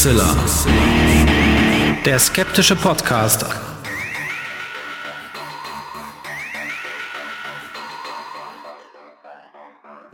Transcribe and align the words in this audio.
Hoaxilla. 0.00 0.34
Der 2.06 2.18
skeptische 2.18 2.74
Podcast. 2.74 3.44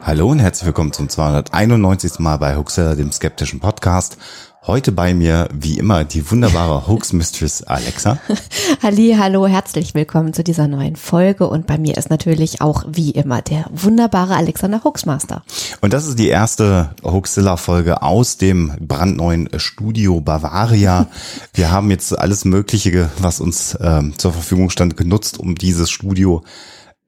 Hallo 0.02 0.28
und 0.28 0.40
herzlich 0.40 0.66
willkommen 0.66 0.92
zum 0.92 1.08
291. 1.08 2.18
Mal 2.18 2.38
bei 2.38 2.56
Hoaxilla, 2.56 2.96
dem 2.96 3.12
skeptischen 3.12 3.60
Podcast. 3.60 4.18
Heute 4.66 4.90
bei 4.90 5.14
mir, 5.14 5.48
wie 5.52 5.78
immer, 5.78 6.02
die 6.02 6.28
wunderbare 6.28 6.88
Hoax 6.88 7.12
Mistress 7.12 7.62
Alexa. 7.62 8.18
Halli, 8.82 9.14
hallo, 9.16 9.46
herzlich 9.46 9.94
willkommen 9.94 10.32
zu 10.32 10.42
dieser 10.42 10.66
neuen 10.66 10.96
Folge 10.96 11.46
und 11.46 11.68
bei 11.68 11.78
mir 11.78 11.96
ist 11.96 12.10
natürlich 12.10 12.60
auch 12.60 12.82
wie 12.90 13.12
immer 13.12 13.42
der 13.42 13.66
wunderbare 13.70 14.34
Alexander 14.34 14.82
Hoaxmaster. 14.82 15.44
Und 15.82 15.92
das 15.92 16.08
ist 16.08 16.18
die 16.18 16.26
erste 16.26 16.90
Hoaxilla-Folge 17.04 18.02
aus 18.02 18.38
dem 18.38 18.72
brandneuen 18.80 19.48
Studio 19.56 20.20
Bavaria. 20.20 21.06
Wir 21.54 21.70
haben 21.70 21.88
jetzt 21.90 22.18
alles 22.18 22.44
Mögliche, 22.44 23.08
was 23.18 23.38
uns 23.40 23.78
ähm, 23.80 24.14
zur 24.18 24.32
Verfügung 24.32 24.70
stand, 24.70 24.96
genutzt, 24.96 25.38
um 25.38 25.54
dieses 25.54 25.92
Studio 25.92 26.42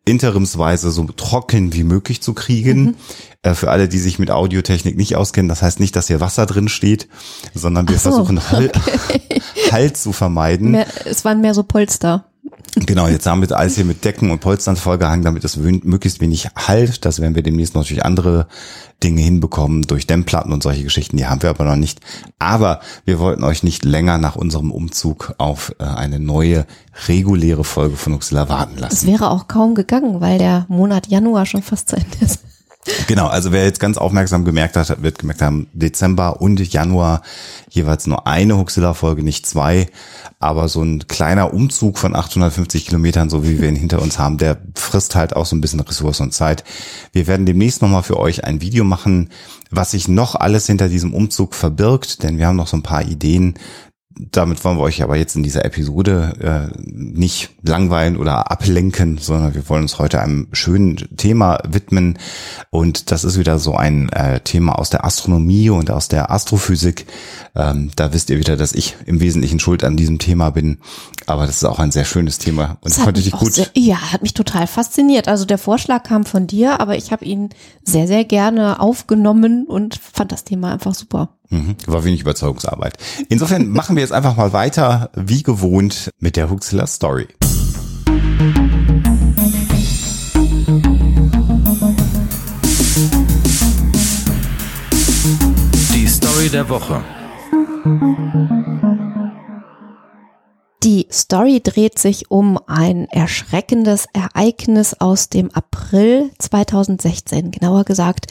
interimsweise 0.09 0.91
so 0.91 1.05
trocken 1.05 1.73
wie 1.75 1.85
möglich 1.85 2.21
zu 2.21 2.35
kriegen. 2.35 2.83
Mhm. 2.83 2.95
Äh, 3.43 3.55
für 3.55 3.71
alle, 3.71 3.89
die 3.89 3.99
sich 3.99 4.19
mit 4.19 4.31
Audiotechnik 4.31 4.97
nicht 4.97 5.17
auskennen, 5.17 5.49
das 5.49 5.63
heißt 5.63 5.79
nicht, 5.81 5.95
dass 5.95 6.09
hier 6.09 6.21
Wasser 6.21 6.47
drin 6.47 6.69
steht, 6.69 7.09
sondern 7.55 7.89
wir 7.89 7.99
so, 7.99 8.11
versuchen 8.11 8.51
Hall, 8.51 8.71
okay. 8.75 9.43
Halt 9.71 9.97
zu 9.97 10.13
vermeiden. 10.13 10.73
Mehr, 10.73 10.87
es 11.05 11.25
waren 11.25 11.41
mehr 11.41 11.55
so 11.55 11.63
Polster. 11.63 12.25
Genau, 12.75 13.09
jetzt 13.09 13.27
haben 13.27 13.41
wir 13.41 13.57
alles 13.57 13.77
hier 13.77 13.85
mit 13.85 14.05
Decken 14.05 14.31
und 14.31 14.41
Polstern 14.41 14.77
vollgehangen, 14.77 15.25
damit 15.25 15.45
es 15.45 15.57
möglichst 15.57 16.21
wenig 16.21 16.49
halt. 16.55 17.05
Das 17.05 17.21
werden 17.21 17.35
wir 17.35 17.43
demnächst 17.43 17.75
natürlich 17.75 18.05
andere 18.05 18.47
Dinge 19.03 19.21
hinbekommen 19.21 19.83
durch 19.83 20.07
Dämmplatten 20.07 20.53
und 20.53 20.63
solche 20.63 20.83
Geschichten. 20.85 21.17
Die 21.17 21.27
haben 21.27 21.43
wir 21.43 21.51
aber 21.51 21.65
noch 21.65 21.77
nicht. 21.77 22.01
Aber 22.39 22.81
wir 23.05 23.19
wollten 23.19 23.45
euch 23.45 23.63
nicht 23.63 23.85
länger 23.85 24.19
nach 24.19 24.37
unserem 24.37 24.71
Umzug 24.71 25.35
auf 25.39 25.75
äh, 25.79 25.85
eine 25.85 26.19
neue 26.19 26.67
reguläre 27.07 27.65
Folge 27.65 27.97
von 27.97 28.15
Uxilla 28.15 28.49
warten 28.49 28.79
lassen. 28.79 28.95
Das 28.95 29.07
wäre 29.07 29.31
auch 29.31 29.49
kaum 29.49 29.75
gegangen, 29.75 30.21
weil 30.21 30.39
der 30.39 30.67
Monat 30.69 31.07
Januar 31.09 31.47
schon 31.47 31.63
fast 31.63 31.89
zu 31.89 31.97
Ende 31.97 32.17
ist. 32.21 32.41
Genau, 33.07 33.27
also 33.27 33.53
wer 33.53 33.65
jetzt 33.65 33.81
ganz 33.81 33.97
aufmerksam 33.97 34.45
gemerkt 34.45 34.77
hat, 34.77 35.03
wird 35.03 35.19
gemerkt 35.19 35.43
haben, 35.43 35.69
Dezember 35.73 36.41
und 36.41 36.61
Januar 36.73 37.23
jeweils 37.69 38.07
nur 38.07 38.27
eine 38.27 38.57
Huxilla-Folge, 38.57 39.23
nicht 39.23 39.47
zwei. 39.47 39.89
Aber 40.39 40.69
so 40.69 40.83
ein 40.83 41.07
kleiner 41.09 41.53
Umzug 41.53 41.99
von 41.99 42.15
850 42.15 42.87
Kilometern, 42.87 43.31
so 43.31 43.45
wie 43.45 43.61
wir 43.61 43.69
ihn 43.69 43.77
hinter 43.77 44.01
uns 44.01 44.19
haben, 44.19 44.39
der 44.39 44.59
frisst 44.75 45.15
halt 45.15 45.35
auch 45.35 45.47
so 45.47 45.57
ein 45.57 45.61
bisschen 45.61 45.81
Ressourcen 45.81 46.25
und 46.25 46.33
Zeit. 46.33 46.65
Wir 47.13 47.27
werden 47.27 47.47
demnächst 47.47 47.83
nochmal 47.83 48.03
für 48.03 48.19
euch 48.19 48.45
ein 48.45 48.61
Video 48.61 48.85
machen, 48.85 49.31
was 49.71 49.91
sich 49.91 50.09
noch 50.09 50.35
alles 50.35 50.67
hinter 50.67 50.89
diesem 50.89 51.13
Umzug 51.13 51.55
verbirgt, 51.55 52.23
denn 52.23 52.39
wir 52.39 52.47
haben 52.47 52.57
noch 52.57 52.69
so 52.69 52.77
ein 52.77 52.83
paar 52.83 53.03
Ideen, 53.03 53.55
damit 54.11 54.65
wollen 54.65 54.79
wir 54.79 54.83
euch 54.83 55.03
aber 55.03 55.17
jetzt 55.17 55.37
in 55.37 55.43
dieser 55.43 55.65
Episode 55.65 56.71
äh, 56.75 56.81
nicht 56.83 57.51
langweilen 57.63 58.17
oder 58.17 58.51
ablenken, 58.51 59.19
sondern 59.19 59.55
wir 59.55 59.69
wollen 59.69 59.83
uns 59.83 59.99
heute 59.99 60.21
einem 60.21 60.49
schönen 60.53 60.97
Thema 61.17 61.59
widmen. 61.69 62.19
Und 62.71 63.11
das 63.11 63.25
ist 63.25 63.39
wieder 63.39 63.59
so 63.59 63.75
ein 63.75 64.09
äh, 64.09 64.41
Thema 64.41 64.79
aus 64.79 64.91
der 64.91 65.05
Astronomie 65.05 65.71
und 65.71 65.91
aus 65.91 66.09
der 66.09 66.31
Astrophysik. 66.31 67.07
Ähm, 67.55 67.91
da 67.97 68.13
wisst 68.13 68.31
ihr 68.31 68.39
wieder, 68.39 68.57
dass 68.57 68.73
ich 68.73 68.97
im 69.07 69.21
Wesentlichen 69.21 69.61
schuld 69.61 69.85
an 69.85 69.97
diesem 69.97 70.19
Thema 70.19 70.51
bin. 70.51 70.79
Aber 71.27 71.47
das 71.47 71.57
ist 71.57 71.65
auch 71.65 71.79
ein 71.79 71.93
sehr 71.93 72.07
schönes 72.07 72.39
Thema. 72.39 72.79
Und 72.81 72.97
das 72.97 73.01
konnte 73.05 73.21
ich 73.21 73.31
gut. 73.31 73.53
Sehr, 73.53 73.69
ja, 73.75 74.13
hat 74.13 74.23
mich 74.23 74.35
total 74.35 74.67
fasziniert. 74.67 75.29
Also 75.29 75.45
der 75.45 75.59
Vorschlag 75.59 76.03
kam 76.03 76.25
von 76.25 76.47
dir, 76.47 76.81
aber 76.81 76.97
ich 76.97 77.13
habe 77.13 77.25
ihn 77.25 77.51
sehr, 77.85 78.07
sehr 78.07 78.25
gerne 78.25 78.81
aufgenommen 78.81 79.65
und 79.67 79.97
fand 79.97 80.33
das 80.33 80.45
Thema 80.45 80.73
einfach 80.73 80.95
super. 80.95 81.38
Mhm, 81.51 81.77
war 81.87 82.05
wenig 82.05 82.21
Überzeugungsarbeit. 82.21 82.99
Insofern 83.29 83.69
machen 83.69 83.97
wir 83.97 84.03
jetzt 84.03 84.13
einfach 84.13 84.37
mal 84.37 84.53
weiter, 84.53 85.11
wie 85.15 85.43
gewohnt, 85.43 86.11
mit 86.21 86.37
der 86.37 86.51
Huxler 86.51 86.87
Story. 86.87 87.29
Die 95.95 96.07
Story 96.07 96.49
der 96.51 96.69
Woche. 96.69 97.03
Die 100.85 101.09
Story 101.11 101.61
dreht 101.61 101.99
sich 101.99 102.31
um 102.31 102.57
ein 102.69 103.09
erschreckendes 103.09 104.07
Ereignis 104.13 104.95
aus 104.95 105.29
dem 105.29 105.51
April 105.51 106.31
2016. 106.39 107.51
Genauer 107.51 107.83
gesagt, 107.85 108.27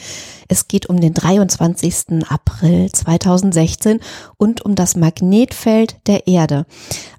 es 0.48 0.66
geht 0.66 0.86
um 0.86 0.98
den 0.98 1.12
23. 1.12 2.26
April 2.26 2.90
2016 2.90 4.00
und 4.38 4.64
um 4.64 4.76
das 4.76 4.96
Magnetfeld 4.96 5.98
der 6.06 6.26
Erde. 6.26 6.64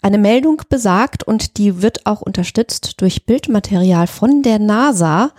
Eine 0.02 0.18
Meldung 0.18 0.64
besagt, 0.68 1.24
und 1.24 1.60
die 1.60 1.84
wird 1.84 2.08
auch 2.08 2.22
unterstützt 2.22 3.00
durch 3.00 3.28
Bildmaterial 3.28 4.08
von 4.08 4.42
der 4.42 4.58
NASA, 4.58 5.30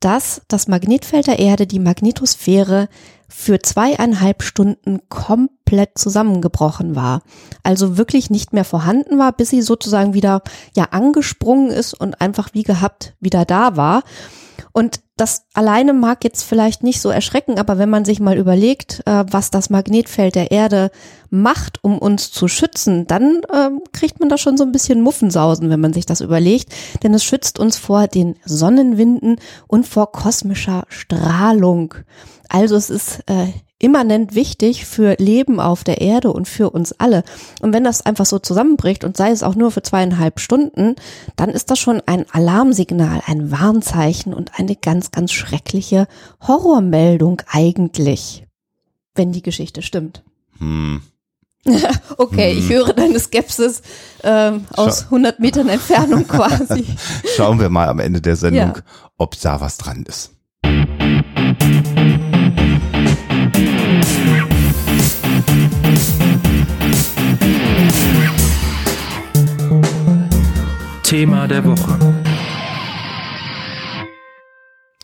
dass 0.00 0.42
das 0.48 0.66
Magnetfeld 0.66 1.26
der 1.26 1.38
Erde, 1.38 1.66
die 1.66 1.78
Magnetosphäre, 1.78 2.88
für 3.28 3.60
zweieinhalb 3.60 4.42
Stunden 4.42 5.08
komplett 5.08 5.96
zusammengebrochen 5.96 6.96
war. 6.96 7.22
Also 7.62 7.96
wirklich 7.96 8.28
nicht 8.28 8.52
mehr 8.52 8.64
vorhanden 8.64 9.18
war, 9.18 9.32
bis 9.32 9.50
sie 9.50 9.62
sozusagen 9.62 10.14
wieder 10.14 10.42
ja 10.74 10.88
angesprungen 10.90 11.70
ist 11.70 11.94
und 11.94 12.20
einfach 12.20 12.48
wie 12.54 12.64
gehabt 12.64 13.14
wieder 13.20 13.44
da 13.44 13.76
war. 13.76 14.02
Und 14.72 15.00
das 15.20 15.44
alleine 15.52 15.92
mag 15.92 16.24
jetzt 16.24 16.42
vielleicht 16.42 16.82
nicht 16.82 17.00
so 17.00 17.10
erschrecken, 17.10 17.58
aber 17.58 17.76
wenn 17.76 17.90
man 17.90 18.06
sich 18.06 18.20
mal 18.20 18.38
überlegt, 18.38 19.02
äh, 19.04 19.24
was 19.30 19.50
das 19.50 19.68
Magnetfeld 19.68 20.34
der 20.34 20.50
Erde 20.50 20.90
macht, 21.28 21.84
um 21.84 21.98
uns 21.98 22.32
zu 22.32 22.48
schützen, 22.48 23.06
dann 23.06 23.42
äh, 23.52 23.68
kriegt 23.92 24.18
man 24.18 24.30
da 24.30 24.38
schon 24.38 24.56
so 24.56 24.64
ein 24.64 24.72
bisschen 24.72 25.02
Muffensausen, 25.02 25.68
wenn 25.68 25.80
man 25.80 25.92
sich 25.92 26.06
das 26.06 26.22
überlegt. 26.22 26.72
Denn 27.02 27.12
es 27.12 27.22
schützt 27.22 27.58
uns 27.58 27.76
vor 27.76 28.08
den 28.08 28.36
Sonnenwinden 28.46 29.36
und 29.66 29.86
vor 29.86 30.10
kosmischer 30.10 30.84
Strahlung. 30.88 31.94
Also 32.48 32.74
es 32.76 32.88
ist 32.88 33.20
äh, 33.26 33.48
immanent 33.80 34.34
wichtig 34.34 34.86
für 34.86 35.16
Leben 35.18 35.58
auf 35.58 35.82
der 35.82 36.00
Erde 36.00 36.32
und 36.32 36.46
für 36.46 36.70
uns 36.70 36.92
alle. 36.92 37.24
Und 37.60 37.72
wenn 37.72 37.82
das 37.82 38.04
einfach 38.04 38.26
so 38.26 38.38
zusammenbricht 38.38 39.02
und 39.02 39.16
sei 39.16 39.30
es 39.30 39.42
auch 39.42 39.56
nur 39.56 39.72
für 39.72 39.82
zweieinhalb 39.82 40.38
Stunden, 40.38 40.94
dann 41.34 41.50
ist 41.50 41.70
das 41.70 41.80
schon 41.80 42.00
ein 42.06 42.24
Alarmsignal, 42.30 43.22
ein 43.26 43.50
Warnzeichen 43.50 44.32
und 44.32 44.58
eine 44.58 44.76
ganz, 44.76 45.10
ganz 45.10 45.32
schreckliche 45.32 46.06
Horrormeldung 46.46 47.42
eigentlich, 47.50 48.46
wenn 49.14 49.32
die 49.32 49.42
Geschichte 49.42 49.82
stimmt. 49.82 50.22
Hm. 50.58 51.02
okay, 52.16 52.52
hm. 52.52 52.58
ich 52.58 52.68
höre 52.68 52.92
deine 52.92 53.18
Skepsis 53.18 53.82
ähm, 54.22 54.66
aus 54.76 55.04
100 55.04 55.40
Metern 55.40 55.68
Entfernung 55.68 56.26
quasi. 56.28 56.84
Schauen 57.36 57.58
wir 57.58 57.70
mal 57.70 57.88
am 57.88 57.98
Ende 57.98 58.20
der 58.20 58.36
Sendung, 58.36 58.74
ja. 58.76 58.82
ob 59.16 59.40
da 59.40 59.60
was 59.60 59.78
dran 59.78 60.04
ist. 60.06 60.32
Thema 71.10 71.48
der 71.48 71.64
Woche. 71.64 72.19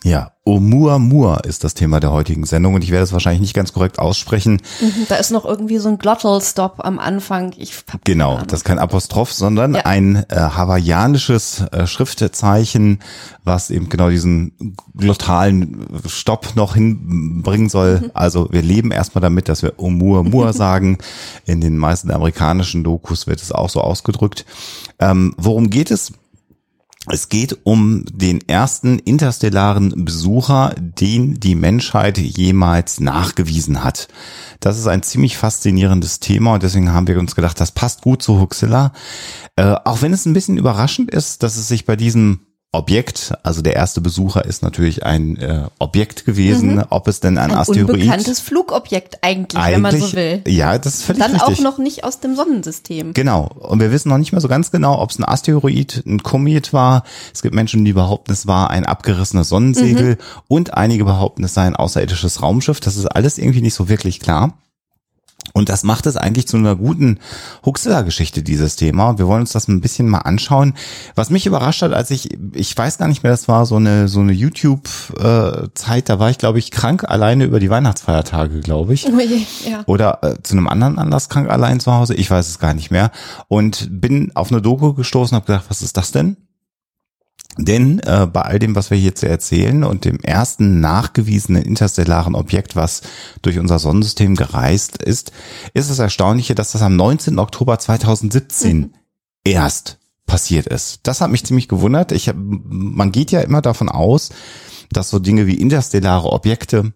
Ja, 0.07 0.31
Oumuamua 0.45 1.41
ist 1.41 1.65
das 1.65 1.73
Thema 1.73 1.99
der 1.99 2.13
heutigen 2.13 2.45
Sendung 2.45 2.75
und 2.75 2.81
ich 2.81 2.91
werde 2.91 3.03
es 3.03 3.11
wahrscheinlich 3.11 3.41
nicht 3.41 3.53
ganz 3.53 3.73
korrekt 3.73 3.99
aussprechen. 3.99 4.61
Mhm, 4.79 5.05
da 5.09 5.15
ist 5.17 5.31
noch 5.31 5.43
irgendwie 5.43 5.79
so 5.79 5.89
ein 5.89 5.97
Glottal-Stop 5.97 6.75
am 6.85 6.97
Anfang. 6.97 7.53
Ich 7.57 7.73
genau, 8.05 8.39
das 8.47 8.61
ist 8.61 8.63
kein 8.63 8.79
Apostroph, 8.79 9.33
sondern 9.33 9.75
ja. 9.75 9.81
ein 9.81 10.23
äh, 10.29 10.35
hawaiianisches 10.37 11.65
äh, 11.73 11.87
Schriftzeichen, 11.87 12.99
was 13.43 13.69
eben 13.69 13.89
genau 13.89 14.09
diesen 14.09 14.77
glottalen 14.95 15.85
Stopp 16.07 16.55
noch 16.55 16.75
hinbringen 16.75 17.67
soll. 17.67 17.99
Mhm. 17.99 18.11
Also 18.13 18.47
wir 18.49 18.61
leben 18.61 18.91
erstmal 18.91 19.21
damit, 19.21 19.49
dass 19.49 19.61
wir 19.61 19.77
Oumuamua 19.77 20.53
sagen. 20.53 20.99
In 21.45 21.59
den 21.59 21.77
meisten 21.77 22.11
amerikanischen 22.11 22.85
Dokus 22.85 23.27
wird 23.27 23.41
es 23.41 23.51
auch 23.51 23.69
so 23.69 23.81
ausgedrückt. 23.81 24.45
Ähm, 24.99 25.33
worum 25.37 25.69
geht 25.69 25.91
es? 25.91 26.13
Es 27.09 27.29
geht 27.29 27.59
um 27.63 28.03
den 28.11 28.41
ersten 28.49 28.99
interstellaren 28.99 30.03
Besucher, 30.03 30.75
den 30.77 31.39
die 31.39 31.55
Menschheit 31.55 32.17
jemals 32.17 32.99
nachgewiesen 32.99 33.83
hat. 33.83 34.09
Das 34.59 34.77
ist 34.77 34.87
ein 34.87 35.03
ziemlich 35.03 35.37
faszinierendes 35.37 36.19
Thema 36.19 36.55
und 36.55 36.63
deswegen 36.63 36.91
haben 36.91 37.07
wir 37.07 37.17
uns 37.19 37.35
gedacht, 37.35 37.61
das 37.61 37.71
passt 37.71 38.01
gut 38.01 38.21
zu 38.21 38.39
Huxilla. 38.39 38.91
Äh, 39.55 39.75
auch 39.85 40.01
wenn 40.01 40.11
es 40.11 40.25
ein 40.25 40.33
bisschen 40.33 40.57
überraschend 40.57 41.09
ist, 41.09 41.43
dass 41.43 41.55
es 41.55 41.69
sich 41.69 41.85
bei 41.85 41.95
diesem 41.95 42.46
Objekt, 42.73 43.33
also 43.43 43.61
der 43.61 43.77
erste 43.77 44.01
Besucher 44.01 44.43
ist 44.43 44.61
natürlich 44.61 45.05
ein 45.05 45.37
äh, 45.37 45.63
Objekt 45.79 46.25
gewesen, 46.25 46.75
mhm. 46.75 46.83
ob 46.89 47.07
es 47.07 47.21
denn 47.21 47.37
ein, 47.37 47.51
ein 47.51 47.57
Asteroid. 47.57 47.89
Ein 47.89 47.95
unbekanntes 47.95 48.39
Flugobjekt 48.41 49.19
eigentlich, 49.21 49.57
eigentlich, 49.61 49.75
wenn 49.75 49.81
man 49.81 49.97
so 49.99 50.13
will. 50.13 50.41
Ja, 50.47 50.77
das 50.77 50.95
ist 50.95 51.03
völlig 51.03 51.21
Dann 51.21 51.31
richtig. 51.31 51.59
auch 51.59 51.63
noch 51.63 51.77
nicht 51.77 52.03
aus 52.03 52.19
dem 52.19 52.35
Sonnensystem. 52.35 53.13
Genau. 53.13 53.45
Und 53.45 53.79
wir 53.79 53.91
wissen 53.91 54.09
noch 54.09 54.17
nicht 54.17 54.33
mehr 54.33 54.41
so 54.41 54.49
ganz 54.49 54.69
genau, 54.69 55.01
ob 55.01 55.11
es 55.11 55.17
ein 55.17 55.23
Asteroid, 55.23 56.03
ein 56.05 56.21
Komet 56.23 56.73
war. 56.73 57.03
Es 57.33 57.41
gibt 57.41 57.55
Menschen, 57.55 57.85
die 57.85 57.93
behaupten, 57.93 58.33
es 58.33 58.47
war 58.47 58.69
ein 58.69 58.85
abgerissenes 58.85 59.47
Sonnensegel 59.47 60.11
mhm. 60.15 60.41
und 60.49 60.73
einige 60.73 61.05
behaupten, 61.05 61.45
es 61.45 61.53
sei 61.53 61.63
ein 61.63 61.75
außerirdisches 61.75 62.41
Raumschiff. 62.41 62.81
Das 62.81 62.97
ist 62.97 63.05
alles 63.05 63.37
irgendwie 63.37 63.61
nicht 63.61 63.75
so 63.75 63.87
wirklich 63.87 64.19
klar. 64.19 64.53
Und 65.57 65.69
das 65.69 65.83
macht 65.83 66.05
es 66.05 66.17
eigentlich 66.17 66.47
zu 66.47 66.55
einer 66.55 66.75
guten 66.75 67.19
Huxilla-Geschichte, 67.65 68.43
dieses 68.43 68.75
Thema. 68.75 69.17
Wir 69.17 69.27
wollen 69.27 69.41
uns 69.41 69.53
das 69.53 69.67
ein 69.67 69.81
bisschen 69.81 70.07
mal 70.07 70.19
anschauen. 70.19 70.75
Was 71.15 71.31
mich 71.31 71.47
überrascht 71.47 71.81
hat, 71.81 71.93
als 71.93 72.11
ich, 72.11 72.37
ich 72.53 72.77
weiß 72.77 72.99
gar 72.99 73.07
nicht 73.07 73.23
mehr, 73.23 73.31
das 73.31 73.47
war 73.47 73.65
so 73.65 73.77
eine, 73.77 74.07
so 74.07 74.19
eine 74.19 74.33
YouTube-Zeit, 74.33 76.09
da 76.09 76.19
war 76.19 76.29
ich, 76.29 76.37
glaube 76.37 76.59
ich, 76.59 76.69
krank 76.69 77.03
alleine 77.03 77.45
über 77.45 77.59
die 77.59 77.71
Weihnachtsfeiertage, 77.71 78.59
glaube 78.59 78.93
ich. 78.93 79.07
Oh 79.07 79.19
je, 79.19 79.41
ja. 79.69 79.83
Oder 79.87 80.19
äh, 80.21 80.35
zu 80.43 80.55
einem 80.55 80.67
anderen 80.67 80.99
Anlass 80.99 81.27
krank 81.27 81.49
allein 81.49 81.79
zu 81.79 81.91
Hause, 81.91 82.13
ich 82.13 82.29
weiß 82.29 82.47
es 82.47 82.59
gar 82.59 82.75
nicht 82.75 82.91
mehr. 82.91 83.11
Und 83.47 83.87
bin 83.89 84.31
auf 84.35 84.51
eine 84.51 84.61
Doku 84.61 84.93
gestoßen 84.93 85.35
und 85.35 85.41
habe 85.41 85.47
gedacht, 85.47 85.65
was 85.69 85.81
ist 85.81 85.97
das 85.97 86.11
denn? 86.11 86.37
Denn 87.57 87.99
äh, 87.99 88.27
bei 88.31 88.41
all 88.41 88.59
dem, 88.59 88.75
was 88.75 88.91
wir 88.91 88.97
hier 88.97 89.15
zu 89.15 89.27
erzählen 89.27 89.83
und 89.83 90.05
dem 90.05 90.19
ersten 90.19 90.79
nachgewiesenen 90.79 91.63
interstellaren 91.63 92.35
Objekt, 92.35 92.75
was 92.75 93.01
durch 93.41 93.59
unser 93.59 93.79
Sonnensystem 93.79 94.35
gereist 94.35 95.01
ist, 95.01 95.31
ist 95.73 95.89
das 95.89 95.99
Erstaunliche, 95.99 96.55
dass 96.55 96.71
das 96.71 96.81
am 96.81 96.95
19. 96.95 97.39
Oktober 97.39 97.79
2017 97.79 98.77
mhm. 98.77 98.93
erst 99.43 99.97
passiert 100.25 100.67
ist. 100.67 100.99
Das 101.03 101.21
hat 101.21 101.31
mich 101.31 101.45
ziemlich 101.45 101.67
gewundert. 101.67 102.11
Ich 102.11 102.29
hab, 102.29 102.35
man 102.37 103.11
geht 103.11 103.31
ja 103.31 103.39
immer 103.41 103.61
davon 103.61 103.89
aus, 103.89 104.29
dass 104.91 105.09
so 105.09 105.19
Dinge 105.19 105.47
wie 105.47 105.55
interstellare 105.55 106.31
Objekte 106.31 106.93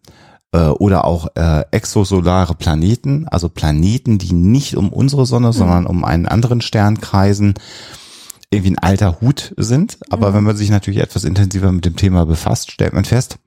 äh, 0.52 0.68
oder 0.68 1.06
auch 1.06 1.28
äh, 1.36 1.64
exosolare 1.72 2.56
Planeten, 2.56 3.28
also 3.28 3.50
Planeten, 3.50 4.18
die 4.18 4.34
nicht 4.34 4.76
um 4.76 4.94
unsere 4.94 5.26
Sonne, 5.26 5.48
mhm. 5.48 5.54
sondern 5.54 5.88
um 5.88 6.06
einen 6.06 6.28
anderen 6.28 6.62
Stern 6.62 7.00
kreisen, 7.00 7.56
irgendwie 8.52 8.72
ein 8.72 8.80
alter 8.80 9.22
Hut 9.22 9.54
sind. 9.58 9.98
Aber 10.10 10.30
mhm. 10.30 10.36
wenn 10.36 10.44
man 10.44 10.58
sich 10.58 10.70
natürlich 10.70 11.00
etwas 11.00 11.24
intensiver 11.24 11.72
mit 11.72 11.86
dem 11.86 11.96
Thema 11.96 12.26
befasst, 12.26 12.72
stellt 12.72 12.94
man 12.94 13.06
fest, 13.06 13.40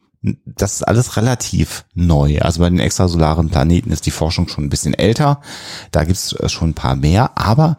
das 0.47 0.77
ist 0.77 0.83
alles 0.83 1.19
relativ 1.19 1.85
neu. 1.95 2.39
Also 2.41 2.61
bei 2.61 2.71
den 2.71 2.79
extrasolaren 2.79 3.51
Planeten 3.51 3.91
ist 3.91 4.07
die 4.07 4.11
Forschung 4.11 4.49
schon 4.49 4.65
ein 4.65 4.71
bisschen 4.71 4.95
älter. 4.95 5.43
Da 5.91 6.05
gibt's 6.05 6.33
äh, 6.33 6.49
schon 6.49 6.71
ein 6.71 6.75
paar 6.75 6.97
mehr. 6.97 7.33
Aber 7.35 7.77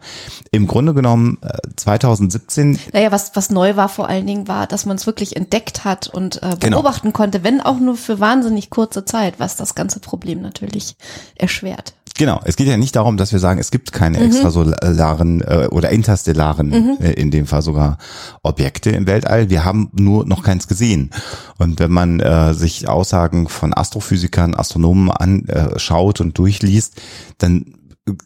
im 0.52 0.68
Grunde 0.68 0.94
genommen 0.94 1.38
2017. 1.74 2.74
Äh, 2.74 2.78
naja, 2.92 3.12
was, 3.12 3.34
was 3.34 3.50
neu 3.50 3.74
war 3.74 3.88
vor 3.88 4.08
allen 4.08 4.26
Dingen 4.26 4.46
war, 4.46 4.68
dass 4.68 4.86
man 4.86 4.96
es 4.96 5.06
wirklich 5.06 5.34
entdeckt 5.34 5.84
hat 5.84 6.06
und 6.06 6.40
äh, 6.42 6.56
genau. 6.60 6.76
beobachten 6.76 7.08
genau. 7.08 7.16
konnte, 7.16 7.42
wenn 7.42 7.60
auch 7.60 7.80
nur 7.80 7.96
für 7.96 8.20
wahnsinnig 8.20 8.70
kurze 8.70 9.04
Zeit, 9.04 9.40
was 9.40 9.56
das 9.56 9.74
ganze 9.74 9.98
Problem 9.98 10.40
natürlich 10.40 10.94
erschwert. 11.34 11.95
Genau, 12.18 12.40
es 12.44 12.56
geht 12.56 12.66
ja 12.66 12.76
nicht 12.76 12.96
darum, 12.96 13.16
dass 13.16 13.32
wir 13.32 13.38
sagen, 13.38 13.60
es 13.60 13.70
gibt 13.70 13.92
keine 13.92 14.18
mhm. 14.18 14.26
extrasolaren 14.26 15.42
äh, 15.42 15.68
oder 15.70 15.90
interstellaren, 15.90 16.68
mhm. 16.68 16.96
äh, 17.00 17.12
in 17.12 17.30
dem 17.30 17.46
Fall 17.46 17.62
sogar 17.62 17.98
Objekte 18.42 18.90
im 18.90 19.06
Weltall. 19.06 19.50
Wir 19.50 19.64
haben 19.64 19.90
nur 19.92 20.24
noch 20.26 20.42
keins 20.42 20.66
gesehen. 20.66 21.10
Und 21.58 21.78
wenn 21.78 21.92
man 21.92 22.20
äh, 22.20 22.54
sich 22.54 22.88
Aussagen 22.88 23.48
von 23.48 23.74
Astrophysikern, 23.74 24.54
Astronomen 24.54 25.10
anschaut 25.10 26.20
und 26.20 26.38
durchliest, 26.38 27.00
dann 27.38 27.75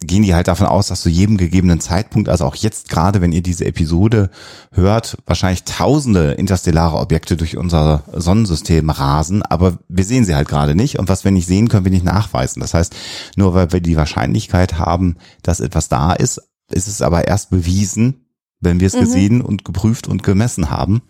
gehen 0.00 0.22
die 0.22 0.34
halt 0.34 0.48
davon 0.48 0.66
aus, 0.66 0.88
dass 0.88 1.00
zu 1.00 1.08
jedem 1.08 1.38
gegebenen 1.38 1.80
Zeitpunkt, 1.80 2.28
also 2.28 2.44
auch 2.44 2.54
jetzt 2.54 2.90
gerade, 2.90 3.22
wenn 3.22 3.32
ihr 3.32 3.42
diese 3.42 3.64
Episode 3.64 4.30
hört, 4.72 5.16
wahrscheinlich 5.24 5.64
tausende 5.64 6.32
interstellare 6.32 6.98
Objekte 6.98 7.36
durch 7.36 7.56
unser 7.56 8.04
Sonnensystem 8.12 8.90
rasen, 8.90 9.42
aber 9.42 9.78
wir 9.88 10.04
sehen 10.04 10.26
sie 10.26 10.34
halt 10.34 10.48
gerade 10.48 10.74
nicht 10.74 10.98
und 10.98 11.08
was 11.08 11.24
wir 11.24 11.30
nicht 11.30 11.46
sehen, 11.46 11.68
können 11.68 11.86
wir 11.86 11.92
nicht 11.92 12.04
nachweisen. 12.04 12.60
Das 12.60 12.74
heißt, 12.74 12.94
nur 13.36 13.54
weil 13.54 13.72
wir 13.72 13.80
die 13.80 13.96
Wahrscheinlichkeit 13.96 14.78
haben, 14.78 15.16
dass 15.42 15.60
etwas 15.60 15.88
da 15.88 16.12
ist, 16.12 16.42
ist 16.70 16.86
es 16.86 17.00
aber 17.00 17.26
erst 17.26 17.48
bewiesen, 17.48 18.26
wenn 18.60 18.80
wir 18.80 18.86
es 18.86 18.94
mhm. 18.94 19.00
gesehen 19.00 19.40
und 19.40 19.64
geprüft 19.64 20.06
und 20.06 20.22
gemessen 20.22 20.70
haben. 20.70 21.02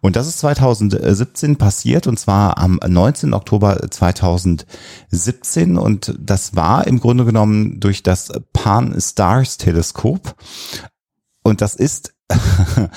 Und 0.00 0.16
das 0.16 0.26
ist 0.26 0.38
2017 0.38 1.56
passiert 1.56 2.06
und 2.06 2.18
zwar 2.18 2.58
am 2.58 2.80
19. 2.86 3.34
Oktober 3.34 3.90
2017 3.90 5.76
und 5.76 6.14
das 6.18 6.56
war 6.56 6.86
im 6.86 7.00
Grunde 7.00 7.24
genommen 7.24 7.80
durch 7.80 8.02
das 8.02 8.32
Pan 8.52 8.98
Stars 9.00 9.58
Teleskop 9.58 10.34
und 11.42 11.60
das 11.60 11.74
ist 11.74 12.14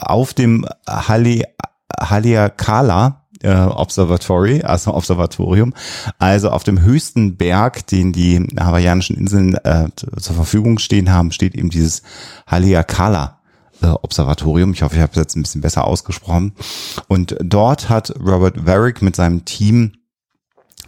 auf 0.00 0.34
dem 0.34 0.66
Hali 0.86 1.44
Haleakala 2.00 3.27
äh, 3.42 3.52
Observatory, 3.52 4.62
also 4.62 4.94
Observatorium, 4.94 5.74
also 6.18 6.50
auf 6.50 6.64
dem 6.64 6.80
höchsten 6.82 7.36
Berg, 7.36 7.86
den 7.86 8.12
die 8.12 8.46
hawaiianischen 8.58 9.16
Inseln 9.16 9.54
äh, 9.54 9.88
zur 9.94 10.34
Verfügung 10.34 10.78
stehen 10.78 11.10
haben, 11.10 11.32
steht 11.32 11.54
eben 11.54 11.70
dieses 11.70 12.02
Haleakala 12.46 13.38
äh, 13.82 13.86
Observatorium. 13.86 14.72
Ich 14.72 14.82
hoffe, 14.82 14.96
ich 14.96 15.02
habe 15.02 15.12
es 15.12 15.18
jetzt 15.18 15.36
ein 15.36 15.42
bisschen 15.42 15.60
besser 15.60 15.84
ausgesprochen. 15.84 16.52
Und 17.06 17.36
dort 17.40 17.88
hat 17.88 18.12
Robert 18.18 18.66
Varick 18.66 19.02
mit 19.02 19.16
seinem 19.16 19.44
Team 19.44 19.92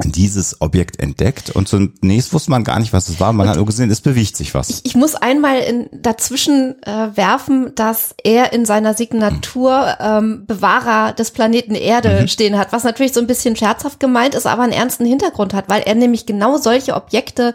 dieses 0.04 0.60
Objekt 0.60 1.00
entdeckt 1.00 1.50
und 1.50 1.68
zunächst 1.68 2.32
wusste 2.32 2.50
man 2.50 2.64
gar 2.64 2.78
nicht, 2.78 2.92
was 2.92 3.08
es 3.08 3.20
war. 3.20 3.32
Man 3.32 3.46
und 3.46 3.50
hat 3.50 3.56
nur 3.56 3.66
gesehen, 3.66 3.90
es 3.90 4.00
bewegt 4.00 4.36
sich 4.36 4.54
was. 4.54 4.70
Ich, 4.70 4.84
ich 4.84 4.94
muss 4.94 5.14
einmal 5.14 5.58
in, 5.60 5.88
dazwischen 5.92 6.82
äh, 6.82 7.16
werfen, 7.16 7.72
dass 7.74 8.14
er 8.22 8.52
in 8.52 8.64
seiner 8.64 8.94
Signatur 8.94 9.96
ähm, 10.00 10.44
Bewahrer 10.46 11.12
des 11.12 11.30
Planeten 11.30 11.74
Erde 11.74 12.22
mhm. 12.22 12.28
stehen 12.28 12.58
hat, 12.58 12.72
was 12.72 12.84
natürlich 12.84 13.12
so 13.12 13.20
ein 13.20 13.26
bisschen 13.26 13.56
scherzhaft 13.56 14.00
gemeint 14.00 14.34
ist, 14.34 14.46
aber 14.46 14.62
einen 14.62 14.72
ernsten 14.72 15.04
Hintergrund 15.04 15.54
hat, 15.54 15.68
weil 15.68 15.82
er 15.82 15.94
nämlich 15.94 16.26
genau 16.26 16.58
solche 16.58 16.94
Objekte 16.94 17.54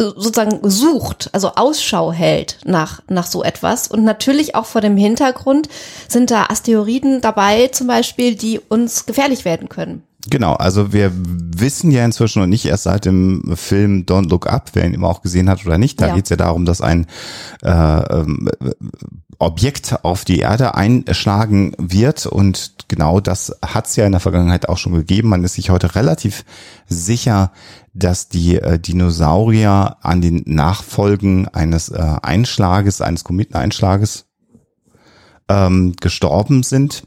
äh, 0.00 0.04
sozusagen 0.04 0.60
sucht, 0.68 1.28
also 1.32 1.52
Ausschau 1.56 2.12
hält 2.12 2.58
nach, 2.64 3.02
nach 3.08 3.26
so 3.26 3.42
etwas. 3.42 3.88
Und 3.88 4.04
natürlich 4.04 4.54
auch 4.54 4.66
vor 4.66 4.80
dem 4.80 4.96
Hintergrund 4.96 5.68
sind 6.08 6.30
da 6.30 6.46
Asteroiden 6.46 7.20
dabei, 7.20 7.68
zum 7.68 7.86
Beispiel, 7.86 8.34
die 8.34 8.58
uns 8.58 9.06
gefährlich 9.06 9.44
werden 9.44 9.68
können. 9.68 10.02
Genau, 10.28 10.54
also 10.54 10.92
wir 10.92 11.12
wissen 11.14 11.90
ja 11.90 12.04
inzwischen 12.04 12.42
und 12.42 12.50
nicht 12.50 12.66
erst 12.66 12.82
seit 12.82 13.06
dem 13.06 13.56
Film 13.56 14.04
Don't 14.06 14.28
Look 14.28 14.46
Up, 14.46 14.70
wer 14.74 14.84
ihn 14.84 14.92
immer 14.92 15.08
auch 15.08 15.22
gesehen 15.22 15.48
hat 15.48 15.64
oder 15.64 15.78
nicht, 15.78 16.00
da 16.00 16.08
ja. 16.08 16.14
geht 16.14 16.24
es 16.24 16.30
ja 16.30 16.36
darum, 16.36 16.66
dass 16.66 16.80
ein 16.82 17.06
äh, 17.62 17.70
ähm, 17.70 18.50
Objekt 19.38 20.04
auf 20.04 20.26
die 20.26 20.40
Erde 20.40 20.74
einschlagen 20.74 21.72
wird 21.78 22.26
und 22.26 22.74
genau 22.88 23.20
das 23.20 23.56
hat 23.64 23.86
es 23.86 23.96
ja 23.96 24.04
in 24.04 24.12
der 24.12 24.20
Vergangenheit 24.20 24.68
auch 24.68 24.76
schon 24.76 24.92
gegeben. 24.92 25.30
Man 25.30 25.44
ist 25.44 25.54
sich 25.54 25.70
heute 25.70 25.94
relativ 25.94 26.44
sicher, 26.86 27.50
dass 27.94 28.28
die 28.28 28.56
äh, 28.56 28.78
Dinosaurier 28.78 29.96
an 30.02 30.20
den 30.20 30.42
Nachfolgen 30.44 31.48
eines 31.48 31.88
äh, 31.88 32.16
Einschlages, 32.22 33.00
eines 33.00 33.24
Kometeneinschlages 33.24 34.26
ähm, 35.48 35.94
gestorben 35.98 36.62
sind 36.62 37.04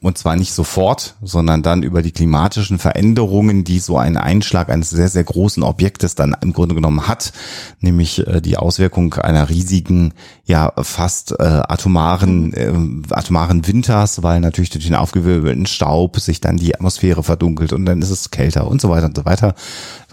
und 0.00 0.18
zwar 0.18 0.36
nicht 0.36 0.52
sofort, 0.52 1.16
sondern 1.22 1.62
dann 1.62 1.82
über 1.82 2.02
die 2.02 2.12
klimatischen 2.12 2.78
Veränderungen, 2.78 3.64
die 3.64 3.78
so 3.78 3.96
ein 3.96 4.16
Einschlag 4.16 4.68
eines 4.68 4.90
sehr, 4.90 5.08
sehr 5.08 5.24
großen 5.24 5.62
Objektes 5.62 6.14
dann 6.14 6.36
im 6.40 6.52
Grunde 6.52 6.74
genommen 6.74 7.08
hat, 7.08 7.32
nämlich 7.80 8.26
äh, 8.26 8.40
die 8.40 8.56
Auswirkung 8.56 9.14
einer 9.14 9.48
riesigen, 9.48 10.14
ja 10.44 10.72
fast 10.82 11.32
äh, 11.32 11.42
atomaren, 11.44 12.52
äh, 12.52 12.72
atomaren 13.10 13.66
Winters, 13.66 14.22
weil 14.22 14.40
natürlich 14.40 14.70
durch 14.70 14.86
den 14.86 14.94
aufgewirbelten 14.94 15.66
Staub 15.66 16.18
sich 16.18 16.40
dann 16.40 16.56
die 16.56 16.74
Atmosphäre 16.74 17.22
verdunkelt 17.22 17.72
und 17.72 17.86
dann 17.86 18.02
ist 18.02 18.10
es 18.10 18.30
kälter 18.30 18.66
und 18.66 18.80
so 18.80 18.90
weiter 18.90 19.06
und 19.06 19.16
so 19.16 19.24
weiter 19.24 19.54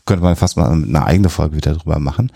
könnte 0.10 0.24
man 0.24 0.36
fast 0.36 0.58
mal 0.58 0.72
eine 0.72 1.06
eigene 1.06 1.30
Folge 1.30 1.56
wieder 1.56 1.76
drüber 1.76 2.00
machen. 2.00 2.32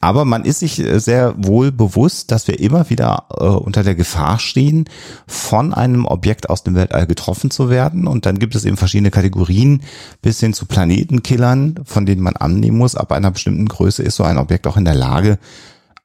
Aber 0.00 0.24
man 0.24 0.46
ist 0.46 0.60
sich 0.60 0.80
äh, 0.80 0.98
sehr 0.98 1.34
wohl 1.36 1.70
bewusst, 1.70 2.30
dass 2.32 2.48
wir 2.48 2.58
immer 2.58 2.88
wieder 2.88 3.26
äh, 3.38 3.44
unter 3.44 3.82
der 3.82 3.94
Gefahr 3.94 4.38
stehen, 4.38 4.86
von 5.26 5.74
einem 5.74 6.06
Objekt 6.06 6.48
aus 6.48 6.64
dem 6.64 6.74
Weltall 6.74 7.06
getroffen 7.06 7.50
zu 7.50 7.68
werden. 7.68 8.06
Und 8.06 8.24
dann 8.24 8.38
gibt 8.38 8.54
es 8.54 8.64
eben 8.64 8.78
verschiedene 8.78 9.10
Kategorien 9.10 9.82
bis 10.22 10.40
hin 10.40 10.54
zu 10.54 10.64
Planetenkillern, 10.64 11.80
von 11.84 12.06
denen 12.06 12.22
man 12.22 12.36
annehmen 12.36 12.78
muss, 12.78 12.94
ab 12.94 13.12
einer 13.12 13.30
bestimmten 13.30 13.66
Größe 13.66 14.02
ist 14.02 14.16
so 14.16 14.24
ein 14.24 14.38
Objekt 14.38 14.66
auch 14.66 14.78
in 14.78 14.86
der 14.86 14.94
Lage, 14.94 15.38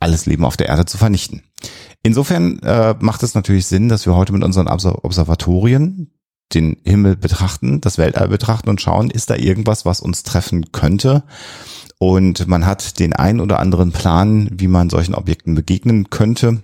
alles 0.01 0.25
Leben 0.25 0.43
auf 0.43 0.57
der 0.57 0.67
Erde 0.67 0.83
zu 0.83 0.97
vernichten. 0.97 1.43
Insofern 2.03 2.59
äh, 2.63 2.95
macht 2.99 3.23
es 3.23 3.33
natürlich 3.33 3.67
Sinn, 3.67 3.87
dass 3.87 4.05
wir 4.05 4.13
heute 4.13 4.33
mit 4.33 4.43
unseren 4.43 4.67
Observatorien 4.67 6.11
den 6.53 6.77
Himmel 6.83 7.15
betrachten, 7.15 7.81
das 7.81 7.97
Weltall 7.97 8.27
betrachten 8.27 8.69
und 8.69 8.81
schauen, 8.81 9.09
ist 9.09 9.29
da 9.29 9.35
irgendwas, 9.35 9.85
was 9.85 10.01
uns 10.01 10.23
treffen 10.23 10.71
könnte? 10.71 11.23
Und 11.97 12.47
man 12.47 12.65
hat 12.65 12.99
den 12.99 13.13
ein 13.13 13.39
oder 13.39 13.59
anderen 13.59 13.91
Plan, 13.91 14.49
wie 14.51 14.67
man 14.67 14.89
solchen 14.89 15.15
Objekten 15.15 15.55
begegnen 15.55 16.09
könnte 16.09 16.63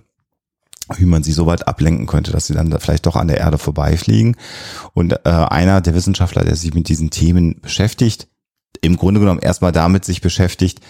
wie 0.96 1.04
man 1.04 1.22
sie 1.22 1.32
so 1.32 1.46
weit 1.46 1.68
ablenken 1.68 2.06
könnte, 2.06 2.32
dass 2.32 2.46
sie 2.46 2.54
dann 2.54 2.76
vielleicht 2.80 3.06
doch 3.06 3.16
an 3.16 3.28
der 3.28 3.38
Erde 3.38 3.58
vorbeifliegen. 3.58 4.36
Und 4.94 5.12
äh, 5.12 5.30
einer 5.30 5.80
der 5.80 5.94
Wissenschaftler, 5.94 6.44
der 6.44 6.56
sich 6.56 6.74
mit 6.74 6.88
diesen 6.88 7.10
Themen 7.10 7.60
beschäftigt, 7.60 8.28
im 8.80 8.96
Grunde 8.96 9.20
genommen 9.20 9.40
erstmal 9.40 9.72
damit 9.72 10.04
sich 10.04 10.20
beschäftigt, 10.20 10.80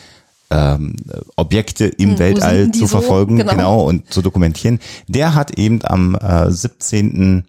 ähm, 0.50 0.96
Objekte 1.36 1.86
im 1.86 2.12
hm, 2.12 2.18
Weltall 2.18 2.72
zu 2.72 2.86
verfolgen, 2.86 3.38
so? 3.38 3.42
genau. 3.42 3.52
genau. 3.52 3.82
und 3.82 4.12
zu 4.12 4.22
dokumentieren. 4.22 4.80
Der 5.06 5.34
hat 5.34 5.58
eben 5.58 5.80
am 5.84 6.16
äh, 6.16 6.50
17 6.50 7.44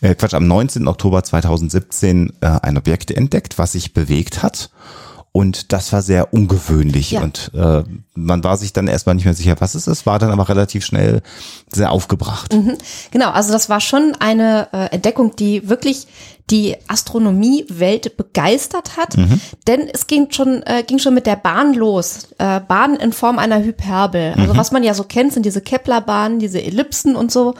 äh, 0.00 0.14
Quatsch, 0.14 0.34
am 0.34 0.46
19. 0.46 0.88
Oktober 0.88 1.22
2017 1.22 2.32
äh, 2.40 2.46
ein 2.46 2.78
Objekt 2.78 3.10
entdeckt, 3.10 3.58
was 3.58 3.72
sich 3.72 3.92
bewegt 3.92 4.42
hat. 4.42 4.70
Und 5.32 5.72
das 5.72 5.92
war 5.92 6.02
sehr 6.02 6.32
ungewöhnlich. 6.32 7.12
Ja. 7.12 7.22
Und 7.22 7.52
äh, 7.54 7.84
man 8.24 8.44
war 8.44 8.56
sich 8.56 8.72
dann 8.72 8.86
erstmal 8.86 9.14
nicht 9.14 9.24
mehr 9.24 9.34
sicher, 9.34 9.56
was 9.60 9.74
es 9.74 9.86
ist, 9.86 10.06
war 10.06 10.18
dann 10.18 10.30
aber 10.30 10.48
relativ 10.48 10.84
schnell 10.84 11.22
sehr 11.72 11.90
aufgebracht. 11.92 12.54
Mhm. 12.54 12.76
Genau, 13.10 13.30
also 13.30 13.52
das 13.52 13.68
war 13.68 13.80
schon 13.80 14.12
eine 14.18 14.68
äh, 14.72 14.86
Entdeckung, 14.94 15.36
die 15.36 15.68
wirklich 15.68 16.06
die 16.50 16.76
Astronomiewelt 16.88 18.16
begeistert 18.16 18.96
hat, 18.96 19.16
mhm. 19.16 19.40
denn 19.66 19.88
es 19.92 20.06
ging 20.06 20.28
schon 20.30 20.62
äh, 20.64 20.82
ging 20.84 20.98
schon 20.98 21.14
mit 21.14 21.26
der 21.26 21.36
Bahn 21.36 21.74
los, 21.74 22.28
äh, 22.38 22.60
Bahn 22.60 22.96
in 22.96 23.12
Form 23.12 23.38
einer 23.38 23.62
Hyperbel. 23.62 24.34
Also 24.36 24.54
mhm. 24.54 24.56
was 24.56 24.72
man 24.72 24.82
ja 24.82 24.94
so 24.94 25.04
kennt, 25.04 25.32
sind 25.32 25.46
diese 25.46 25.60
Kepler-Bahnen, 25.60 26.40
diese 26.40 26.62
Ellipsen 26.62 27.14
und 27.14 27.30
so. 27.30 27.54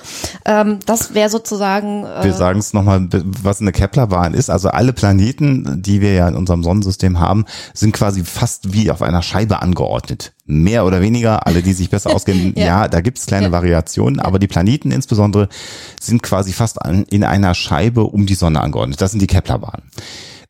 Ähm, 0.44 0.80
das 0.86 1.14
wäre 1.14 1.28
sozusagen. 1.28 2.04
Äh, 2.04 2.24
wir 2.24 2.34
sagen 2.34 2.58
es 2.58 2.72
nochmal, 2.72 3.08
was 3.10 3.60
eine 3.60 3.72
Kepler-Bahn 3.72 4.34
ist. 4.34 4.50
Also 4.50 4.70
alle 4.70 4.92
Planeten, 4.92 5.82
die 5.82 6.00
wir 6.00 6.12
ja 6.12 6.28
in 6.28 6.34
unserem 6.34 6.64
Sonnensystem 6.64 7.20
haben, 7.20 7.44
sind 7.74 7.92
quasi 7.92 8.24
fast 8.24 8.72
wie 8.72 8.90
auf 8.90 9.02
einer 9.02 9.22
Scheibe 9.22 9.62
angeordnet 9.62 10.32
mehr 10.50 10.84
oder 10.84 11.00
weniger, 11.00 11.46
alle, 11.46 11.62
die 11.62 11.72
sich 11.72 11.90
besser 11.90 12.14
auskennen, 12.14 12.54
ja. 12.56 12.66
ja. 12.66 12.88
da 12.88 13.00
gibt 13.00 13.18
es 13.18 13.26
kleine 13.26 13.46
ja. 13.46 13.52
Variationen, 13.52 14.20
aber 14.20 14.38
die 14.38 14.48
Planeten 14.48 14.90
insbesondere 14.90 15.48
sind 16.00 16.22
quasi 16.22 16.52
fast 16.52 16.82
an, 16.82 17.04
in 17.04 17.24
einer 17.24 17.54
Scheibe 17.54 18.04
um 18.04 18.26
die 18.26 18.34
Sonne 18.34 18.60
angeordnet. 18.60 19.00
Das 19.00 19.12
sind 19.12 19.20
die 19.20 19.26
Keplerbahnen. 19.26 19.82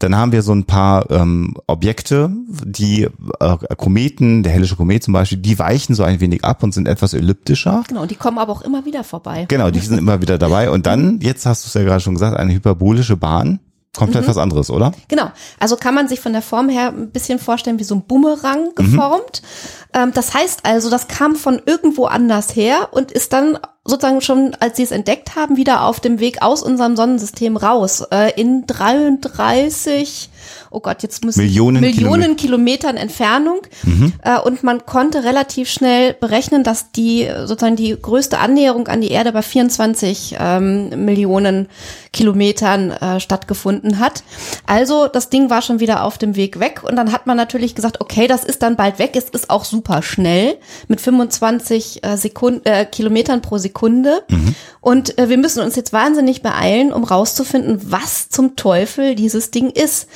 Dann 0.00 0.16
haben 0.16 0.32
wir 0.32 0.40
so 0.40 0.52
ein 0.52 0.64
paar 0.64 1.10
ähm, 1.10 1.54
Objekte, 1.66 2.30
die 2.64 3.02
äh, 3.38 3.56
Kometen, 3.76 4.42
der 4.42 4.50
hellische 4.50 4.74
Komet 4.74 5.04
zum 5.04 5.12
Beispiel, 5.12 5.36
die 5.36 5.58
weichen 5.58 5.94
so 5.94 6.02
ein 6.02 6.20
wenig 6.20 6.42
ab 6.42 6.62
und 6.62 6.72
sind 6.72 6.88
etwas 6.88 7.12
elliptischer. 7.12 7.84
Genau, 7.86 8.06
die 8.06 8.14
kommen 8.14 8.38
aber 8.38 8.50
auch 8.50 8.62
immer 8.62 8.86
wieder 8.86 9.04
vorbei. 9.04 9.44
Genau, 9.48 9.70
die 9.70 9.78
sind 9.78 9.98
immer 9.98 10.22
wieder 10.22 10.38
dabei. 10.38 10.70
Und 10.70 10.86
dann, 10.86 11.20
jetzt 11.22 11.44
hast 11.44 11.64
du 11.64 11.68
es 11.68 11.74
ja 11.74 11.82
gerade 11.82 12.00
schon 12.00 12.14
gesagt, 12.14 12.34
eine 12.34 12.54
hyperbolische 12.54 13.18
Bahn. 13.18 13.60
Komplett 13.96 14.22
mhm. 14.24 14.28
was 14.28 14.38
anderes, 14.38 14.70
oder? 14.70 14.92
Genau. 15.08 15.32
Also 15.58 15.76
kann 15.76 15.94
man 15.94 16.06
sich 16.06 16.20
von 16.20 16.32
der 16.32 16.42
Form 16.42 16.68
her 16.68 16.88
ein 16.88 17.10
bisschen 17.10 17.40
vorstellen 17.40 17.80
wie 17.80 17.84
so 17.84 17.96
ein 17.96 18.02
Bumerang 18.02 18.66
mhm. 18.66 18.74
geformt. 18.76 19.42
Mhm. 19.42 20.00
Ähm, 20.00 20.12
das 20.14 20.32
heißt 20.32 20.60
also, 20.64 20.90
das 20.90 21.08
kam 21.08 21.34
von 21.34 21.60
irgendwo 21.66 22.04
anders 22.04 22.54
her 22.54 22.90
und 22.92 23.10
ist 23.10 23.32
dann 23.32 23.58
sozusagen 23.84 24.20
schon, 24.20 24.56
als 24.60 24.76
sie 24.76 24.84
es 24.84 24.92
entdeckt 24.92 25.34
haben, 25.34 25.56
wieder 25.56 25.84
auf 25.84 25.98
dem 25.98 26.20
Weg 26.20 26.40
aus 26.40 26.62
unserem 26.62 26.94
Sonnensystem 26.94 27.56
raus. 27.56 28.02
Äh, 28.12 28.40
in 28.40 28.64
33 28.66 30.30
oh 30.70 30.80
Gott, 30.80 31.02
jetzt 31.02 31.24
müssen 31.24 31.40
Millionen, 31.40 31.80
Millionen 31.80 32.36
Kilometern 32.36 32.96
Entfernung. 32.96 33.62
Mhm. 33.82 34.12
Äh, 34.22 34.38
und 34.38 34.62
man 34.62 34.86
konnte 34.86 35.24
relativ 35.24 35.68
schnell 35.68 36.14
berechnen, 36.14 36.62
dass 36.62 36.92
die 36.92 37.28
sozusagen 37.44 37.76
die 37.76 37.96
größte 38.00 38.38
Annäherung 38.38 38.88
an 38.88 39.00
die 39.00 39.10
Erde 39.10 39.32
bei 39.32 39.42
24 39.42 40.36
ähm, 40.38 41.04
Millionen 41.04 41.68
Kilometern 42.12 42.90
äh, 42.90 43.20
stattgefunden 43.20 43.98
hat. 43.98 44.24
Also 44.66 45.06
das 45.06 45.30
Ding 45.30 45.50
war 45.50 45.62
schon 45.62 45.80
wieder 45.80 46.04
auf 46.04 46.18
dem 46.18 46.36
Weg 46.36 46.58
weg 46.58 46.82
und 46.82 46.96
dann 46.96 47.12
hat 47.12 47.26
man 47.26 47.36
natürlich 47.36 47.74
gesagt, 47.74 48.00
okay, 48.00 48.26
das 48.26 48.44
ist 48.44 48.62
dann 48.62 48.76
bald 48.76 48.98
weg. 48.98 49.12
Es 49.14 49.30
ist 49.30 49.50
auch 49.50 49.64
super 49.64 50.02
schnell 50.02 50.56
mit 50.88 51.00
25 51.00 52.04
äh, 52.04 52.16
Sekunden, 52.16 52.66
äh, 52.66 52.84
Kilometern 52.84 53.42
pro 53.42 53.58
Sekunde. 53.58 54.22
Mhm. 54.28 54.54
Und 54.80 55.18
äh, 55.18 55.28
wir 55.28 55.38
müssen 55.38 55.62
uns 55.62 55.76
jetzt 55.76 55.92
wahnsinnig 55.92 56.42
beeilen, 56.42 56.92
um 56.92 57.04
rauszufinden, 57.04 57.80
was 57.84 58.28
zum 58.28 58.56
Teufel 58.56 59.14
dieses 59.14 59.50
Ding 59.50 59.70
ist. 59.70 60.08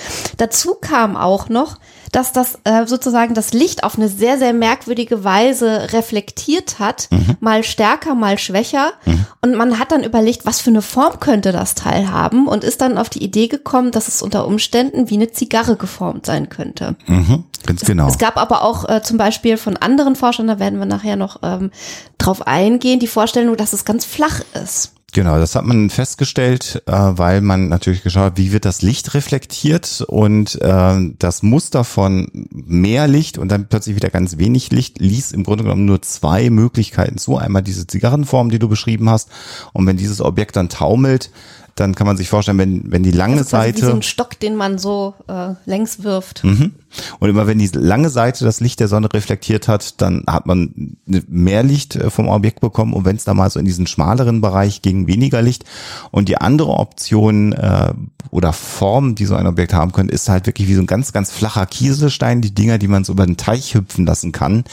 Dazu 0.44 0.74
kam 0.78 1.16
auch 1.16 1.48
noch, 1.48 1.78
dass 2.12 2.32
das 2.32 2.58
äh, 2.64 2.86
sozusagen 2.86 3.32
das 3.32 3.54
Licht 3.54 3.82
auf 3.82 3.96
eine 3.96 4.10
sehr, 4.10 4.36
sehr 4.36 4.52
merkwürdige 4.52 5.24
Weise 5.24 5.90
reflektiert 5.94 6.78
hat, 6.78 7.08
mhm. 7.10 7.38
mal 7.40 7.64
stärker, 7.64 8.14
mal 8.14 8.36
schwächer. 8.36 8.92
Mhm. 9.06 9.24
Und 9.40 9.54
man 9.54 9.78
hat 9.78 9.90
dann 9.90 10.04
überlegt, 10.04 10.44
was 10.44 10.60
für 10.60 10.68
eine 10.68 10.82
Form 10.82 11.18
könnte 11.18 11.50
das 11.50 11.74
Teil 11.74 12.10
haben 12.10 12.46
und 12.46 12.62
ist 12.62 12.82
dann 12.82 12.98
auf 12.98 13.08
die 13.08 13.24
Idee 13.24 13.48
gekommen, 13.48 13.90
dass 13.90 14.06
es 14.06 14.20
unter 14.20 14.46
Umständen 14.46 15.08
wie 15.08 15.14
eine 15.14 15.32
Zigarre 15.32 15.76
geformt 15.76 16.26
sein 16.26 16.50
könnte. 16.50 16.94
Mhm, 17.06 17.44
ganz 17.64 17.80
genau. 17.80 18.06
Es, 18.06 18.12
es, 18.12 18.18
gab 18.18 18.36
aber 18.36 18.64
auch 18.64 18.86
äh, 18.86 19.02
zum 19.02 19.16
Beispiel 19.16 19.56
von 19.56 19.78
anderen 19.78 20.14
Forschern, 20.14 20.46
da 20.46 20.58
werden 20.58 20.78
wir 20.78 20.84
nachher 20.84 21.16
noch 21.16 21.38
ähm, 21.42 21.70
drauf 22.18 22.46
eingehen, 22.46 23.00
die 23.00 23.06
Vorstellung, 23.06 23.56
dass 23.56 23.72
es 23.72 23.86
ganz 23.86 24.04
flach 24.04 24.42
ist. 24.62 24.93
Genau, 25.14 25.38
das 25.38 25.54
hat 25.54 25.64
man 25.64 25.90
festgestellt, 25.90 26.82
äh, 26.86 26.92
weil 26.92 27.40
man 27.40 27.68
natürlich 27.68 28.02
geschaut, 28.02 28.32
wie 28.34 28.50
wird 28.50 28.64
das 28.64 28.82
Licht 28.82 29.14
reflektiert 29.14 30.04
und 30.08 30.60
äh, 30.60 31.12
das 31.20 31.44
Muster 31.44 31.84
von 31.84 32.26
mehr 32.50 33.06
Licht 33.06 33.38
und 33.38 33.48
dann 33.48 33.68
plötzlich 33.68 33.94
wieder 33.94 34.10
ganz 34.10 34.38
wenig 34.38 34.72
Licht 34.72 34.98
ließ 34.98 35.30
im 35.30 35.44
Grunde 35.44 35.62
genommen 35.62 35.84
nur 35.84 36.02
zwei 36.02 36.50
Möglichkeiten 36.50 37.16
zu. 37.16 37.38
Einmal 37.38 37.62
diese 37.62 37.86
Zigarrenform, 37.86 38.50
die 38.50 38.58
du 38.58 38.68
beschrieben 38.68 39.08
hast 39.08 39.28
und 39.72 39.86
wenn 39.86 39.96
dieses 39.96 40.20
Objekt 40.20 40.56
dann 40.56 40.68
taumelt, 40.68 41.30
dann 41.74 41.94
kann 41.94 42.06
man 42.06 42.16
sich 42.16 42.28
vorstellen, 42.28 42.58
wenn, 42.58 42.92
wenn 42.92 43.02
die 43.02 43.10
lange 43.10 43.38
also 43.38 43.50
Seite. 43.50 43.82
Wie 43.82 43.86
so 43.86 43.92
ein 43.92 44.02
Stock, 44.02 44.38
den 44.38 44.54
man 44.56 44.78
so 44.78 45.14
äh, 45.28 45.54
längs 45.66 46.02
wirft. 46.04 46.44
Mhm. 46.44 46.72
Und 47.18 47.28
immer 47.28 47.46
wenn 47.46 47.58
die 47.58 47.68
lange 47.72 48.10
Seite 48.10 48.44
das 48.44 48.60
Licht 48.60 48.78
der 48.78 48.88
Sonne 48.88 49.12
reflektiert 49.12 49.66
hat, 49.66 50.00
dann 50.00 50.22
hat 50.28 50.46
man 50.46 50.96
mehr 51.06 51.62
Licht 51.62 51.96
äh, 51.96 52.10
vom 52.10 52.28
Objekt 52.28 52.60
bekommen. 52.60 52.92
Und 52.92 53.04
wenn 53.04 53.16
es 53.16 53.24
da 53.24 53.34
mal 53.34 53.50
so 53.50 53.58
in 53.58 53.64
diesen 53.64 53.86
schmaleren 53.86 54.40
Bereich 54.40 54.82
ging, 54.82 55.06
weniger 55.06 55.42
Licht. 55.42 55.64
Und 56.12 56.28
die 56.28 56.36
andere 56.36 56.70
Option 56.70 57.52
äh, 57.52 57.92
oder 58.30 58.52
Form, 58.52 59.14
die 59.14 59.26
so 59.26 59.34
ein 59.34 59.46
Objekt 59.46 59.74
haben 59.74 59.92
könnte, 59.92 60.14
ist 60.14 60.28
halt 60.28 60.46
wirklich 60.46 60.68
wie 60.68 60.74
so 60.74 60.82
ein 60.82 60.86
ganz, 60.86 61.12
ganz 61.12 61.32
flacher 61.32 61.66
Kieselstein, 61.66 62.40
die 62.40 62.54
Dinger, 62.54 62.78
die 62.78 62.88
man 62.88 63.04
so 63.04 63.12
über 63.12 63.26
den 63.26 63.36
Teich 63.36 63.74
hüpfen 63.74 64.06
lassen 64.06 64.32
kann. 64.32 64.64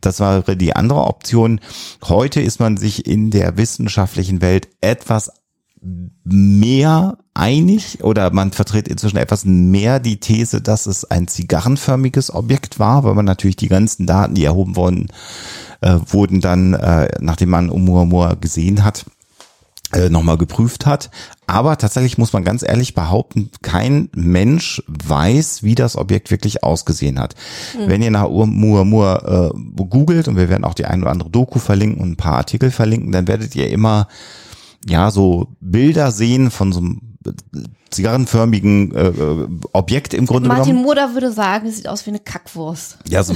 Das 0.00 0.20
war 0.20 0.42
die 0.42 0.74
andere 0.74 1.04
Option. 1.04 1.60
Heute 2.04 2.40
ist 2.40 2.58
man 2.58 2.76
sich 2.76 3.06
in 3.06 3.30
der 3.30 3.56
wissenschaftlichen 3.56 4.40
Welt 4.40 4.68
etwas 4.80 5.30
mehr 6.24 7.18
einig 7.34 8.02
oder 8.02 8.32
man 8.32 8.52
vertritt 8.52 8.88
inzwischen 8.88 9.16
etwas 9.16 9.44
mehr 9.44 10.00
die 10.00 10.20
These, 10.20 10.60
dass 10.60 10.86
es 10.86 11.04
ein 11.04 11.28
zigarrenförmiges 11.28 12.34
Objekt 12.34 12.78
war, 12.78 13.04
weil 13.04 13.14
man 13.14 13.24
natürlich 13.24 13.56
die 13.56 13.68
ganzen 13.68 14.06
Daten, 14.06 14.34
die 14.34 14.44
erhoben 14.44 14.76
wurden, 14.76 15.08
äh, 15.80 15.98
wurden 16.06 16.40
dann, 16.40 16.74
äh, 16.74 17.08
nachdem 17.20 17.50
man 17.50 17.70
Oumuamua 17.70 18.34
gesehen 18.34 18.84
hat, 18.84 19.06
äh, 19.92 20.10
nochmal 20.10 20.36
geprüft 20.36 20.84
hat. 20.84 21.10
Aber 21.46 21.78
tatsächlich 21.78 22.18
muss 22.18 22.34
man 22.34 22.44
ganz 22.44 22.62
ehrlich 22.62 22.94
behaupten, 22.94 23.50
kein 23.62 24.10
Mensch 24.14 24.82
weiß, 24.86 25.62
wie 25.62 25.74
das 25.74 25.96
Objekt 25.96 26.30
wirklich 26.30 26.62
ausgesehen 26.62 27.18
hat. 27.18 27.34
Mhm. 27.74 27.88
Wenn 27.88 28.02
ihr 28.02 28.10
nach 28.10 28.24
Oumuamua 28.24 29.50
äh, 29.54 29.84
googelt, 29.88 30.28
und 30.28 30.36
wir 30.36 30.50
werden 30.50 30.64
auch 30.64 30.74
die 30.74 30.84
ein 30.84 31.00
oder 31.00 31.10
andere 31.10 31.30
Doku 31.30 31.58
verlinken 31.58 32.02
und 32.02 32.10
ein 32.10 32.16
paar 32.16 32.36
Artikel 32.36 32.70
verlinken, 32.70 33.12
dann 33.12 33.28
werdet 33.28 33.56
ihr 33.56 33.70
immer 33.70 34.08
ja, 34.88 35.10
so 35.10 35.56
Bilder 35.60 36.10
sehen 36.10 36.50
von 36.50 36.72
so 36.72 36.80
einem 36.80 37.17
zigarrenförmigen 37.90 38.94
äh, 38.94 39.08
äh, 39.08 39.48
Objekt 39.72 40.14
im 40.14 40.26
Grunde 40.26 40.48
Martin 40.48 40.74
genommen. 40.74 40.86
Martin 40.86 41.04
Moder 41.06 41.14
würde 41.14 41.32
sagen, 41.32 41.68
es 41.68 41.76
sieht 41.76 41.88
aus 41.88 42.04
wie 42.06 42.10
eine 42.10 42.18
Kackwurst. 42.18 42.98
Ja, 43.08 43.22
so, 43.22 43.34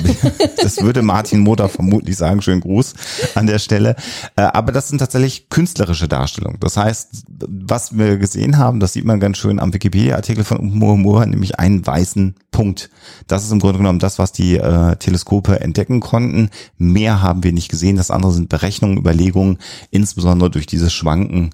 das 0.62 0.82
würde 0.82 1.02
Martin 1.02 1.40
Moder 1.40 1.68
vermutlich 1.68 2.16
sagen. 2.16 2.42
Schönen 2.42 2.60
Gruß 2.60 2.94
an 3.34 3.46
der 3.46 3.58
Stelle. 3.58 3.96
Äh, 4.36 4.42
aber 4.42 4.72
das 4.72 4.88
sind 4.88 4.98
tatsächlich 4.98 5.48
künstlerische 5.48 6.08
Darstellungen. 6.08 6.60
Das 6.60 6.76
heißt, 6.76 7.24
was 7.48 7.96
wir 7.96 8.18
gesehen 8.18 8.58
haben, 8.58 8.80
das 8.80 8.92
sieht 8.92 9.04
man 9.04 9.20
ganz 9.20 9.38
schön 9.38 9.58
am 9.58 9.72
Wikipedia-Artikel 9.72 10.44
von 10.44 10.70
Moore, 10.70 11.26
nämlich 11.26 11.58
einen 11.58 11.86
weißen 11.86 12.34
Punkt. 12.50 12.90
Das 13.26 13.44
ist 13.44 13.52
im 13.52 13.60
Grunde 13.60 13.78
genommen 13.78 13.98
das, 13.98 14.18
was 14.18 14.32
die 14.32 14.58
äh, 14.58 14.96
Teleskope 14.96 15.60
entdecken 15.60 16.00
konnten. 16.00 16.50
Mehr 16.76 17.22
haben 17.22 17.42
wir 17.42 17.52
nicht 17.52 17.70
gesehen. 17.70 17.96
Das 17.96 18.10
andere 18.10 18.32
sind 18.32 18.50
Berechnungen, 18.50 18.98
Überlegungen, 18.98 19.58
insbesondere 19.90 20.50
durch 20.50 20.66
dieses 20.66 20.92
Schwanken 20.92 21.50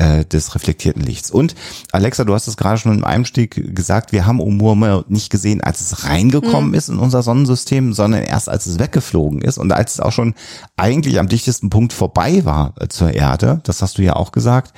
äh, 0.00 0.24
des 0.24 0.54
reflektierten 0.54 1.02
Lichts. 1.02 1.30
Und 1.30 1.54
Alexa, 1.92 2.24
du 2.24 2.32
hast 2.32 2.48
es 2.48 2.56
gerade 2.56 2.78
schon 2.78 2.96
im 2.96 3.04
Einstieg 3.04 3.74
gesagt, 3.74 4.12
wir 4.12 4.26
haben 4.26 4.40
Oumuamua 4.40 5.04
nicht 5.08 5.30
gesehen, 5.30 5.60
als 5.60 5.82
es 5.82 6.04
reingekommen 6.04 6.70
mhm. 6.70 6.74
ist 6.74 6.88
in 6.88 6.98
unser 6.98 7.22
Sonnensystem, 7.22 7.92
sondern 7.92 8.22
erst 8.22 8.48
als 8.48 8.64
es 8.66 8.78
weggeflogen 8.78 9.42
ist 9.42 9.58
und 9.58 9.72
als 9.72 9.94
es 9.94 10.00
auch 10.00 10.12
schon 10.12 10.34
eigentlich 10.76 11.18
am 11.18 11.28
dichtesten 11.28 11.68
Punkt 11.68 11.92
vorbei 11.92 12.46
war 12.46 12.74
äh, 12.80 12.88
zur 12.88 13.12
Erde. 13.12 13.60
Das 13.64 13.82
hast 13.82 13.98
du 13.98 14.02
ja 14.02 14.16
auch 14.16 14.32
gesagt. 14.32 14.72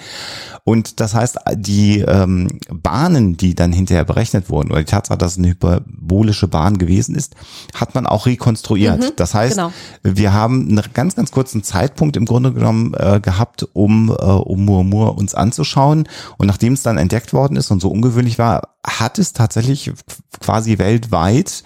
Und 0.64 1.00
das 1.00 1.14
heißt, 1.14 1.38
die 1.54 2.00
ähm, 2.00 2.48
Bahnen, 2.70 3.36
die 3.36 3.54
dann 3.54 3.72
hinterher 3.72 4.04
berechnet 4.04 4.50
wurden, 4.50 4.70
oder 4.70 4.80
die 4.80 4.86
Tatsache, 4.86 5.18
dass 5.18 5.32
es 5.32 5.38
eine 5.38 5.50
hyperbolische 5.50 6.48
Bahn 6.48 6.78
gewesen 6.78 7.14
ist, 7.14 7.36
hat 7.74 7.94
man 7.94 8.06
auch 8.06 8.26
rekonstruiert. 8.26 9.00
Mhm, 9.00 9.12
das 9.16 9.34
heißt, 9.34 9.56
genau. 9.56 9.72
wir 10.02 10.32
haben 10.32 10.68
einen 10.68 10.82
ganz, 10.94 11.14
ganz 11.14 11.30
kurzen 11.30 11.62
Zeitpunkt 11.62 12.16
im 12.16 12.24
Grunde 12.24 12.52
genommen 12.52 12.94
äh, 12.94 13.20
gehabt, 13.20 13.68
um, 13.72 14.10
äh, 14.10 14.12
um 14.12 14.64
Murmur 14.64 15.12
uns 15.12 15.35
anzuschauen. 15.35 16.09
Und 16.38 16.47
nachdem 16.47 16.73
es 16.73 16.83
dann 16.83 16.99
entdeckt 16.99 17.33
worden 17.33 17.57
ist 17.57 17.71
und 17.71 17.81
so 17.81 17.90
ungewöhnlich 17.90 18.38
war, 18.38 18.73
hat 18.85 19.19
es 19.19 19.33
tatsächlich 19.33 19.92
quasi 20.40 20.78
weltweit 20.78 21.62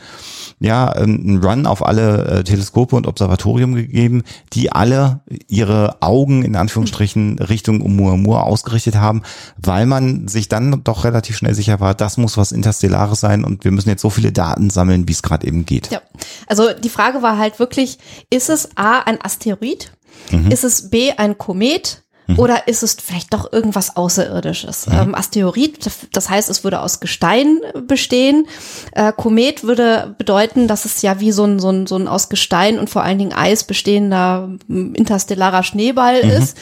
ja 0.60 0.88
einen 0.88 1.42
Run 1.42 1.66
auf 1.66 1.84
alle 1.84 2.24
äh, 2.26 2.44
Teleskope 2.44 2.94
und 2.94 3.06
Observatorium 3.06 3.74
gegeben, 3.74 4.22
die 4.52 4.70
alle 4.70 5.20
ihre 5.48 6.02
Augen 6.02 6.42
in 6.42 6.56
Anführungsstrichen 6.56 7.38
Richtung 7.38 7.82
Oumuamua 7.82 8.42
ausgerichtet 8.42 8.96
haben, 8.96 9.22
weil 9.56 9.86
man 9.86 10.28
sich 10.28 10.48
dann 10.48 10.82
doch 10.84 11.04
relativ 11.04 11.36
schnell 11.36 11.54
sicher 11.54 11.80
war, 11.80 11.94
das 11.94 12.18
muss 12.18 12.36
was 12.36 12.52
Interstellares 12.52 13.20
sein 13.20 13.44
und 13.44 13.64
wir 13.64 13.70
müssen 13.70 13.88
jetzt 13.88 14.02
so 14.02 14.10
viele 14.10 14.32
Daten 14.32 14.68
sammeln, 14.68 15.08
wie 15.08 15.12
es 15.12 15.22
gerade 15.22 15.46
eben 15.46 15.64
geht. 15.64 15.90
Ja, 15.90 16.02
also 16.46 16.72
die 16.72 16.90
Frage 16.90 17.22
war 17.22 17.38
halt 17.38 17.58
wirklich, 17.58 17.98
ist 18.30 18.50
es 18.50 18.76
A 18.76 19.00
ein 19.00 19.18
Asteroid? 19.22 19.92
Mhm. 20.30 20.50
Ist 20.50 20.64
es 20.64 20.90
B 20.90 21.12
ein 21.12 21.38
Komet? 21.38 22.02
Mhm. 22.26 22.38
Oder 22.38 22.68
ist 22.68 22.82
es 22.82 22.94
vielleicht 22.94 23.32
doch 23.32 23.52
irgendwas 23.52 23.96
Außerirdisches? 23.96 24.86
Mhm. 24.86 24.92
Ähm, 24.94 25.14
Asteroid, 25.14 25.78
das 26.12 26.30
heißt, 26.30 26.50
es 26.50 26.64
würde 26.64 26.80
aus 26.80 27.00
Gestein 27.00 27.60
bestehen. 27.86 28.46
Äh, 28.92 29.12
Komet 29.12 29.62
würde 29.62 30.14
bedeuten, 30.18 30.68
dass 30.68 30.84
es 30.84 31.02
ja 31.02 31.20
wie 31.20 31.32
so 31.32 31.44
ein, 31.44 31.58
so 31.60 31.70
ein, 31.70 31.86
so 31.86 31.96
ein 31.96 32.08
aus 32.08 32.28
Gestein 32.28 32.78
und 32.78 32.90
vor 32.90 33.02
allen 33.02 33.18
Dingen 33.18 33.32
Eis 33.32 33.64
bestehender 33.64 34.50
interstellarer 34.68 35.62
Schneeball 35.62 36.24
mhm. 36.24 36.30
ist. 36.30 36.56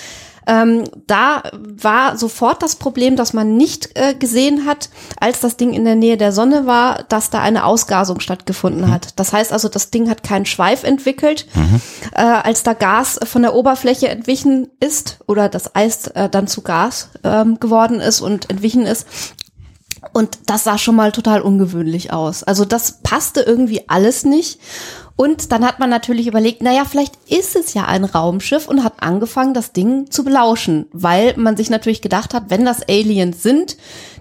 Ähm, 0.47 0.85
da 1.07 1.43
war 1.53 2.17
sofort 2.17 2.63
das 2.63 2.77
Problem, 2.77 3.17
dass 3.17 3.33
man 3.33 3.57
nicht 3.57 3.91
äh, 3.95 4.15
gesehen 4.15 4.67
hat, 4.67 4.91
als 5.19 5.41
das 5.41 5.57
Ding 5.57 5.73
in 5.73 5.85
der 5.85 5.95
Nähe 5.95 6.17
der 6.17 6.33
Sonne 6.33 6.67
war, 6.67 7.05
dass 7.09 7.31
da 7.31 7.41
eine 7.41 7.65
Ausgasung 7.65 8.21
stattgefunden 8.21 8.87
mhm. 8.87 8.93
hat. 8.93 9.19
Das 9.19 9.33
heißt 9.33 9.53
also, 9.53 9.69
das 9.69 9.91
Ding 9.91 10.09
hat 10.09 10.23
keinen 10.23 10.47
Schweif 10.47 10.85
entwickelt. 10.85 11.47
Mhm. 11.55 11.81
Äh, 12.15 12.23
als 12.23 12.63
da 12.63 12.75
Gas 12.75 13.19
von 13.25 13.43
der 13.43 13.55
Oberfläche 13.55 14.09
entwichen 14.09 14.69
ist 14.81 15.19
oder 15.27 15.49
das 15.49 15.75
Eis 15.75 16.09
äh, 16.09 16.29
dann 16.29 16.47
zu 16.47 16.63
Gas 16.63 17.11
ähm, 17.23 17.59
geworden 17.61 18.01
ist 18.01 18.21
und 18.21 18.51
entwichen 18.51 18.87
ist, 18.87 19.07
und 20.13 20.39
das 20.47 20.65
sah 20.65 20.79
schon 20.79 20.97
mal 20.97 21.13
total 21.13 21.41
ungewöhnlich 21.41 22.13
aus. 22.13 22.43
Also 22.43 22.65
das 22.65 23.01
passte 23.03 23.41
irgendwie 23.41 23.89
alles 23.89 24.25
nicht. 24.25 24.61
Und 25.17 25.53
dann 25.53 25.65
hat 25.65 25.79
man 25.79 25.91
natürlich 25.91 26.27
überlegt, 26.27 26.61
naja, 26.61 26.85
vielleicht 26.85 27.17
ist 27.29 27.55
es 27.55 27.73
ja 27.73 27.85
ein 27.85 28.05
Raumschiff 28.05 28.67
und 28.67 28.83
hat 28.83 28.95
angefangen, 28.99 29.55
das 29.55 29.73
Ding 29.73 30.11
zu 30.11 30.25
belauschen, 30.25 30.87
weil 30.93 31.35
man 31.37 31.57
sich 31.57 31.71
natürlich 31.71 32.03
gedacht 32.03 32.35
hat, 32.35 32.45
wenn 32.49 32.65
das 32.65 32.83
Aliens 32.89 33.41
sind, 33.41 33.77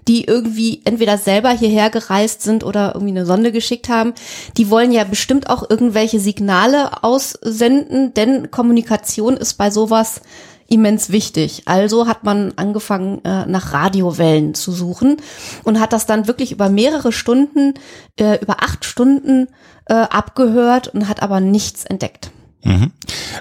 die 0.06 0.24
irgendwie 0.24 0.82
entweder 0.84 1.18
selber 1.18 1.50
hierher 1.50 1.90
gereist 1.90 2.42
sind 2.42 2.62
oder 2.62 2.92
irgendwie 2.94 3.12
eine 3.12 3.26
Sonde 3.26 3.50
geschickt 3.50 3.88
haben, 3.88 4.14
die 4.56 4.70
wollen 4.70 4.92
ja 4.92 5.02
bestimmt 5.02 5.50
auch 5.50 5.68
irgendwelche 5.68 6.20
Signale 6.20 7.02
aussenden, 7.02 8.14
denn 8.14 8.52
Kommunikation 8.52 9.36
ist 9.36 9.54
bei 9.54 9.72
sowas 9.72 10.20
immens 10.68 11.10
wichtig. 11.10 11.62
Also 11.66 12.06
hat 12.06 12.24
man 12.24 12.52
angefangen, 12.56 13.24
äh, 13.24 13.46
nach 13.46 13.72
Radiowellen 13.72 14.54
zu 14.54 14.72
suchen 14.72 15.18
und 15.62 15.80
hat 15.80 15.92
das 15.92 16.06
dann 16.06 16.26
wirklich 16.26 16.52
über 16.52 16.68
mehrere 16.68 17.12
Stunden, 17.12 17.74
äh, 18.18 18.40
über 18.40 18.62
acht 18.62 18.84
Stunden 18.84 19.48
äh, 19.86 19.94
abgehört 19.94 20.88
und 20.88 21.08
hat 21.08 21.22
aber 21.22 21.40
nichts 21.40 21.84
entdeckt. 21.84 22.30
Mhm. 22.64 22.92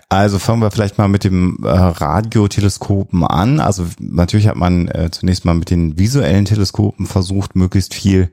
Also 0.09 0.37
fangen 0.37 0.61
wir 0.61 0.71
vielleicht 0.71 0.97
mal 0.97 1.07
mit 1.07 1.23
dem 1.23 1.57
Radioteleskopen 1.61 3.23
an. 3.23 3.61
Also 3.61 3.85
natürlich 3.97 4.49
hat 4.49 4.57
man 4.57 4.91
zunächst 5.11 5.45
mal 5.45 5.53
mit 5.53 5.69
den 5.69 5.97
visuellen 5.97 6.43
Teleskopen 6.43 7.05
versucht, 7.05 7.55
möglichst 7.55 7.93
viel 7.93 8.31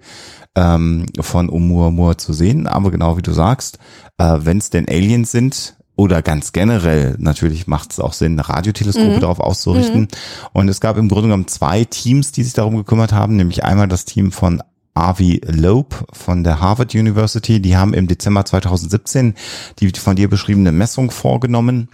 ähm, 0.56 1.06
von 1.20 1.50
Oumuamua 1.50 2.18
zu 2.18 2.32
sehen. 2.32 2.66
Aber 2.66 2.90
genau 2.90 3.16
wie 3.16 3.22
du 3.22 3.32
sagst, 3.32 3.78
äh, 4.18 4.38
wenn 4.40 4.58
es 4.58 4.70
denn 4.70 4.88
Aliens 4.88 5.30
sind, 5.30 5.76
oder 6.00 6.22
ganz 6.22 6.52
generell 6.52 7.14
natürlich 7.18 7.66
macht 7.66 7.92
es 7.92 8.00
auch 8.00 8.14
Sinn, 8.14 8.40
Radioteleskope 8.40 9.16
mhm. 9.16 9.20
darauf 9.20 9.38
auszurichten. 9.38 10.00
Mhm. 10.00 10.08
Und 10.54 10.68
es 10.70 10.80
gab 10.80 10.96
im 10.96 11.10
Grunde 11.10 11.24
genommen 11.24 11.46
zwei 11.46 11.84
Teams, 11.84 12.32
die 12.32 12.42
sich 12.42 12.54
darum 12.54 12.74
gekümmert 12.78 13.12
haben, 13.12 13.36
nämlich 13.36 13.64
einmal 13.64 13.86
das 13.86 14.06
Team 14.06 14.32
von 14.32 14.62
Avi 14.94 15.42
Loeb 15.44 16.06
von 16.10 16.42
der 16.42 16.58
Harvard 16.58 16.94
University. 16.94 17.60
Die 17.60 17.76
haben 17.76 17.92
im 17.92 18.08
Dezember 18.08 18.46
2017 18.46 19.34
die 19.78 19.90
von 19.90 20.16
dir 20.16 20.30
beschriebene 20.30 20.72
Messung 20.72 21.10
vorgenommen 21.10 21.90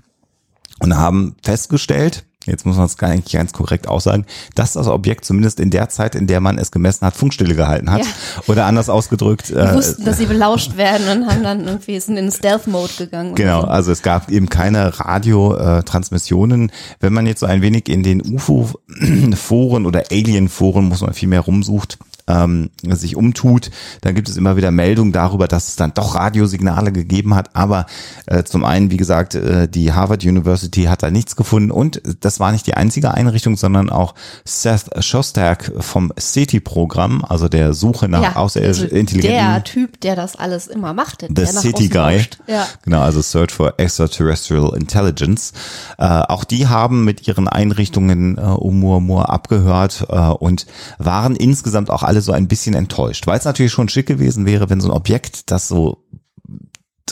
und 0.78 0.96
haben 0.96 1.34
festgestellt, 1.42 2.25
jetzt 2.46 2.66
muss 2.66 2.76
man 2.76 2.86
es 2.86 2.96
gar 2.96 3.14
nicht 3.14 3.30
ganz 3.30 3.52
korrekt 3.52 3.88
aussagen, 3.88 4.24
dass 4.54 4.74
das 4.74 4.86
Objekt 4.86 5.24
zumindest 5.24 5.60
in 5.60 5.70
der 5.70 5.88
Zeit, 5.88 6.14
in 6.14 6.26
der 6.26 6.40
man 6.40 6.58
es 6.58 6.70
gemessen 6.70 7.06
hat, 7.06 7.16
Funkstille 7.16 7.54
gehalten 7.54 7.90
hat. 7.90 8.02
Ja. 8.02 8.06
Oder 8.46 8.66
anders 8.66 8.88
ausgedrückt. 8.88 9.50
Die 9.50 9.54
äh, 9.54 9.74
wussten, 9.74 10.04
dass 10.04 10.18
sie 10.18 10.26
belauscht 10.26 10.76
werden 10.76 11.08
und 11.08 11.30
haben 11.30 11.42
dann 11.42 11.66
irgendwie 11.66 11.98
sind 12.00 12.16
in 12.16 12.30
Stealth-Mode 12.30 12.92
gegangen. 12.98 13.34
Genau, 13.34 13.62
so. 13.62 13.66
also 13.66 13.92
es 13.92 14.02
gab 14.02 14.30
eben 14.30 14.48
keine 14.48 14.98
Radiotransmissionen. 14.98 16.72
Wenn 17.00 17.12
man 17.12 17.26
jetzt 17.26 17.40
so 17.40 17.46
ein 17.46 17.62
wenig 17.62 17.88
in 17.88 18.02
den 18.02 18.22
UFO-Foren 18.22 19.86
oder 19.86 20.04
Alien-Foren, 20.10 20.86
muss 20.86 21.00
man 21.00 21.12
viel 21.12 21.28
mehr 21.28 21.40
rumsucht, 21.40 21.98
ähm, 22.28 22.70
sich 22.82 23.16
umtut, 23.16 23.70
dann 24.00 24.14
gibt 24.14 24.28
es 24.28 24.36
immer 24.36 24.56
wieder 24.56 24.70
Meldungen 24.70 25.12
darüber, 25.12 25.48
dass 25.48 25.68
es 25.68 25.76
dann 25.76 25.94
doch 25.94 26.14
Radiosignale 26.14 26.92
gegeben 26.92 27.34
hat. 27.34 27.50
Aber 27.54 27.86
äh, 28.26 28.42
zum 28.44 28.64
einen, 28.64 28.90
wie 28.90 28.96
gesagt, 28.96 29.34
äh, 29.34 29.68
die 29.68 29.92
Harvard 29.92 30.24
University 30.24 30.84
hat 30.84 31.02
da 31.02 31.10
nichts 31.10 31.36
gefunden 31.36 31.70
und 31.70 32.02
das 32.20 32.40
war 32.40 32.52
nicht 32.52 32.66
die 32.66 32.74
einzige 32.74 33.12
Einrichtung, 33.14 33.56
sondern 33.56 33.90
auch 33.90 34.14
Seth 34.44 34.90
Shostak 35.04 35.72
vom 35.78 36.12
SETI-Programm, 36.16 37.24
also 37.24 37.48
der 37.48 37.74
Suche 37.74 38.08
nach 38.08 38.22
ja, 38.22 38.36
außerirdischen 38.36 38.84
also 38.84 38.96
Intelligenzen. 38.96 39.36
Der 39.36 39.64
Typ, 39.64 40.00
der 40.00 40.16
das 40.16 40.36
alles 40.36 40.66
immer 40.66 40.92
macht. 40.92 41.26
The 41.34 41.46
City 41.46 41.88
Guy. 41.88 42.24
Ja. 42.46 42.66
Genau, 42.82 43.02
also 43.02 43.22
Search 43.22 43.52
for 43.52 43.74
Extraterrestrial 43.78 44.74
Intelligence. 44.76 45.52
Äh, 45.98 46.04
auch 46.04 46.44
die 46.44 46.66
haben 46.66 47.04
mit 47.04 47.26
ihren 47.28 47.48
Einrichtungen 47.48 48.38
äh, 48.38 48.40
Oumuamua 48.40 49.26
abgehört 49.26 50.06
äh, 50.08 50.16
und 50.16 50.66
waren 50.98 51.36
insgesamt 51.36 51.90
auch 51.90 52.02
alle 52.02 52.15
alle 52.16 52.22
so 52.22 52.32
ein 52.32 52.48
bisschen 52.48 52.74
enttäuscht, 52.74 53.26
weil 53.26 53.38
es 53.38 53.44
natürlich 53.44 53.72
schon 53.72 53.90
schick 53.90 54.06
gewesen 54.06 54.46
wäre, 54.46 54.70
wenn 54.70 54.80
so 54.80 54.88
ein 54.88 54.96
Objekt, 54.96 55.50
das 55.50 55.68
so 55.68 56.02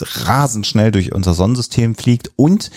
rasend 0.01 0.67
schnell 0.67 0.91
durch 0.91 1.13
unser 1.13 1.33
Sonnensystem 1.33 1.95
fliegt 1.95 2.31
und 2.35 2.69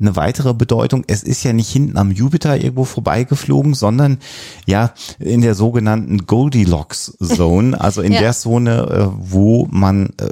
eine 0.00 0.16
weitere 0.16 0.54
Bedeutung, 0.54 1.04
es 1.06 1.22
ist 1.22 1.42
ja 1.42 1.52
nicht 1.52 1.70
hinten 1.70 1.98
am 1.98 2.12
Jupiter 2.12 2.56
irgendwo 2.56 2.84
vorbeigeflogen, 2.84 3.74
sondern 3.74 4.18
ja 4.64 4.94
in 5.18 5.42
der 5.42 5.54
sogenannten 5.54 6.26
Goldilocks 6.26 7.18
Zone, 7.20 7.78
also 7.80 8.00
in 8.00 8.12
ja. 8.12 8.20
der 8.20 8.32
Zone, 8.32 8.86
äh, 8.88 9.06
wo 9.18 9.66
man 9.70 10.14
äh, 10.16 10.30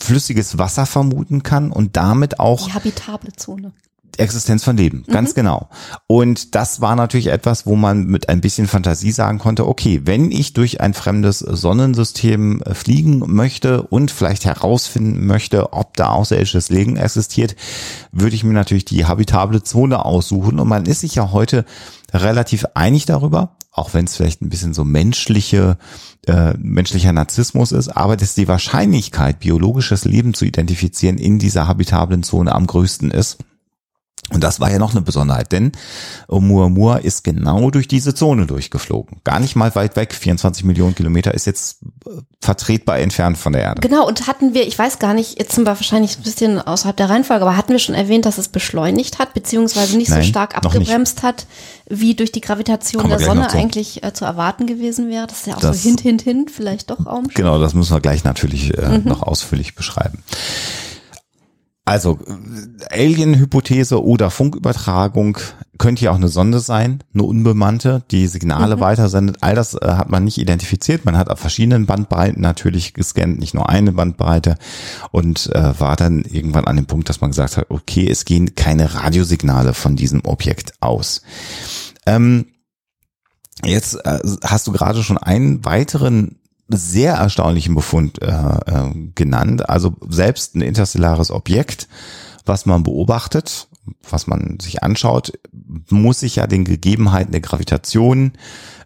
flüssiges 0.00 0.56
Wasser 0.56 0.86
vermuten 0.86 1.42
kann 1.42 1.70
und 1.70 1.96
damit 1.96 2.40
auch 2.40 2.64
die 2.68 2.72
habitable 2.72 3.32
Zone. 3.32 3.72
Existenz 4.18 4.64
von 4.64 4.76
Leben, 4.76 5.04
ganz 5.08 5.30
mhm. 5.30 5.34
genau. 5.34 5.68
Und 6.06 6.54
das 6.54 6.80
war 6.80 6.96
natürlich 6.96 7.28
etwas, 7.28 7.66
wo 7.66 7.76
man 7.76 8.04
mit 8.06 8.28
ein 8.28 8.40
bisschen 8.40 8.66
Fantasie 8.66 9.12
sagen 9.12 9.38
konnte, 9.38 9.66
okay, 9.66 10.02
wenn 10.04 10.30
ich 10.30 10.52
durch 10.52 10.80
ein 10.80 10.94
fremdes 10.94 11.38
Sonnensystem 11.38 12.62
äh, 12.62 12.74
fliegen 12.74 13.22
möchte 13.26 13.82
und 13.82 14.10
vielleicht 14.10 14.44
herausfinden 14.44 15.26
möchte, 15.26 15.72
ob 15.72 15.96
da 15.96 16.08
außerirdisches 16.08 16.70
Leben 16.70 16.96
existiert, 16.96 17.56
würde 18.10 18.36
ich 18.36 18.44
mir 18.44 18.54
natürlich 18.54 18.84
die 18.84 19.06
habitable 19.06 19.62
Zone 19.62 20.04
aussuchen. 20.04 20.58
Und 20.58 20.68
man 20.68 20.86
ist 20.86 21.00
sich 21.00 21.14
ja 21.14 21.32
heute 21.32 21.64
relativ 22.12 22.66
einig 22.74 23.06
darüber, 23.06 23.56
auch 23.70 23.94
wenn 23.94 24.04
es 24.04 24.16
vielleicht 24.16 24.42
ein 24.42 24.50
bisschen 24.50 24.74
so 24.74 24.84
menschliche 24.84 25.78
äh, 26.26 26.54
menschlicher 26.58 27.12
Narzissmus 27.12 27.72
ist, 27.72 27.88
aber 27.88 28.16
dass 28.16 28.34
die 28.34 28.48
Wahrscheinlichkeit, 28.48 29.40
biologisches 29.40 30.04
Leben 30.04 30.34
zu 30.34 30.44
identifizieren 30.44 31.18
in 31.18 31.38
dieser 31.38 31.66
habitablen 31.66 32.22
Zone 32.22 32.54
am 32.54 32.66
größten 32.66 33.10
ist. 33.10 33.38
Und 34.32 34.42
das 34.42 34.60
war 34.60 34.70
ja 34.70 34.78
noch 34.78 34.92
eine 34.92 35.02
Besonderheit, 35.02 35.52
denn 35.52 35.72
Oumuamua 36.28 36.96
ist 36.96 37.24
genau 37.24 37.70
durch 37.70 37.88
diese 37.88 38.14
Zone 38.14 38.46
durchgeflogen. 38.46 39.20
Gar 39.24 39.40
nicht 39.40 39.56
mal 39.56 39.74
weit 39.74 39.96
weg, 39.96 40.14
24 40.14 40.64
Millionen 40.64 40.94
Kilometer 40.94 41.34
ist 41.34 41.46
jetzt 41.46 41.82
äh, 42.06 42.10
vertretbar 42.40 42.98
entfernt 42.98 43.38
von 43.38 43.52
der 43.52 43.62
Erde. 43.62 43.80
Genau, 43.80 44.06
und 44.06 44.26
hatten 44.26 44.54
wir, 44.54 44.66
ich 44.66 44.78
weiß 44.78 44.98
gar 44.98 45.14
nicht, 45.14 45.38
jetzt 45.38 45.54
sind 45.54 45.64
wir 45.64 45.76
wahrscheinlich 45.76 46.18
ein 46.18 46.22
bisschen 46.22 46.60
außerhalb 46.60 46.96
der 46.96 47.10
Reihenfolge, 47.10 47.42
aber 47.42 47.56
hatten 47.56 47.72
wir 47.72 47.78
schon 47.78 47.94
erwähnt, 47.94 48.24
dass 48.24 48.38
es 48.38 48.48
beschleunigt 48.48 49.18
hat, 49.18 49.34
beziehungsweise 49.34 49.96
nicht 49.96 50.10
Nein, 50.10 50.22
so 50.22 50.28
stark 50.28 50.56
abgebremst 50.56 51.22
hat, 51.22 51.46
wie 51.88 52.14
durch 52.14 52.32
die 52.32 52.40
Gravitation 52.40 53.08
der 53.08 53.18
Sonne 53.18 53.50
eigentlich 53.50 54.02
äh, 54.02 54.12
zu 54.12 54.24
erwarten 54.24 54.66
gewesen 54.66 55.08
wäre? 55.08 55.26
Das 55.26 55.40
ist 55.40 55.46
ja 55.46 55.56
auch 55.56 55.60
das, 55.60 55.82
so 55.82 55.88
hint, 55.88 56.00
hint, 56.00 56.22
hint, 56.22 56.50
vielleicht 56.50 56.90
doch 56.90 57.06
Raumschiff. 57.06 57.34
Genau, 57.34 57.58
das 57.58 57.74
müssen 57.74 57.94
wir 57.94 58.00
gleich 58.00 58.24
natürlich 58.24 58.76
äh, 58.76 58.98
mhm. 58.98 59.04
noch 59.04 59.22
ausführlich 59.22 59.74
beschreiben. 59.74 60.22
Also 61.84 62.18
Alien-Hypothese 62.90 64.02
oder 64.04 64.30
Funkübertragung 64.30 65.38
könnte 65.78 66.04
ja 66.04 66.12
auch 66.12 66.16
eine 66.16 66.28
Sonde 66.28 66.60
sein, 66.60 67.02
eine 67.12 67.24
unbemannte, 67.24 68.04
die 68.12 68.28
Signale 68.28 68.76
mhm. 68.76 68.80
weitersendet. 68.80 69.38
All 69.40 69.56
das 69.56 69.74
äh, 69.74 69.88
hat 69.88 70.08
man 70.08 70.22
nicht 70.22 70.38
identifiziert. 70.38 71.04
Man 71.04 71.16
hat 71.16 71.28
auf 71.28 71.40
verschiedenen 71.40 71.86
Bandbreiten 71.86 72.40
natürlich 72.40 72.94
gescannt, 72.94 73.40
nicht 73.40 73.52
nur 73.52 73.68
eine 73.68 73.90
Bandbreite 73.90 74.58
und 75.10 75.52
äh, 75.52 75.80
war 75.80 75.96
dann 75.96 76.22
irgendwann 76.22 76.66
an 76.66 76.76
dem 76.76 76.86
Punkt, 76.86 77.08
dass 77.08 77.20
man 77.20 77.30
gesagt 77.30 77.56
hat, 77.56 77.66
okay, 77.68 78.08
es 78.08 78.24
gehen 78.24 78.54
keine 78.54 78.94
Radiosignale 78.94 79.74
von 79.74 79.96
diesem 79.96 80.24
Objekt 80.24 80.74
aus. 80.80 81.22
Ähm, 82.06 82.46
jetzt 83.64 83.94
äh, 84.06 84.20
hast 84.44 84.68
du 84.68 84.72
gerade 84.72 85.02
schon 85.02 85.18
einen 85.18 85.64
weiteren 85.64 86.41
sehr 86.76 87.14
erstaunlichen 87.14 87.74
Befund 87.74 88.20
äh, 88.22 88.26
äh, 88.26 89.10
genannt. 89.14 89.68
Also 89.68 89.94
selbst 90.08 90.54
ein 90.54 90.62
interstellares 90.62 91.30
Objekt, 91.30 91.88
was 92.44 92.66
man 92.66 92.82
beobachtet, 92.82 93.68
was 94.08 94.26
man 94.26 94.58
sich 94.60 94.82
anschaut, 94.82 95.32
muss 95.88 96.20
sich 96.20 96.36
ja 96.36 96.46
den 96.46 96.64
Gegebenheiten 96.64 97.32
der 97.32 97.40
Gravitation 97.40 98.32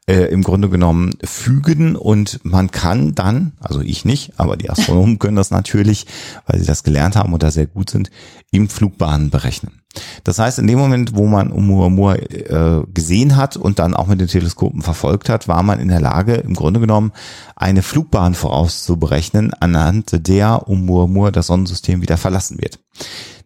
äh, 0.07 0.27
im 0.27 0.43
Grunde 0.43 0.69
genommen 0.69 1.15
fügen 1.25 1.97
und 1.97 2.41
man 2.45 2.71
kann 2.71 3.15
dann, 3.15 3.53
also 3.61 3.81
ich 3.81 4.05
nicht, 4.05 4.39
aber 4.39 4.57
die 4.57 4.71
Astronomen 4.71 5.19
können 5.19 5.37
das 5.37 5.51
natürlich, 5.51 6.07
weil 6.47 6.61
sie 6.61 6.67
das 6.67 6.85
gelernt 6.85 7.17
haben 7.17 7.33
und 7.33 7.43
da 7.43 7.51
sehr 7.51 7.67
gut 7.67 7.91
sind, 7.91 8.11
im 8.51 8.69
Flugbahnen 8.69 9.31
berechnen. 9.31 9.83
Das 10.25 10.39
heißt, 10.39 10.59
in 10.59 10.67
dem 10.67 10.79
Moment, 10.79 11.17
wo 11.17 11.27
man 11.27 11.51
Oumuamua 11.51 12.17
äh, 12.17 12.83
gesehen 12.93 13.37
hat 13.37 13.57
und 13.57 13.79
dann 13.79 13.95
auch 13.95 14.07
mit 14.07 14.21
den 14.21 14.29
Teleskopen 14.29 14.83
verfolgt 14.83 15.29
hat, 15.29 15.49
war 15.49 15.63
man 15.63 15.81
in 15.81 15.89
der 15.89 16.01
Lage, 16.01 16.35
im 16.35 16.55
Grunde 16.55 16.81
genommen 16.81 17.13
eine 17.57 17.83
Flugbahn 17.83 18.35
vorauszuberechnen, 18.35 19.55
anhand 19.55 20.29
der 20.29 20.69
Oumuamua 20.69 21.31
das 21.31 21.47
Sonnensystem 21.47 22.03
wieder 22.03 22.19
verlassen 22.19 22.59
wird. 22.61 22.79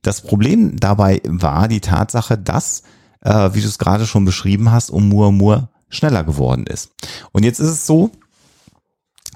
Das 0.02 0.22
Problem 0.22 0.76
dabei 0.76 1.22
war 1.24 1.68
die 1.68 1.80
Tatsache, 1.80 2.36
dass 2.36 2.82
äh, 3.22 3.50
wie 3.52 3.60
du 3.60 3.68
es 3.68 3.78
gerade 3.78 4.06
schon 4.06 4.24
beschrieben 4.24 4.72
hast, 4.72 4.90
Oumuamua 4.90 5.68
schneller 5.90 6.24
geworden 6.24 6.66
ist. 6.66 6.90
Und 7.32 7.44
jetzt 7.44 7.60
ist 7.60 7.68
es 7.68 7.86
so, 7.86 8.10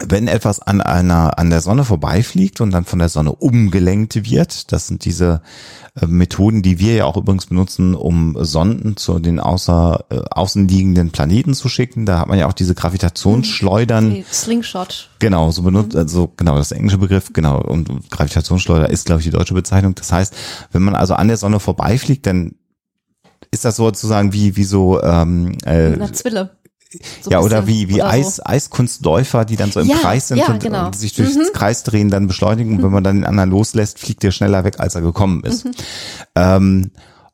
wenn 0.02 0.26
etwas 0.26 0.60
an 0.60 0.80
einer 0.80 1.38
an 1.38 1.50
der 1.50 1.60
Sonne 1.60 1.84
vorbeifliegt 1.84 2.60
und 2.60 2.72
dann 2.72 2.84
von 2.84 2.98
der 2.98 3.08
Sonne 3.08 3.32
umgelenkt 3.32 4.28
wird, 4.28 4.72
das 4.72 4.88
sind 4.88 5.04
diese 5.04 5.40
äh, 6.00 6.06
Methoden, 6.06 6.62
die 6.62 6.80
wir 6.80 6.94
ja 6.94 7.04
auch 7.04 7.16
übrigens 7.16 7.46
benutzen, 7.46 7.94
um 7.94 8.36
Sonden 8.40 8.96
zu 8.96 9.20
den 9.20 9.38
außer 9.38 10.04
äh, 10.10 10.20
außenliegenden 10.30 11.12
Planeten 11.12 11.54
zu 11.54 11.68
schicken. 11.68 12.06
Da 12.06 12.18
hat 12.18 12.28
man 12.28 12.38
ja 12.38 12.48
auch 12.48 12.52
diese 12.52 12.74
Gravitationsschleudern. 12.74 14.10
Die 14.10 14.24
Slingshot. 14.30 15.10
Genau, 15.20 15.52
so 15.52 15.62
benutzt, 15.62 15.94
also 15.94 16.32
genau, 16.36 16.56
das 16.56 16.72
englische 16.72 16.98
Begriff, 16.98 17.32
genau, 17.32 17.60
und 17.60 18.10
Gravitationsschleuder 18.10 18.90
ist, 18.90 19.06
glaube 19.06 19.20
ich, 19.20 19.26
die 19.26 19.32
deutsche 19.32 19.54
Bezeichnung. 19.54 19.94
Das 19.94 20.12
heißt, 20.12 20.34
wenn 20.72 20.82
man 20.82 20.96
also 20.96 21.14
an 21.14 21.28
der 21.28 21.36
Sonne 21.36 21.60
vorbeifliegt, 21.60 22.26
dann 22.26 22.56
ist 23.54 23.64
das 23.64 23.76
sozusagen 23.76 24.32
wie, 24.32 24.56
wie 24.56 24.64
so 24.64 25.02
ähm, 25.02 25.56
äh, 25.64 25.92
Eine 25.92 26.12
Zwille. 26.12 26.50
So 27.22 27.30
ja, 27.30 27.40
oder 27.40 27.66
wie, 27.66 27.88
wie 27.88 27.94
Oder 27.94 28.10
Eis, 28.10 28.44
Eiskunstläufer, 28.44 29.44
die 29.44 29.56
dann 29.56 29.72
so 29.72 29.80
im 29.80 29.88
Ja, 29.88 29.96
Kreis 29.96 30.28
sind 30.28 30.38
ja, 30.38 30.46
und, 30.46 30.62
genau. 30.62 30.86
und 30.86 30.96
sich 30.96 31.14
durchs 31.14 31.52
Kreis 31.52 31.82
drehen, 31.82 32.08
dann 32.08 32.26
beschleunigen. 32.26 32.76
Und 32.76 32.82
wenn 32.82 32.92
man 32.92 33.02
dann 33.02 33.16
den 33.16 33.24
anderen 33.24 33.50
loslässt, 33.50 33.98
fliegt 33.98 34.22
der 34.22 34.30
schneller 34.30 34.64
weg, 34.64 34.78
als 34.78 34.94
er 34.94 35.00
gekommen 35.00 35.42
ist. 35.44 35.66
Ähm, 36.36 36.90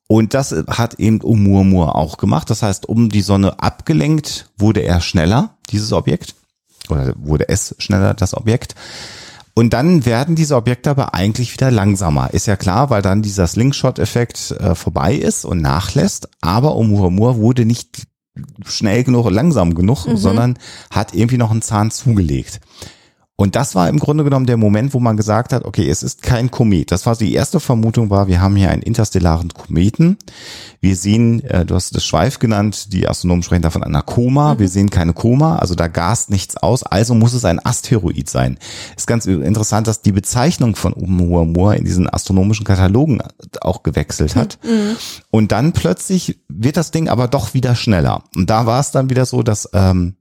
und 0.06 0.34
das 0.34 0.52
hat 0.66 0.94
eben 0.94 1.22
Oumuamua 1.22 1.92
auch 1.92 2.16
gemacht. 2.16 2.50
Das 2.50 2.62
heißt, 2.62 2.88
um 2.88 3.10
die 3.10 3.22
Sonne 3.22 3.60
abgelenkt, 3.60 4.50
wurde 4.58 4.80
er 4.80 5.00
schneller, 5.00 5.56
dieses 5.70 5.92
Objekt. 5.92 6.34
Oder 6.88 7.14
wurde 7.16 7.48
es 7.48 7.74
schneller, 7.78 8.14
das 8.14 8.34
Objekt. 8.34 8.74
Und 9.54 9.72
dann 9.72 10.06
werden 10.06 10.36
diese 10.36 10.56
Objekte 10.56 10.90
aber 10.90 11.14
eigentlich 11.14 11.52
wieder 11.52 11.70
langsamer. 11.70 12.32
Ist 12.32 12.46
ja 12.46 12.56
klar, 12.56 12.90
weil 12.90 13.02
dann 13.02 13.22
dieser 13.22 13.46
Slingshot-Effekt 13.46 14.52
äh, 14.52 14.74
vorbei 14.74 15.14
ist 15.14 15.44
und 15.44 15.60
nachlässt. 15.60 16.28
Aber 16.40 16.76
Oumuamua 16.76 17.36
wurde 17.36 17.64
nicht 17.64 18.06
schnell 18.64 19.04
genug, 19.04 19.28
langsam 19.30 19.74
genug, 19.74 20.06
sondern 20.14 20.58
hat 20.90 21.14
irgendwie 21.14 21.36
noch 21.36 21.50
einen 21.50 21.62
Zahn 21.62 21.90
zugelegt. 21.90 22.60
Und 23.40 23.56
das 23.56 23.74
war 23.74 23.88
im 23.88 23.98
Grunde 23.98 24.22
genommen 24.22 24.44
der 24.44 24.58
Moment, 24.58 24.92
wo 24.92 25.00
man 25.00 25.16
gesagt 25.16 25.54
hat, 25.54 25.64
okay, 25.64 25.88
es 25.88 26.02
ist 26.02 26.20
kein 26.20 26.50
Komet. 26.50 26.92
Das 26.92 27.06
war 27.06 27.16
die 27.16 27.32
erste 27.32 27.58
Vermutung 27.58 28.10
war, 28.10 28.28
wir 28.28 28.42
haben 28.42 28.54
hier 28.54 28.68
einen 28.70 28.82
interstellaren 28.82 29.48
Kometen. 29.54 30.18
Wir 30.82 30.94
sehen, 30.94 31.42
äh, 31.44 31.64
du 31.64 31.74
hast 31.74 31.96
das 31.96 32.04
Schweif 32.04 32.38
genannt, 32.38 32.92
die 32.92 33.08
Astronomen 33.08 33.42
sprechen 33.42 33.62
davon 33.62 33.82
einer 33.82 34.02
Koma. 34.02 34.58
Wir 34.58 34.68
sehen 34.68 34.90
keine 34.90 35.14
Koma, 35.14 35.56
also 35.56 35.74
da 35.74 35.88
gast 35.88 36.28
nichts 36.28 36.58
aus, 36.58 36.82
also 36.82 37.14
muss 37.14 37.32
es 37.32 37.46
ein 37.46 37.64
Asteroid 37.64 38.28
sein. 38.28 38.58
Ist 38.94 39.06
ganz 39.06 39.24
interessant, 39.24 39.86
dass 39.86 40.02
die 40.02 40.12
Bezeichnung 40.12 40.76
von 40.76 40.92
Oumuamua 40.92 41.72
in 41.72 41.86
diesen 41.86 42.10
astronomischen 42.10 42.66
Katalogen 42.66 43.22
auch 43.62 43.82
gewechselt 43.82 44.36
hat. 44.36 44.58
Und 45.30 45.50
dann 45.50 45.72
plötzlich 45.72 46.40
wird 46.48 46.76
das 46.76 46.90
Ding 46.90 47.08
aber 47.08 47.26
doch 47.26 47.54
wieder 47.54 47.74
schneller. 47.74 48.22
Und 48.36 48.50
da 48.50 48.66
war 48.66 48.80
es 48.80 48.90
dann 48.90 49.08
wieder 49.08 49.24
so, 49.24 49.42
dass 49.42 49.66
ähm, 49.72 50.16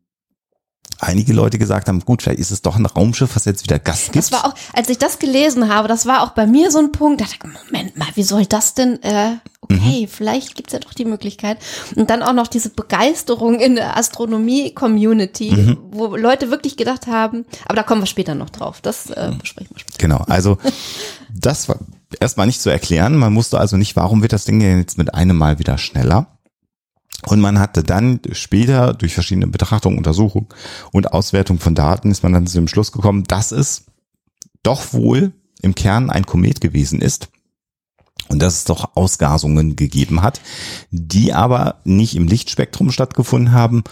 einige 1.02 1.32
Leute 1.32 1.58
gesagt 1.58 1.88
haben, 1.88 2.02
gut, 2.02 2.22
vielleicht 2.22 2.40
ist 2.40 2.52
es 2.52 2.62
doch 2.62 2.76
ein 2.76 2.86
Raumschiff, 2.86 3.34
was 3.36 3.46
jetzt 3.46 3.64
wieder 3.64 3.80
Gas 3.80 4.06
gibt. 4.06 4.18
Das 4.18 4.32
war 4.34 4.46
auch, 4.46 4.54
als 4.74 4.90
ich 4.90 4.98
das 4.98 5.18
gelesen 5.18 5.74
habe, 5.74 5.88
das 5.88 6.06
war 6.06 6.24
auch 6.24 6.32
bei 6.32 6.46
mir 6.46 6.72
so 6.72 6.80
ein 6.80 6.92
Punkt, 6.92 7.22
da 7.22 7.26
dachte 7.26 7.38
ich, 7.42 7.66
Moment 7.72 7.96
mal, 7.98 8.08
wie 8.16 8.24
soll 8.24 8.46
das 8.46 8.74
denn, 8.74 9.02
äh, 9.04 9.38
okay, 9.62 10.02
Mhm. 10.02 10.08
vielleicht 10.10 10.56
gibt's 10.56 10.74
ja 10.74 10.80
doch 10.80 10.94
die 10.94 11.06
Möglichkeit. 11.06 11.58
Und 11.96 12.10
dann 12.10 12.22
auch 12.22 12.34
noch 12.34 12.48
diese 12.48 12.70
Begeisterung 12.70 13.60
in 13.62 13.76
der 13.76 13.96
Astronomie-Community, 13.96 15.52
Mhm. 15.52 15.78
wo 15.92 16.16
Leute 16.16 16.52
wirklich 16.52 16.76
gedacht 16.76 17.08
haben, 17.08 17.46
aber 17.66 17.76
da 17.78 17.84
kommen 17.84 18.02
wir 18.02 18.06
später 18.08 18.36
noch 18.36 18.50
drauf, 18.50 18.82
das 18.82 19.08
Mhm. 19.10 19.14
äh, 19.16 19.32
besprechen 19.40 19.72
wir 19.76 19.80
später. 19.80 19.98
Genau, 20.00 20.24
also 20.28 20.58
das 21.34 21.70
war 21.70 21.78
erstmal 22.20 22.48
nicht 22.48 22.62
zu 22.62 22.70
erklären. 22.70 23.16
Man 23.16 23.36
wusste 23.36 23.60
also 23.60 23.78
nicht, 23.78 23.96
warum 23.96 24.22
wird 24.22 24.34
das 24.34 24.44
Ding 24.46 24.60
jetzt 24.62 24.98
mit 24.98 25.14
einem 25.14 25.38
Mal 25.38 25.60
wieder 25.60 25.78
schneller. 25.78 26.28
Und 27.28 27.42
man 27.42 27.60
hatte 27.60 27.84
dann 27.84 28.22
später 28.32 28.94
durch 28.94 29.14
verschiedene 29.14 29.48
Betrachtungen, 29.48 29.98
Untersuchungen 29.98 30.48
und 30.92 31.12
Auswertung 31.12 31.60
von 31.60 31.76
Daten 31.76 32.12
ist 32.12 32.24
man 32.24 32.34
dann 32.34 32.48
zu 32.48 32.56
dem 32.56 32.68
Schluss 32.68 32.92
gekommen, 32.92 33.26
dass 33.26 33.52
es 33.52 33.86
doch 34.64 34.94
wohl 34.94 35.34
im 35.62 35.76
Kern 35.76 36.10
ein 36.10 36.26
Komet 36.26 36.62
gewesen 36.62 37.02
ist. 37.02 37.30
Und 38.30 38.42
dass 38.42 38.56
es 38.56 38.64
doch 38.64 38.96
Ausgasungen 38.96 39.76
gegeben 39.76 40.22
hat, 40.22 40.40
die 40.92 41.34
aber 41.34 41.82
nicht 41.84 42.16
im 42.16 42.28
Lichtspektrum 42.28 42.92
stattgefunden 42.92 43.54
haben 43.54 43.84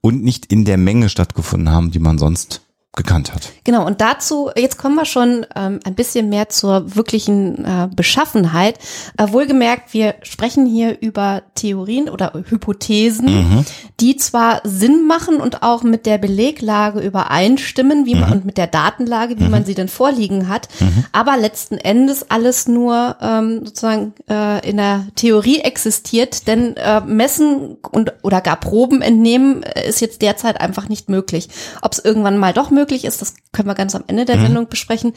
und 0.00 0.22
nicht 0.22 0.46
in 0.46 0.64
der 0.64 0.78
Menge 0.78 1.10
stattgefunden 1.10 1.70
haben, 1.70 1.90
die 1.90 1.98
man 1.98 2.16
sonst 2.16 2.62
gekannt 2.94 3.32
hat. 3.32 3.52
Genau, 3.64 3.86
und 3.86 4.02
dazu, 4.02 4.50
jetzt 4.54 4.76
kommen 4.76 4.96
wir 4.96 5.06
schon 5.06 5.46
ähm, 5.56 5.80
ein 5.84 5.94
bisschen 5.94 6.28
mehr 6.28 6.50
zur 6.50 6.94
wirklichen 6.94 7.64
äh, 7.64 7.88
Beschaffenheit. 7.94 8.78
Äh, 9.16 9.32
wohlgemerkt, 9.32 9.94
wir 9.94 10.16
sprechen 10.22 10.66
hier 10.66 11.00
über 11.00 11.42
Theorien 11.54 12.10
oder 12.10 12.34
Hypothesen, 12.34 13.64
die 13.98 14.16
zwar 14.16 14.60
Sinn 14.64 15.06
machen 15.06 15.36
und 15.36 15.62
auch 15.62 15.82
mit 15.84 16.04
der 16.04 16.18
Beleglage 16.18 17.00
übereinstimmen, 17.00 18.04
wie 18.04 18.14
man 18.14 18.32
und 18.32 18.44
mit 18.44 18.58
der 18.58 18.66
Datenlage, 18.66 19.38
wie 19.38 19.48
man 19.48 19.64
sie 19.64 19.74
denn 19.74 19.88
vorliegen 19.88 20.48
hat, 20.48 20.68
aber 21.12 21.38
letzten 21.38 21.78
Endes 21.78 22.30
alles 22.30 22.68
nur 22.68 23.16
ähm, 23.22 23.64
sozusagen 23.64 24.12
äh, 24.28 24.68
in 24.68 24.76
der 24.76 25.06
Theorie 25.16 25.60
existiert, 25.60 26.46
denn 26.46 26.76
äh, 26.76 27.00
messen 27.00 27.78
und 27.90 28.12
oder 28.22 28.40
gar 28.40 28.56
Proben 28.56 29.00
entnehmen 29.00 29.62
äh, 29.62 29.88
ist 29.88 30.00
jetzt 30.00 30.20
derzeit 30.20 30.60
einfach 30.60 30.88
nicht 30.88 31.08
möglich. 31.08 31.48
Ob 31.80 31.92
es 31.92 32.04
irgendwann 32.04 32.38
mal 32.38 32.52
doch 32.52 32.70
möglich 32.70 32.81
ist, 33.04 33.20
das 33.20 33.34
können 33.52 33.68
wir 33.68 33.74
ganz 33.74 33.94
am 33.94 34.04
Ende 34.06 34.24
der 34.24 34.40
Sendung 34.40 34.68
besprechen. 34.68 35.12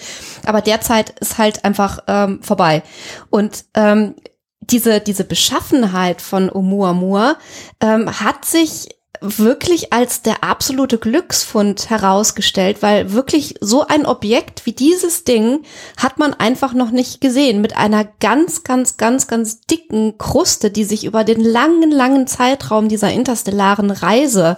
Aber 0.46 0.62
derzeit 0.62 1.12
ist 1.20 1.38
halt 1.38 1.66
einfach 1.66 2.00
ähm, 2.08 2.42
vorbei. 2.42 2.84
Und 3.30 3.66
ähm, 3.74 4.16
diese, 4.62 5.00
diese 5.00 5.24
Beschaffenheit 5.24 6.22
von 6.22 6.50
Oumuamua 6.50 7.38
ähm, 7.82 8.10
hat 8.20 8.46
sich 8.46 8.90
wirklich 9.22 9.94
als 9.94 10.22
der 10.22 10.44
absolute 10.44 10.98
Glücksfund 10.98 11.90
herausgestellt, 11.90 12.82
weil 12.82 13.14
wirklich 13.14 13.56
so 13.62 13.86
ein 13.88 14.06
Objekt 14.06 14.66
wie 14.66 14.74
dieses 14.74 15.24
Ding 15.24 15.62
hat 15.98 16.20
man 16.20 16.34
einfach 16.34 16.74
noch 16.74 16.92
nicht 16.92 17.22
gesehen 17.22 17.62
mit 17.62 17.78
einer 17.78 18.06
ganz, 18.20 18.64
ganz, 18.64 18.98
ganz, 18.98 19.28
ganz 19.28 19.62
dicken 19.62 20.18
Kruste, 20.18 20.70
die 20.70 20.84
sich 20.84 21.06
über 21.06 21.24
den 21.24 21.42
langen, 21.42 21.92
langen 21.92 22.28
Zeitraum 22.28 22.90
dieser 22.90 23.12
interstellaren 23.12 23.92
Reise 23.92 24.58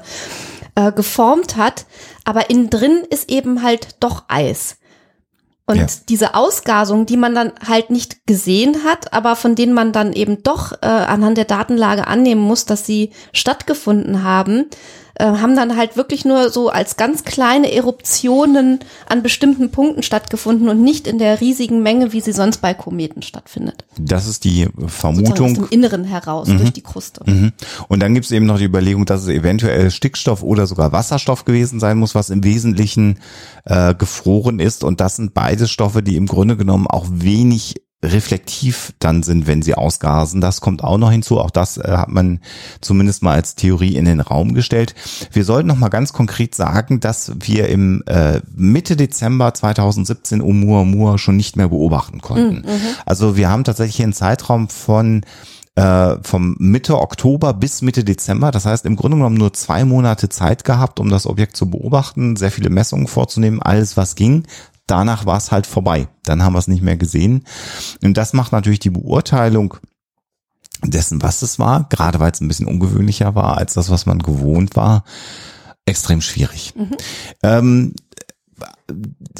äh, 0.77 0.91
geformt 0.91 1.57
hat, 1.57 1.85
aber 2.23 2.51
innen 2.51 2.69
drin 2.69 3.03
ist 3.09 3.31
eben 3.31 3.63
halt 3.63 3.95
doch 3.99 4.25
Eis. 4.27 4.77
Und 5.65 5.77
Ja. 5.77 5.87
diese 6.07 6.35
Ausgasung, 6.35 7.05
die 7.07 7.17
man 7.17 7.33
dann 7.35 7.51
halt 7.67 7.89
nicht 7.89 8.25
gesehen 8.27 8.83
hat, 8.85 9.11
aber 9.11 9.35
von 9.35 9.55
denen 9.55 9.73
man 9.73 9.91
dann 9.91 10.13
eben 10.13 10.43
doch 10.43 10.71
äh, 10.81 10.85
anhand 10.85 11.37
der 11.37 11.45
Datenlage 11.45 12.07
annehmen 12.07 12.41
muss, 12.41 12.65
dass 12.65 12.85
sie 12.85 13.11
stattgefunden 13.33 14.23
haben, 14.23 14.65
äh, 15.19 15.25
haben 15.25 15.55
dann 15.55 15.75
halt 15.75 15.97
wirklich 15.97 16.25
nur 16.25 16.49
so 16.49 16.69
als 16.69 16.97
ganz 16.97 17.23
kleine 17.23 17.73
Eruptionen 17.73 18.79
an 19.07 19.23
bestimmten 19.23 19.71
Punkten 19.71 20.03
stattgefunden 20.03 20.69
und 20.69 20.81
nicht 20.81 21.07
in 21.07 21.17
der 21.17 21.41
riesigen 21.41 21.81
Menge, 21.81 22.13
wie 22.13 22.21
sie 22.21 22.33
sonst 22.33 22.57
bei 22.57 22.73
Kometen 22.73 23.21
stattfindet. 23.21 23.85
Das 23.97 24.27
ist 24.27 24.43
die 24.43 24.63
Sozusagen 24.63 24.85
aus 24.85 24.91
Vermutung. 24.93 25.53
dem 25.53 25.67
Inneren 25.69 26.03
heraus, 26.03 26.47
durch 26.47 26.71
die 26.71 26.81
Kruste. 26.81 27.21
Mhm. 27.25 27.51
Und 27.87 28.01
dann 28.01 28.13
gibt 28.13 28.25
es 28.25 28.31
eben 28.31 28.45
noch 28.45 28.57
die 28.57 28.65
Überlegung, 28.65 29.05
dass 29.05 29.21
es 29.23 29.27
eventuell 29.27 29.91
Stickstoff 29.91 30.43
oder 30.43 30.67
sogar 30.67 30.91
Wasserstoff 30.91 31.45
gewesen 31.45 31.79
sein 31.79 31.97
muss, 31.97 32.15
was 32.15 32.29
im 32.29 32.43
Wesentlichen 32.43 33.19
äh, 33.65 33.95
gefroren 33.95 34.59
ist. 34.59 34.83
Und 34.83 34.99
das 34.99 35.15
sind 35.15 35.33
beide 35.33 35.67
Stoffe, 35.67 36.03
die 36.03 36.15
im 36.15 36.27
Grunde 36.27 36.57
genommen 36.57 36.87
auch 36.87 37.05
wenig 37.09 37.75
reflektiv 38.03 38.93
dann 38.99 39.23
sind, 39.23 39.47
wenn 39.47 39.63
sie 39.63 39.73
ausgasen. 39.73 40.39
Das 40.39 40.61
kommt 40.61 40.83
auch 40.83 40.97
noch 40.97 41.11
hinzu. 41.11 41.39
Auch 41.39 41.49
das 41.49 41.77
äh, 41.77 41.83
hat 41.89 42.09
man 42.09 42.39
zumindest 42.79 43.23
mal 43.23 43.33
als 43.33 43.55
Theorie 43.55 43.95
in 43.95 44.05
den 44.05 44.19
Raum 44.19 44.53
gestellt. 44.53 44.93
Wir 45.31 45.43
sollten 45.43 45.67
noch 45.67 45.77
mal 45.77 45.89
ganz 45.89 46.13
konkret 46.13 46.53
sagen, 46.53 46.99
dass 46.99 47.31
wir 47.39 47.69
im 47.69 48.03
äh, 48.05 48.41
Mitte 48.55 48.95
Dezember 48.95 49.53
2017 49.53 50.41
Oumuamua 50.41 51.17
schon 51.17 51.37
nicht 51.37 51.57
mehr 51.57 51.69
beobachten 51.69 52.21
konnten. 52.21 52.63
Also 53.05 53.35
wir 53.35 53.49
haben 53.49 53.63
tatsächlich 53.63 54.03
einen 54.03 54.13
Zeitraum 54.13 54.69
von 54.69 55.23
äh, 55.77 56.17
vom 56.23 56.55
Mitte 56.59 56.99
Oktober 56.99 57.53
bis 57.53 57.81
Mitte 57.81 58.03
Dezember. 58.03 58.51
Das 58.51 58.65
heißt, 58.65 58.85
im 58.85 58.95
Grunde 58.95 59.17
genommen 59.17 59.37
nur 59.37 59.53
zwei 59.53 59.85
Monate 59.85 60.27
Zeit 60.27 60.63
gehabt, 60.63 60.99
um 60.99 61.09
das 61.09 61.27
Objekt 61.27 61.55
zu 61.55 61.69
beobachten, 61.69 62.35
sehr 62.35 62.51
viele 62.51 62.69
Messungen 62.69 63.07
vorzunehmen, 63.07 63.61
alles 63.61 63.95
was 63.95 64.15
ging. 64.15 64.43
Danach 64.87 65.25
war 65.25 65.37
es 65.37 65.51
halt 65.51 65.67
vorbei. 65.67 66.07
Dann 66.23 66.43
haben 66.43 66.53
wir 66.53 66.59
es 66.59 66.67
nicht 66.67 66.81
mehr 66.81 66.97
gesehen. 66.97 67.43
Und 68.03 68.17
das 68.17 68.33
macht 68.33 68.51
natürlich 68.51 68.79
die 68.79 68.89
Beurteilung 68.89 69.75
dessen, 70.83 71.21
was 71.21 71.41
es 71.41 71.59
war, 71.59 71.87
gerade 71.89 72.19
weil 72.19 72.31
es 72.31 72.41
ein 72.41 72.47
bisschen 72.47 72.67
ungewöhnlicher 72.67 73.35
war 73.35 73.57
als 73.57 73.73
das, 73.73 73.89
was 73.89 74.05
man 74.05 74.19
gewohnt 74.19 74.75
war, 74.75 75.03
extrem 75.85 76.21
schwierig. 76.21 76.73
Ähm, 77.43 77.93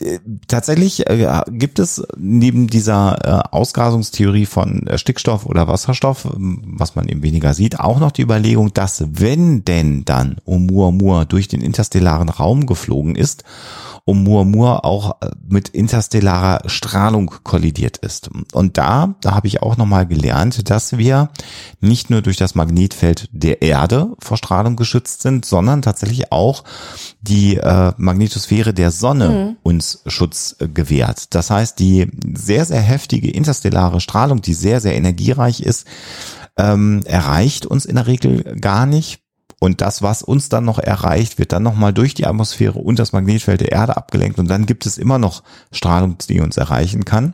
äh, 0.01 0.19
tatsächlich 0.47 1.07
äh, 1.09 1.41
gibt 1.47 1.79
es 1.79 2.03
neben 2.17 2.67
dieser 2.67 3.17
äh, 3.23 3.49
Ausgasungstheorie 3.51 4.45
von 4.45 4.87
Stickstoff 4.95 5.45
oder 5.45 5.67
Wasserstoff, 5.67 6.25
ähm, 6.25 6.61
was 6.65 6.95
man 6.95 7.07
eben 7.07 7.23
weniger 7.23 7.53
sieht, 7.53 7.79
auch 7.79 7.99
noch 7.99 8.11
die 8.11 8.21
Überlegung, 8.21 8.73
dass 8.73 9.03
wenn 9.07 9.63
denn 9.63 10.05
dann 10.05 10.37
Oumuamua 10.45 11.25
durch 11.25 11.47
den 11.47 11.61
interstellaren 11.61 12.29
Raum 12.29 12.65
geflogen 12.65 13.15
ist 13.15 13.43
Oumuamua 14.07 14.79
auch 14.79 15.21
äh, 15.21 15.29
mit 15.47 15.69
interstellarer 15.69 16.67
Strahlung 16.69 17.31
kollidiert 17.43 17.97
ist. 17.97 18.29
Und 18.53 18.77
da, 18.77 19.15
da 19.21 19.35
habe 19.35 19.47
ich 19.47 19.61
auch 19.61 19.77
nochmal 19.77 20.07
gelernt, 20.07 20.69
dass 20.69 20.97
wir 20.97 21.29
nicht 21.81 22.09
nur 22.09 22.21
durch 22.21 22.37
das 22.37 22.55
Magnetfeld 22.55 23.29
der 23.31 23.61
Erde 23.61 24.15
vor 24.19 24.37
Strahlung 24.37 24.77
geschützt 24.77 25.21
sind, 25.21 25.45
sondern 25.45 25.81
tatsächlich 25.81 26.31
auch 26.31 26.63
die 27.21 27.57
äh, 27.57 27.91
Magnetosphäre 27.97 28.73
der 28.73 28.91
Sonne 28.91 29.29
mhm. 29.29 29.57
uns 29.63 30.01
Schutz 30.07 30.55
äh, 30.59 30.67
gewährt. 30.67 31.35
Das 31.35 31.49
heißt, 31.49 31.77
die 31.79 32.07
sehr, 32.33 32.65
sehr 32.65 32.81
heftige 32.81 33.29
interstellare 33.29 33.99
Strahlung, 33.99 34.41
die 34.41 34.53
sehr, 34.53 34.79
sehr 34.79 34.95
energiereich 34.95 35.59
ist, 35.59 35.85
ähm, 36.57 37.03
erreicht 37.05 37.65
uns 37.65 37.85
in 37.85 37.95
der 37.95 38.07
Regel 38.07 38.57
gar 38.59 38.85
nicht. 38.85 39.21
Und 39.59 39.81
das, 39.81 40.01
was 40.01 40.21
uns 40.21 40.49
dann 40.49 40.65
noch 40.65 40.77
erreicht, 40.77 41.39
wird 41.39 41.51
dann 41.51 41.63
nochmal 41.63 41.93
durch 41.93 42.13
die 42.13 42.27
Atmosphäre 42.27 42.77
und 42.77 42.99
das 42.99 43.11
Magnetfeld 43.11 43.61
der 43.61 43.71
Erde 43.71 43.97
abgelenkt. 43.97 44.37
Und 44.37 44.47
dann 44.47 44.65
gibt 44.67 44.85
es 44.85 44.97
immer 44.97 45.17
noch 45.17 45.43
Strahlung, 45.71 46.17
die 46.29 46.39
uns 46.39 46.57
erreichen 46.57 47.05
kann. 47.05 47.33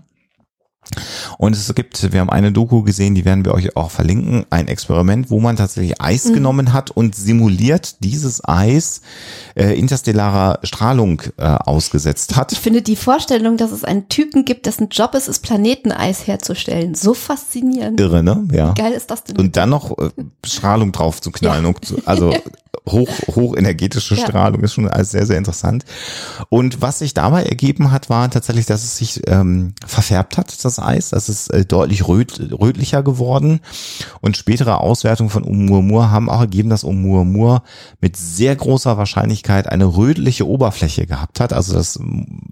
Und 1.38 1.56
es 1.56 1.74
gibt, 1.74 2.12
wir 2.12 2.20
haben 2.20 2.30
eine 2.30 2.52
Doku 2.52 2.84
gesehen, 2.84 3.16
die 3.16 3.26
werden 3.26 3.46
wir 3.46 3.54
euch 3.54 3.76
auch 3.76 3.92
verlinken, 3.92 4.46
ein 4.50 4.68
Experiment, 4.68 5.30
wo 5.30 5.40
man 5.40 5.56
tatsächlich 5.56 6.02
Eis 6.02 6.26
mhm. 6.26 6.34
genommen 6.34 6.74
hat 6.74 6.92
und 6.92 7.16
simuliert 7.16 8.04
dieses 8.04 8.48
Eis 8.48 9.02
äh, 9.56 9.78
interstellarer 9.78 10.60
Strahlung 10.64 11.22
äh, 11.38 11.44
ausgesetzt 11.44 12.36
hat. 12.36 12.52
Ich 12.52 12.60
finde 12.60 12.82
die 12.82 12.96
Vorstellung, 12.96 13.58
dass 13.58 13.72
es 13.72 13.84
einen 13.84 14.10
Typen 14.10 14.46
gibt, 14.46 14.66
dessen 14.66 14.90
Job 14.90 15.16
es 15.16 15.28
ist, 15.28 15.40
Planeteneis 15.40 16.28
herzustellen, 16.28 16.96
so 16.96 17.14
faszinierend. 17.14 18.00
Irre, 18.00 18.24
ne? 18.24 18.48
Ja. 18.52 18.72
Wie 18.72 18.82
geil 18.82 18.94
ist 18.94 19.12
das 19.12 19.24
denn? 19.24 19.38
Und 19.38 19.58
dann 19.58 19.70
noch 19.70 19.98
äh, 19.98 20.10
Strahlung 20.46 20.92
drauf 20.92 21.22
zu 21.22 21.32
knallen. 21.32 21.66
Ja. 21.66 21.96
Also 22.06 22.34
hoch, 22.88 23.10
hochenergetische 23.28 24.16
ja. 24.16 24.26
Strahlung 24.26 24.62
ist 24.62 24.74
schon 24.74 24.88
alles 24.88 25.12
sehr, 25.12 25.26
sehr 25.26 25.38
interessant. 25.38 25.86
Und 26.50 26.82
was 26.82 27.00
sich 27.00 27.14
dabei 27.14 27.44
ergeben 27.44 27.92
hat, 27.92 28.10
war 28.10 28.30
tatsächlich, 28.30 28.66
dass 28.66 28.84
es 28.84 28.98
sich 28.98 29.22
ähm, 29.28 29.74
verfärbt 29.86 30.38
hat, 30.38 30.64
das 30.64 30.80
Eis. 30.80 31.10
Das 31.10 31.30
ist 31.30 31.50
äh, 31.50 31.66
deutlich 31.66 32.08
röt, 32.08 32.40
rötlicher 32.52 33.04
geworden. 33.04 33.62
Und 34.22 34.38
spätere 34.38 34.80
Auswertungen 34.80 35.30
von 35.30 35.46
Oumuamua 35.46 36.10
haben 36.10 36.30
auch 36.30 36.42
ergeben, 36.42 36.70
dass 36.70 36.84
Oumuamua 36.84 37.64
mit 38.02 38.18
sehr 38.18 38.56
großer 38.56 38.98
Wahrscheinlichkeit 38.98 39.68
eine 39.68 39.86
rötliche 39.86 40.48
Oberfläche 40.48 41.06
gehabt 41.06 41.40
hat. 41.40 41.54
Also 41.54 41.74
das 41.74 42.00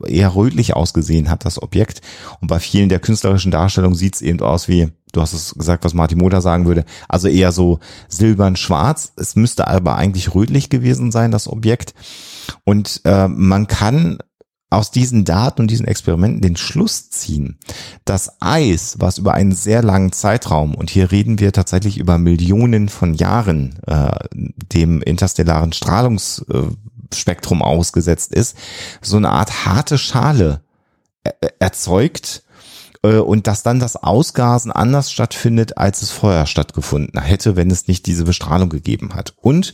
eher 0.08 0.36
rötlich 0.36 0.76
ausgesehen 0.76 1.30
hat, 1.30 1.46
das 1.46 1.62
Objekt. 1.62 2.02
Und 2.40 2.48
bei 2.48 2.60
vielen 2.60 2.90
der 2.90 3.00
künstlerischen 3.00 3.52
Darstellungen 3.52 3.96
sieht 3.96 4.16
es 4.16 4.22
eben 4.22 4.40
aus 4.40 4.68
wie 4.68 4.90
du 5.12 5.22
hast 5.22 5.34
es 5.34 5.54
gesagt, 5.54 5.84
was 5.84 5.94
Martin 5.94 6.18
Moder 6.18 6.42
sagen 6.42 6.66
würde, 6.66 6.86
also 7.08 7.28
eher 7.28 7.52
so 7.52 7.80
silbern-schwarz. 8.08 9.14
Es 9.16 9.36
müsste 9.36 9.68
aber 9.68 9.96
eigentlich 9.96 10.34
rötlich 10.34 10.70
gewesen 10.70 11.12
sein, 11.12 11.32
das 11.32 11.48
Objekt. 11.48 11.94
Und 12.64 13.02
äh, 13.06 13.28
man 13.28 13.68
kann 13.68 14.20
aus 14.72 14.90
diesen 14.90 15.26
Daten 15.26 15.64
und 15.64 15.68
diesen 15.70 15.86
Experimenten 15.86 16.42
den 16.42 16.56
Schluss 16.56 17.10
ziehen, 17.10 17.60
dass 18.06 18.42
Eis, 18.42 18.96
was 19.00 19.18
über 19.18 19.34
einen 19.34 19.52
sehr 19.52 19.84
langen 19.84 20.14
Zeitraum, 20.14 20.76
und 20.76 20.90
hier 20.90 21.12
reden 21.12 21.40
wir 21.40 21.52
tatsächlich 21.52 21.98
über 21.98 22.18
Millionen 22.18 22.88
von 22.88 23.14
Jahren, 23.14 23.80
äh, 23.86 24.12
dem 24.32 25.02
interstellaren 25.02 25.74
Strahlungsspektrum 25.74 27.62
ausgesetzt 27.62 28.34
ist, 28.34 28.56
so 29.02 29.18
eine 29.18 29.32
Art 29.32 29.66
harte 29.66 29.98
Schale 29.98 30.62
erzeugt, 31.60 32.44
äh, 32.46 32.51
und 33.02 33.48
dass 33.48 33.64
dann 33.64 33.80
das 33.80 33.96
Ausgasen 33.96 34.72
anders 34.72 35.12
stattfindet, 35.12 35.78
als 35.78 36.02
es 36.02 36.12
vorher 36.12 36.46
stattgefunden 36.46 37.20
hätte, 37.20 37.56
wenn 37.56 37.72
es 37.72 37.88
nicht 37.88 38.06
diese 38.06 38.26
Bestrahlung 38.26 38.70
gegeben 38.70 39.16
hat. 39.16 39.34
Und 39.38 39.74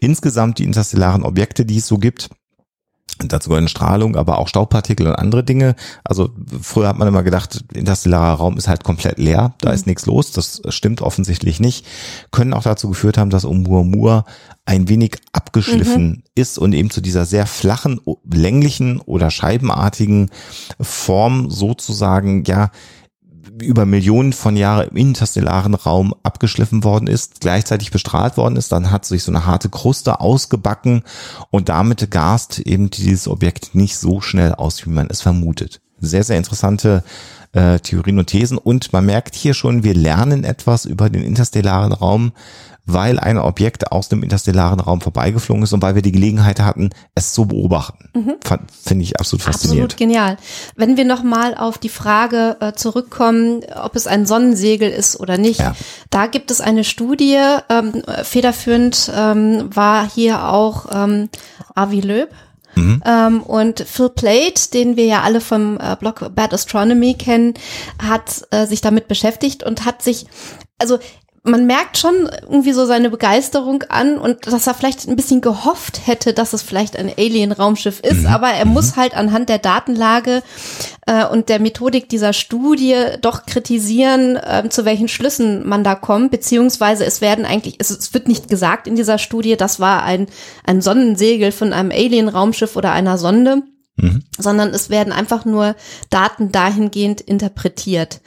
insgesamt 0.00 0.58
die 0.58 0.64
interstellaren 0.64 1.22
Objekte, 1.22 1.64
die 1.64 1.78
es 1.78 1.86
so 1.86 1.98
gibt, 1.98 2.30
dazu 3.18 3.48
gehören 3.48 3.68
Strahlung, 3.68 4.16
aber 4.16 4.38
auch 4.38 4.48
Staubpartikel 4.48 5.06
und 5.06 5.14
andere 5.14 5.42
Dinge. 5.42 5.74
Also 6.04 6.30
früher 6.60 6.88
hat 6.88 6.98
man 6.98 7.08
immer 7.08 7.22
gedacht, 7.22 7.64
interstellarer 7.72 8.34
Raum 8.36 8.58
ist 8.58 8.68
halt 8.68 8.84
komplett 8.84 9.18
leer, 9.18 9.54
da 9.60 9.70
mhm. 9.70 9.74
ist 9.74 9.86
nichts 9.86 10.06
los. 10.06 10.32
Das 10.32 10.60
stimmt 10.68 11.00
offensichtlich 11.00 11.60
nicht. 11.60 11.86
Können 12.30 12.52
auch 12.52 12.62
dazu 12.62 12.88
geführt 12.88 13.18
haben, 13.18 13.30
dass 13.30 13.44
Oumuamua 13.44 14.24
ein 14.66 14.88
wenig 14.88 15.18
abgeschliffen 15.32 16.08
mhm. 16.08 16.22
ist 16.34 16.58
und 16.58 16.72
eben 16.72 16.90
zu 16.90 17.00
dieser 17.00 17.24
sehr 17.24 17.46
flachen, 17.46 18.00
länglichen 18.30 19.00
oder 19.00 19.30
scheibenartigen 19.30 20.30
Form 20.80 21.50
sozusagen, 21.50 22.44
ja, 22.44 22.70
über 23.60 23.86
Millionen 23.86 24.32
von 24.32 24.56
Jahren 24.56 24.88
im 24.88 24.96
interstellaren 24.96 25.74
Raum 25.74 26.14
abgeschliffen 26.22 26.84
worden 26.84 27.06
ist, 27.06 27.40
gleichzeitig 27.40 27.90
bestrahlt 27.90 28.36
worden 28.36 28.56
ist, 28.56 28.72
dann 28.72 28.90
hat 28.90 29.04
sich 29.04 29.22
so 29.22 29.32
eine 29.32 29.46
harte 29.46 29.68
Kruste 29.68 30.20
ausgebacken 30.20 31.02
und 31.50 31.68
damit 31.68 32.10
gast 32.10 32.58
eben 32.60 32.90
dieses 32.90 33.28
Objekt 33.28 33.74
nicht 33.74 33.96
so 33.96 34.20
schnell 34.20 34.54
aus, 34.54 34.84
wie 34.86 34.90
man 34.90 35.08
es 35.10 35.20
vermutet. 35.20 35.80
Sehr, 35.98 36.24
sehr 36.24 36.36
interessante 36.36 37.02
äh, 37.52 37.78
Theorien 37.80 38.18
und 38.18 38.26
Thesen 38.26 38.58
und 38.58 38.92
man 38.92 39.06
merkt 39.06 39.34
hier 39.34 39.54
schon, 39.54 39.82
wir 39.82 39.94
lernen 39.94 40.44
etwas 40.44 40.84
über 40.84 41.08
den 41.08 41.22
interstellaren 41.22 41.92
Raum, 41.92 42.32
weil 42.86 43.18
ein 43.18 43.36
Objekt 43.36 43.90
aus 43.90 44.08
dem 44.08 44.22
interstellaren 44.22 44.80
Raum 44.80 45.00
vorbeigeflogen 45.00 45.64
ist 45.64 45.72
und 45.72 45.82
weil 45.82 45.96
wir 45.96 46.02
die 46.02 46.12
Gelegenheit 46.12 46.60
hatten, 46.60 46.90
es 47.14 47.32
zu 47.32 47.46
beobachten. 47.46 48.08
Mhm. 48.14 48.36
Finde 48.84 49.02
ich 49.02 49.18
absolut 49.18 49.42
faszinierend. 49.42 49.92
Absolut 49.92 49.96
genial. 49.96 50.36
Wenn 50.76 50.96
wir 50.96 51.04
nochmal 51.04 51.56
auf 51.56 51.78
die 51.78 51.88
Frage 51.88 52.56
äh, 52.60 52.72
zurückkommen, 52.72 53.62
ob 53.74 53.96
es 53.96 54.06
ein 54.06 54.24
Sonnensegel 54.24 54.88
ist 54.88 55.18
oder 55.18 55.36
nicht, 55.36 55.60
ja. 55.60 55.74
da 56.10 56.26
gibt 56.26 56.50
es 56.52 56.60
eine 56.60 56.84
Studie, 56.84 57.38
ähm, 57.68 58.02
federführend 58.22 59.10
ähm, 59.14 59.68
war 59.74 60.08
hier 60.08 60.48
auch 60.48 60.86
ähm, 60.92 61.28
Avi 61.74 62.00
Löb. 62.00 62.30
Mhm. 62.76 63.02
Ähm, 63.06 63.42
und 63.42 63.80
Phil 63.80 64.10
Plate, 64.10 64.70
den 64.72 64.96
wir 64.96 65.06
ja 65.06 65.22
alle 65.22 65.40
vom 65.40 65.78
äh, 65.80 65.96
Blog 65.98 66.30
Bad 66.34 66.52
Astronomy 66.52 67.14
kennen, 67.14 67.54
hat 68.00 68.46
äh, 68.50 68.66
sich 68.66 68.82
damit 68.82 69.08
beschäftigt 69.08 69.64
und 69.64 69.86
hat 69.86 70.02
sich, 70.02 70.26
also 70.78 70.98
man 71.46 71.66
merkt 71.66 71.96
schon 71.96 72.28
irgendwie 72.42 72.72
so 72.72 72.84
seine 72.86 73.08
Begeisterung 73.08 73.84
an 73.88 74.18
und 74.18 74.46
dass 74.46 74.66
er 74.66 74.74
vielleicht 74.74 75.06
ein 75.06 75.16
bisschen 75.16 75.40
gehofft 75.40 76.06
hätte, 76.06 76.32
dass 76.32 76.52
es 76.52 76.62
vielleicht 76.62 76.98
ein 76.98 77.10
Alien-Raumschiff 77.16 78.00
ist, 78.00 78.22
mhm. 78.22 78.26
aber 78.26 78.48
er 78.48 78.66
mhm. 78.66 78.72
muss 78.72 78.96
halt 78.96 79.16
anhand 79.16 79.48
der 79.48 79.58
Datenlage 79.58 80.42
äh, 81.06 81.24
und 81.24 81.48
der 81.48 81.60
Methodik 81.60 82.08
dieser 82.08 82.32
Studie 82.32 82.96
doch 83.20 83.46
kritisieren, 83.46 84.36
äh, 84.36 84.68
zu 84.68 84.84
welchen 84.84 85.08
Schlüssen 85.08 85.66
man 85.66 85.84
da 85.84 85.94
kommt, 85.94 86.32
beziehungsweise 86.32 87.04
es 87.04 87.20
werden 87.20 87.44
eigentlich, 87.44 87.76
es, 87.78 87.90
es 87.90 88.12
wird 88.12 88.26
nicht 88.26 88.48
gesagt 88.48 88.88
in 88.88 88.96
dieser 88.96 89.18
Studie, 89.18 89.56
das 89.56 89.78
war 89.78 90.02
ein, 90.02 90.26
ein 90.64 90.82
Sonnensegel 90.82 91.52
von 91.52 91.72
einem 91.72 91.92
Alien-Raumschiff 91.92 92.74
oder 92.74 92.90
einer 92.92 93.18
Sonde. 93.18 93.62
Mhm. 93.98 94.24
sondern 94.38 94.74
es 94.74 94.90
werden 94.90 95.10
einfach 95.10 95.46
nur 95.46 95.74
Daten 96.10 96.52
dahingehend 96.52 97.22
interpretiert. 97.22 98.20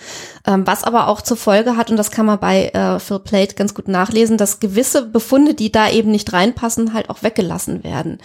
Ähm, 0.47 0.65
was 0.65 0.84
aber 0.84 1.08
auch 1.08 1.21
zur 1.21 1.38
Folge 1.38 1.77
hat, 1.77 1.91
und 1.91 1.97
das 1.97 2.10
kann 2.10 2.25
man 2.25 2.39
bei 2.39 2.69
äh, 2.69 2.99
Phil 2.99 3.19
Plate 3.19 3.53
ganz 3.53 3.75
gut 3.75 3.88
nachlesen, 3.88 4.38
dass 4.38 4.60
gewisse 4.60 5.05
Befunde, 5.05 5.53
die 5.53 5.71
da 5.71 5.88
eben 5.88 6.10
nicht 6.10 6.34
reinpassen, 6.34 6.93
halt 6.95 7.12
auch 7.12 7.21
weggelassen 7.21 7.84
werden. 7.84 8.17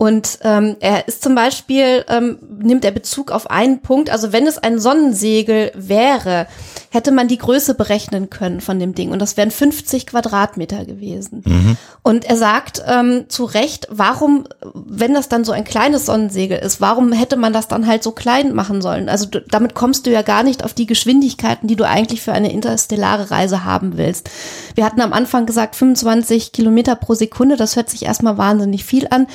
Und 0.00 0.38
ähm, 0.42 0.76
er 0.78 1.08
ist 1.08 1.24
zum 1.24 1.34
Beispiel, 1.34 2.04
ähm, 2.08 2.38
nimmt 2.60 2.84
er 2.84 2.92
Bezug 2.92 3.32
auf 3.32 3.50
einen 3.50 3.80
Punkt, 3.80 4.10
also 4.10 4.32
wenn 4.32 4.46
es 4.46 4.56
ein 4.56 4.78
Sonnensegel 4.78 5.72
wäre, 5.74 6.46
hätte 6.90 7.10
man 7.10 7.26
die 7.26 7.36
Größe 7.36 7.74
berechnen 7.74 8.30
können 8.30 8.60
von 8.60 8.78
dem 8.78 8.94
Ding 8.94 9.10
und 9.10 9.18
das 9.18 9.36
wären 9.36 9.50
50 9.50 10.06
Quadratmeter 10.06 10.84
gewesen. 10.84 11.42
Mhm. 11.44 11.76
Und 12.02 12.24
er 12.24 12.36
sagt 12.36 12.80
ähm, 12.86 13.24
zu 13.28 13.44
Recht, 13.44 13.88
warum, 13.90 14.44
wenn 14.72 15.14
das 15.14 15.28
dann 15.28 15.44
so 15.44 15.50
ein 15.50 15.64
kleines 15.64 16.06
Sonnensegel 16.06 16.58
ist, 16.58 16.80
warum 16.80 17.10
hätte 17.10 17.36
man 17.36 17.52
das 17.52 17.66
dann 17.66 17.88
halt 17.88 18.04
so 18.04 18.12
klein 18.12 18.54
machen 18.54 18.80
sollen? 18.80 19.08
Also 19.08 19.26
du, 19.26 19.40
damit 19.42 19.74
kommst 19.74 20.06
du 20.06 20.12
ja 20.12 20.22
gar 20.22 20.44
nicht 20.44 20.62
auf 20.64 20.74
die 20.74 20.86
Geschwindigkeiten, 20.86 21.66
die 21.66 21.76
du 21.76 21.84
eigentlich 21.84 22.22
für 22.22 22.32
eine 22.32 22.52
interstellare 22.52 23.32
Reise 23.32 23.64
haben 23.64 23.96
willst. 23.96 24.30
Wir 24.76 24.84
hatten 24.84 25.00
am 25.00 25.12
Anfang 25.12 25.44
gesagt 25.44 25.74
25 25.74 26.52
Kilometer 26.52 26.94
pro 26.94 27.14
Sekunde, 27.14 27.56
das 27.56 27.74
hört 27.74 27.90
sich 27.90 28.04
erstmal 28.04 28.38
wahnsinnig 28.38 28.84
viel 28.84 29.08
an. 29.10 29.26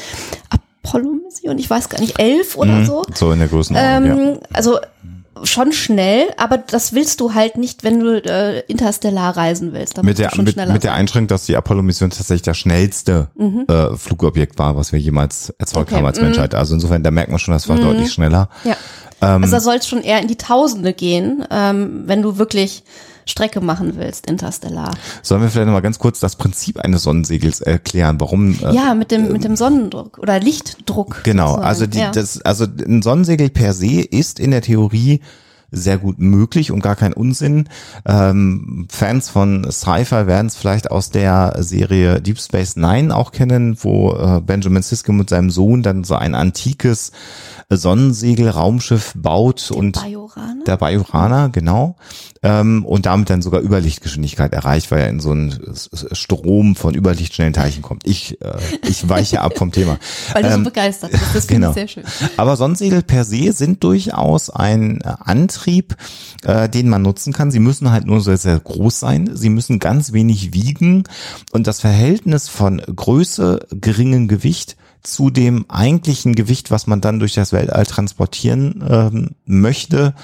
Apollo-Mission, 0.84 1.58
ich 1.58 1.70
weiß 1.70 1.90
gar 1.90 2.00
nicht, 2.00 2.20
elf 2.20 2.58
oder 2.58 2.74
mhm, 2.74 2.86
so. 2.86 3.04
So 3.14 3.32
in 3.32 3.40
der 3.40 3.48
Größenordnung, 3.48 4.20
ähm, 4.20 4.28
ja. 4.34 4.40
Also 4.52 4.80
schon 5.44 5.72
schnell, 5.74 6.28
aber 6.38 6.58
das 6.58 6.94
willst 6.94 7.20
du 7.20 7.34
halt 7.34 7.58
nicht, 7.58 7.84
wenn 7.84 8.00
du 8.00 8.24
äh, 8.24 8.60
interstellar 8.68 9.36
reisen 9.36 9.74
willst. 9.74 10.02
mit 10.04 10.18
der, 10.18 10.32
mit, 10.38 10.56
mit 10.56 10.84
der 10.84 10.94
Einschränkung, 10.94 11.28
dass 11.28 11.46
die 11.46 11.56
Apollo-Mission 11.56 12.12
tatsächlich 12.12 12.44
das 12.44 12.58
schnellste 12.58 13.30
mhm. 13.36 13.66
äh, 13.68 13.96
Flugobjekt 13.96 14.60
war, 14.60 14.76
was 14.78 14.92
wir 14.92 15.00
jemals 15.00 15.50
erzeugt 15.58 15.90
okay. 15.90 15.98
haben 15.98 16.06
als 16.06 16.20
mhm. 16.20 16.26
Menschheit. 16.26 16.56
Also 16.56 16.76
insofern, 16.76 17.04
da 17.04 17.12
merkt 17.12 17.32
man 17.32 17.40
schon, 17.40 17.54
das 17.54 17.68
war 17.68 17.78
mhm. 17.78 17.84
deutlich 17.84 18.14
schneller. 18.14 18.50
Ja. 18.64 18.78
Ähm, 19.22 19.44
also 19.44 19.56
da 19.56 19.60
soll 19.60 19.76
es 19.76 19.88
schon 19.88 20.02
eher 20.02 20.22
in 20.22 20.28
die 20.28 20.38
Tausende 20.38 20.94
gehen, 20.94 21.46
ähm, 21.50 22.04
wenn 22.06 22.22
du 22.22 22.38
wirklich 22.38 22.84
Strecke 23.26 23.62
machen 23.62 23.94
willst, 23.96 24.28
interstellar. 24.28 24.94
Sollen 25.22 25.42
wir 25.42 25.50
vielleicht 25.50 25.68
noch 25.68 25.74
mal 25.74 25.82
ganz 25.82 26.00
kurz 26.00 26.20
das 26.20 26.36
Prinzip 26.36 26.80
eines 26.80 27.04
Sonnensegels 27.04 27.62
erklären, 27.62 28.20
warum? 28.20 28.58
Äh, 28.62 28.74
ja, 28.74 28.94
mit 28.94 29.12
dem, 29.12 29.32
mit 29.32 29.44
dem 29.44 29.56
Sonnendruck 29.56 30.20
oder 30.20 30.40
Lichtdruck. 30.40 31.24
Genau, 31.24 31.56
also 31.56 31.88
die, 31.88 32.00
ja. 32.00 32.12
das, 32.12 32.42
also 32.42 32.66
ein 32.66 33.02
Sonnensegel 33.02 33.50
per 33.50 33.74
se 33.74 34.02
ist 34.02 34.40
in 34.40 34.52
der 34.52 34.62
Theorie 34.62 35.22
sehr 35.74 35.98
gut 35.98 36.20
möglich 36.20 36.72
und 36.72 36.82
gar 36.82 36.96
kein 36.96 37.14
Unsinn. 37.14 37.68
Ähm, 38.06 38.88
Fans 38.90 39.30
von 39.30 39.70
Sci-Fi 39.70 40.28
werden 40.28 40.48
es 40.48 40.56
vielleicht 40.56 40.92
aus 40.92 41.10
der 41.10 41.56
Serie 41.60 42.22
Deep 42.22 42.40
Space 42.40 42.76
Nine 42.76 43.14
auch 43.16 43.32
kennen, 43.32 43.78
wo 43.82 44.14
äh, 44.14 44.40
Benjamin 44.42 44.84
Sisko 44.84 45.12
mit 45.12 45.30
seinem 45.30 45.50
Sohn 45.50 45.82
dann 45.82 46.04
so 46.04 46.16
ein 46.16 46.36
antikes 46.36 47.12
Sonnensegel-Raumschiff 47.70 49.14
baut 49.16 49.70
Der 49.70 49.78
und 49.78 49.92
Bajorana? 49.94 50.64
der 50.66 50.78
Bajorana, 50.78 51.48
genau. 51.48 51.96
Ähm, 52.42 52.86
und 52.86 53.06
damit 53.06 53.30
dann 53.30 53.42
sogar 53.42 53.62
Überlichtgeschwindigkeit 53.62 54.54
erreicht, 54.54 54.92
weil 54.92 55.00
er 55.02 55.10
in 55.10 55.20
so 55.20 55.32
einen 55.32 55.76
Strom 56.12 56.76
von 56.76 56.94
überlichtschnellen 56.94 57.54
Teilchen 57.54 57.82
kommt. 57.82 58.06
Ich, 58.06 58.40
äh, 58.42 58.58
ich 58.88 59.08
weiche 59.08 59.42
ab 59.42 59.58
vom 59.58 59.72
Thema. 59.72 59.98
Weil 60.34 60.44
du 60.44 60.50
so 60.50 60.56
Ähm, 60.56 60.64
begeistert 60.64 61.12
bist. 61.12 61.24
Das 61.34 61.46
finde 61.48 61.54
genau. 61.54 61.70
ich 61.70 61.76
sehr 61.76 61.88
schön. 61.88 62.04
aber 62.38 62.58
Sonnensegel 62.58 63.02
per 63.02 63.24
se 63.24 63.52
sind 63.54 63.84
durchaus 63.84 64.50
ein 64.50 65.02
äh, 65.02 65.14
Antrieb, 65.20 65.96
äh, 66.44 66.68
den 66.68 66.90
man 66.90 67.02
nutzen 67.02 67.32
kann. 67.34 67.52
Sie 67.52 67.60
müssen 67.60 67.92
halt 67.92 68.06
nur 68.06 68.22
sehr, 68.22 68.38
sehr 68.38 68.60
groß 68.60 69.00
sein. 69.00 69.30
Sie 69.36 69.50
müssen 69.50 69.80
ganz 69.80 70.12
wenig 70.12 70.54
wiegen. 70.54 71.04
Und 71.52 71.68
das 71.68 71.80
Verhältnis 71.80 72.50
von 72.50 72.80
Größe, 72.80 73.60
geringem 73.72 74.28
Gewicht 74.28 74.76
zu 75.04 75.30
dem 75.30 75.70
eigentlichen 75.70 76.34
Gewicht, 76.34 76.72
was 76.72 76.88
man 76.88 77.02
dann 77.02 77.20
durch 77.20 77.34
das 77.34 77.52
Weltall 77.52 77.86
transportieren 77.86 78.84
ähm, 78.88 79.32
möchte, 79.46 80.16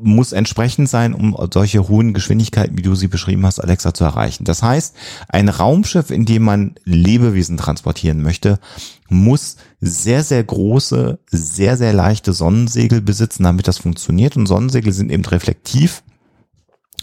muss 0.00 0.32
entsprechend 0.32 0.88
sein, 0.88 1.14
um 1.14 1.36
solche 1.52 1.88
hohen 1.88 2.14
Geschwindigkeiten, 2.14 2.78
wie 2.78 2.82
du 2.82 2.94
sie 2.94 3.08
beschrieben 3.08 3.44
hast, 3.44 3.58
Alexa, 3.58 3.92
zu 3.92 4.04
erreichen. 4.04 4.44
Das 4.44 4.62
heißt, 4.62 4.94
ein 5.28 5.48
Raumschiff, 5.48 6.10
in 6.10 6.24
dem 6.24 6.44
man 6.44 6.74
Lebewesen 6.84 7.56
transportieren 7.56 8.22
möchte, 8.22 8.60
muss 9.08 9.56
sehr, 9.80 10.22
sehr 10.22 10.44
große, 10.44 11.18
sehr, 11.30 11.76
sehr 11.76 11.92
leichte 11.92 12.32
Sonnensegel 12.32 13.00
besitzen, 13.00 13.42
damit 13.42 13.66
das 13.66 13.78
funktioniert. 13.78 14.36
Und 14.36 14.46
Sonnensegel 14.46 14.92
sind 14.92 15.10
eben 15.10 15.24
reflektiv 15.24 16.02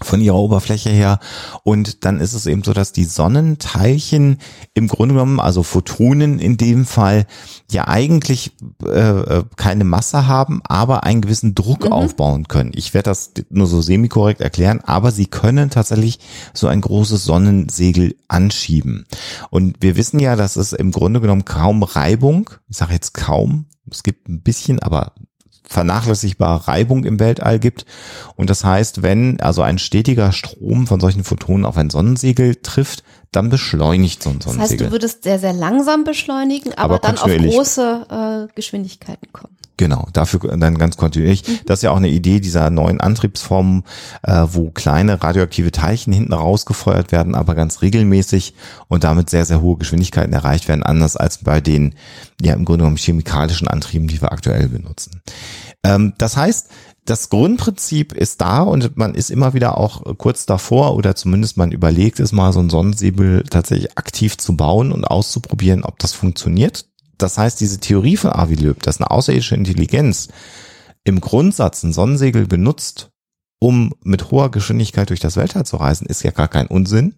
von 0.01 0.19
ihrer 0.19 0.35
Oberfläche 0.35 0.89
her. 0.89 1.19
Und 1.63 2.03
dann 2.03 2.19
ist 2.19 2.33
es 2.33 2.45
eben 2.45 2.63
so, 2.63 2.73
dass 2.73 2.91
die 2.91 3.05
Sonnenteilchen 3.05 4.39
im 4.73 4.87
Grunde 4.87 5.15
genommen, 5.15 5.39
also 5.39 5.63
Photonen 5.63 6.39
in 6.39 6.57
dem 6.57 6.85
Fall, 6.85 7.25
ja 7.71 7.87
eigentlich 7.87 8.51
äh, 8.83 8.89
äh, 8.89 9.43
keine 9.55 9.85
Masse 9.85 10.27
haben, 10.27 10.61
aber 10.65 11.03
einen 11.03 11.21
gewissen 11.21 11.55
Druck 11.55 11.85
aufbauen 11.91 12.47
können. 12.47 12.71
Ich 12.75 12.93
werde 12.93 13.09
das 13.09 13.31
nur 13.49 13.67
so 13.67 13.81
semi-korrekt 13.81 14.41
erklären, 14.41 14.81
aber 14.83 15.11
sie 15.11 15.27
können 15.27 15.69
tatsächlich 15.69 16.19
so 16.53 16.67
ein 16.67 16.81
großes 16.81 17.23
Sonnensegel 17.23 18.15
anschieben. 18.27 19.05
Und 19.49 19.77
wir 19.81 19.95
wissen 19.95 20.19
ja, 20.19 20.35
dass 20.35 20.57
es 20.57 20.73
im 20.73 20.91
Grunde 20.91 21.21
genommen 21.21 21.45
kaum 21.45 21.83
Reibung, 21.83 22.49
ich 22.67 22.77
sage 22.77 22.93
jetzt 22.93 23.13
kaum, 23.13 23.65
es 23.89 24.03
gibt 24.03 24.27
ein 24.27 24.41
bisschen, 24.41 24.79
aber 24.79 25.13
vernachlässigbare 25.67 26.67
Reibung 26.67 27.03
im 27.03 27.19
Weltall 27.19 27.59
gibt. 27.59 27.85
Und 28.35 28.49
das 28.49 28.63
heißt, 28.63 29.01
wenn 29.03 29.39
also 29.41 29.61
ein 29.61 29.77
stetiger 29.77 30.31
Strom 30.31 30.87
von 30.87 30.99
solchen 30.99 31.23
Photonen 31.23 31.65
auf 31.65 31.77
ein 31.77 31.89
Sonnensegel 31.89 32.55
trifft, 32.55 33.03
dann 33.31 33.49
beschleunigt 33.49 34.23
so 34.23 34.29
ein 34.29 34.39
Das 34.39 34.47
heißt, 34.47 34.55
Sonnensegel. 34.55 34.87
du 34.87 34.91
würdest 34.93 35.23
sehr, 35.23 35.39
sehr 35.39 35.53
langsam 35.53 36.03
beschleunigen, 36.03 36.73
aber, 36.73 36.95
Aber 36.95 36.99
dann 36.99 37.17
auf 37.17 37.29
große 37.29 38.47
äh, 38.49 38.53
Geschwindigkeiten 38.55 39.31
kommen. 39.33 39.55
Genau, 39.77 40.07
dafür 40.13 40.39
dann 40.57 40.77
ganz 40.77 40.95
kontinuierlich. 40.95 41.43
Das 41.65 41.79
ist 41.79 41.83
ja 41.83 41.91
auch 41.91 41.97
eine 41.97 42.07
Idee 42.07 42.39
dieser 42.39 42.69
neuen 42.69 43.01
Antriebsformen, 43.01 43.83
äh, 44.23 44.45
wo 44.49 44.71
kleine 44.71 45.21
radioaktive 45.21 45.71
Teilchen 45.71 46.13
hinten 46.13 46.31
rausgefeuert 46.31 47.11
werden, 47.11 47.35
aber 47.35 47.55
ganz 47.55 47.81
regelmäßig 47.81 48.53
und 48.87 49.03
damit 49.03 49.29
sehr, 49.29 49.43
sehr 49.43 49.61
hohe 49.61 49.77
Geschwindigkeiten 49.77 50.31
erreicht 50.31 50.69
werden, 50.69 50.83
anders 50.83 51.17
als 51.17 51.39
bei 51.39 51.59
den, 51.59 51.95
ja, 52.41 52.53
im 52.53 52.63
Grunde 52.63 52.83
genommen 52.83 52.97
chemikalischen 52.97 53.67
Antrieben, 53.67 54.07
die 54.07 54.21
wir 54.21 54.31
aktuell 54.31 54.69
benutzen. 54.69 55.21
Ähm, 55.83 56.13
das 56.17 56.37
heißt, 56.37 56.69
das 57.03 57.29
Grundprinzip 57.29 58.13
ist 58.13 58.41
da 58.41 58.61
und 58.61 58.97
man 58.97 59.13
ist 59.13 59.29
immer 59.29 59.53
wieder 59.53 59.77
auch 59.77 60.17
kurz 60.17 60.45
davor 60.45 60.95
oder 60.95 61.15
zumindest 61.15 61.57
man 61.57 61.71
überlegt 61.71 62.19
es 62.19 62.31
mal, 62.31 62.51
so 62.51 62.59
ein 62.59 62.69
Sonnensäbel 62.69 63.43
tatsächlich 63.43 63.97
aktiv 63.97 64.37
zu 64.37 64.55
bauen 64.57 64.91
und 64.91 65.05
auszuprobieren, 65.05 65.83
ob 65.83 65.99
das 65.99 66.13
funktioniert. 66.13 66.85
Das 67.17 67.37
heißt, 67.37 67.59
diese 67.59 67.79
Theorie 67.79 68.17
von 68.17 68.31
Avi 68.31 68.55
Löb, 68.55 68.83
dass 68.83 68.99
eine 68.99 69.11
außerirdische 69.11 69.55
Intelligenz 69.55 70.29
im 71.03 71.21
Grundsatz 71.21 71.83
ein 71.83 71.93
Sonnensegel 71.93 72.47
benutzt, 72.47 73.11
um 73.59 73.93
mit 74.03 74.31
hoher 74.31 74.51
Geschwindigkeit 74.51 75.09
durch 75.09 75.19
das 75.19 75.37
Weltall 75.37 75.65
zu 75.65 75.77
reisen, 75.77 76.07
ist 76.07 76.23
ja 76.23 76.31
gar 76.31 76.47
kein 76.47 76.67
Unsinn. 76.67 77.15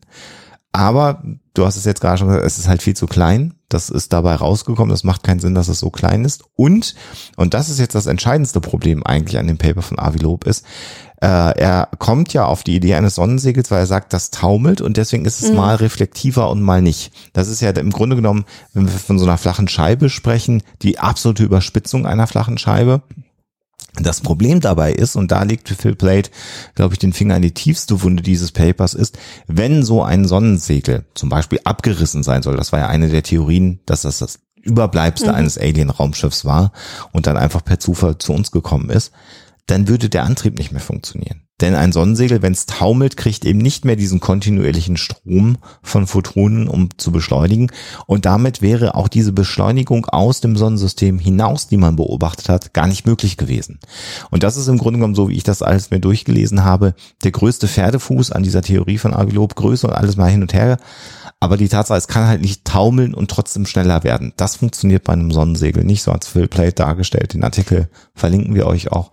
Aber 0.77 1.23
du 1.55 1.65
hast 1.65 1.75
es 1.75 1.85
jetzt 1.85 2.01
gerade 2.01 2.19
schon 2.19 2.27
gesagt, 2.27 2.45
es 2.45 2.59
ist 2.59 2.67
halt 2.67 2.83
viel 2.83 2.95
zu 2.95 3.07
klein. 3.07 3.55
Das 3.67 3.89
ist 3.89 4.13
dabei 4.13 4.35
rausgekommen. 4.35 4.91
Das 4.91 5.03
macht 5.03 5.23
keinen 5.23 5.39
Sinn, 5.39 5.55
dass 5.55 5.69
es 5.69 5.79
so 5.79 5.89
klein 5.89 6.23
ist. 6.23 6.43
Und, 6.55 6.93
und 7.35 7.55
das 7.55 7.69
ist 7.69 7.79
jetzt 7.79 7.95
das 7.95 8.05
entscheidendste 8.05 8.61
Problem 8.61 9.03
eigentlich 9.03 9.39
an 9.39 9.47
dem 9.47 9.57
Paper 9.57 9.81
von 9.81 9.97
Avi 9.97 10.19
Loeb 10.19 10.45
ist, 10.45 10.63
äh, 11.19 11.25
er 11.25 11.89
kommt 11.97 12.31
ja 12.33 12.45
auf 12.45 12.61
die 12.61 12.75
Idee 12.75 12.93
eines 12.93 13.15
Sonnensegels, 13.15 13.71
weil 13.71 13.79
er 13.79 13.87
sagt, 13.87 14.13
das 14.13 14.29
taumelt 14.29 14.81
und 14.81 14.97
deswegen 14.97 15.25
ist 15.25 15.41
es 15.41 15.51
mal 15.51 15.75
reflektiver 15.77 16.47
und 16.51 16.61
mal 16.61 16.83
nicht. 16.83 17.11
Das 17.33 17.47
ist 17.47 17.59
ja 17.59 17.71
im 17.71 17.89
Grunde 17.89 18.15
genommen, 18.15 18.45
wenn 18.73 18.85
wir 18.85 18.93
von 18.93 19.17
so 19.17 19.25
einer 19.25 19.39
flachen 19.39 19.67
Scheibe 19.67 20.11
sprechen, 20.11 20.61
die 20.83 20.99
absolute 20.99 21.43
Überspitzung 21.43 22.05
einer 22.05 22.27
flachen 22.27 22.59
Scheibe. 22.59 23.01
Das 23.99 24.21
Problem 24.21 24.59
dabei 24.59 24.93
ist, 24.93 25.15
und 25.15 25.31
da 25.31 25.43
legt 25.43 25.69
Phil 25.69 25.95
Plate, 25.95 26.29
glaube 26.75 26.93
ich, 26.93 26.99
den 26.99 27.13
Finger 27.13 27.35
in 27.35 27.41
die 27.41 27.53
tiefste 27.53 28.01
Wunde 28.01 28.23
dieses 28.23 28.51
Papers, 28.51 28.93
ist, 28.93 29.17
wenn 29.47 29.83
so 29.83 30.03
ein 30.03 30.25
Sonnensegel 30.25 31.05
zum 31.13 31.29
Beispiel 31.29 31.59
abgerissen 31.63 32.23
sein 32.23 32.43
soll, 32.43 32.57
das 32.57 32.71
war 32.71 32.79
ja 32.79 32.87
eine 32.87 33.09
der 33.09 33.23
Theorien, 33.23 33.79
dass 33.85 34.03
das 34.03 34.19
das 34.19 34.39
Überbleibsel 34.61 35.29
eines 35.29 35.57
Alien-Raumschiffs 35.57 36.45
war 36.45 36.71
und 37.13 37.25
dann 37.25 37.37
einfach 37.37 37.63
per 37.63 37.79
Zufall 37.79 38.17
zu 38.17 38.33
uns 38.33 38.51
gekommen 38.51 38.89
ist, 38.89 39.11
dann 39.65 39.87
würde 39.87 40.09
der 40.09 40.23
Antrieb 40.23 40.57
nicht 40.57 40.71
mehr 40.71 40.81
funktionieren. 40.81 41.46
Denn 41.59 41.73
ein 41.73 41.91
Sonnensegel, 41.91 42.43
wenn 42.43 42.53
es 42.53 42.67
taumelt, 42.67 43.17
kriegt 43.17 43.43
eben 43.43 43.57
nicht 43.57 43.83
mehr 43.83 43.95
diesen 43.95 44.19
kontinuierlichen 44.19 44.95
Strom 44.95 45.57
von 45.81 46.05
Photonen, 46.05 46.67
um 46.67 46.89
zu 46.97 47.11
beschleunigen. 47.11 47.71
Und 48.05 48.25
damit 48.25 48.61
wäre 48.61 48.93
auch 48.93 49.07
diese 49.07 49.31
Beschleunigung 49.31 50.05
aus 50.05 50.39
dem 50.39 50.55
Sonnensystem 50.55 51.17
hinaus, 51.17 51.67
die 51.67 51.77
man 51.77 51.95
beobachtet 51.95 52.49
hat, 52.49 52.75
gar 52.75 52.85
nicht 52.85 53.07
möglich 53.07 53.37
gewesen. 53.37 53.79
Und 54.29 54.43
das 54.43 54.55
ist 54.55 54.67
im 54.67 54.77
Grunde 54.77 54.99
genommen 54.99 55.15
so, 55.15 55.29
wie 55.29 55.35
ich 55.35 55.43
das 55.43 55.63
alles 55.63 55.89
mir 55.89 55.99
durchgelesen 55.99 56.63
habe, 56.63 56.93
der 57.23 57.31
größte 57.31 57.67
Pferdefuß 57.67 58.31
an 58.31 58.43
dieser 58.43 58.61
Theorie 58.61 58.99
von 58.99 59.15
Avilob, 59.15 59.55
Größe 59.55 59.87
und 59.87 59.93
alles 59.93 60.15
mal 60.15 60.29
hin 60.29 60.43
und 60.43 60.53
her. 60.53 60.77
Aber 61.39 61.57
die 61.57 61.69
Tatsache, 61.69 61.97
es 61.97 62.07
kann 62.07 62.27
halt 62.27 62.41
nicht 62.41 62.65
taumeln 62.65 63.15
und 63.15 63.31
trotzdem 63.31 63.65
schneller 63.65 64.03
werden. 64.03 64.33
Das 64.37 64.57
funktioniert 64.57 65.03
bei 65.03 65.13
einem 65.13 65.31
Sonnensegel 65.31 65.83
nicht, 65.83 66.03
so 66.03 66.13
hat 66.13 66.25
Phil 66.25 66.47
Plate 66.47 66.73
dargestellt. 66.73 67.33
Den 67.33 67.43
Artikel 67.43 67.89
verlinken 68.13 68.53
wir 68.53 68.67
euch 68.67 68.91
auch. 68.91 69.11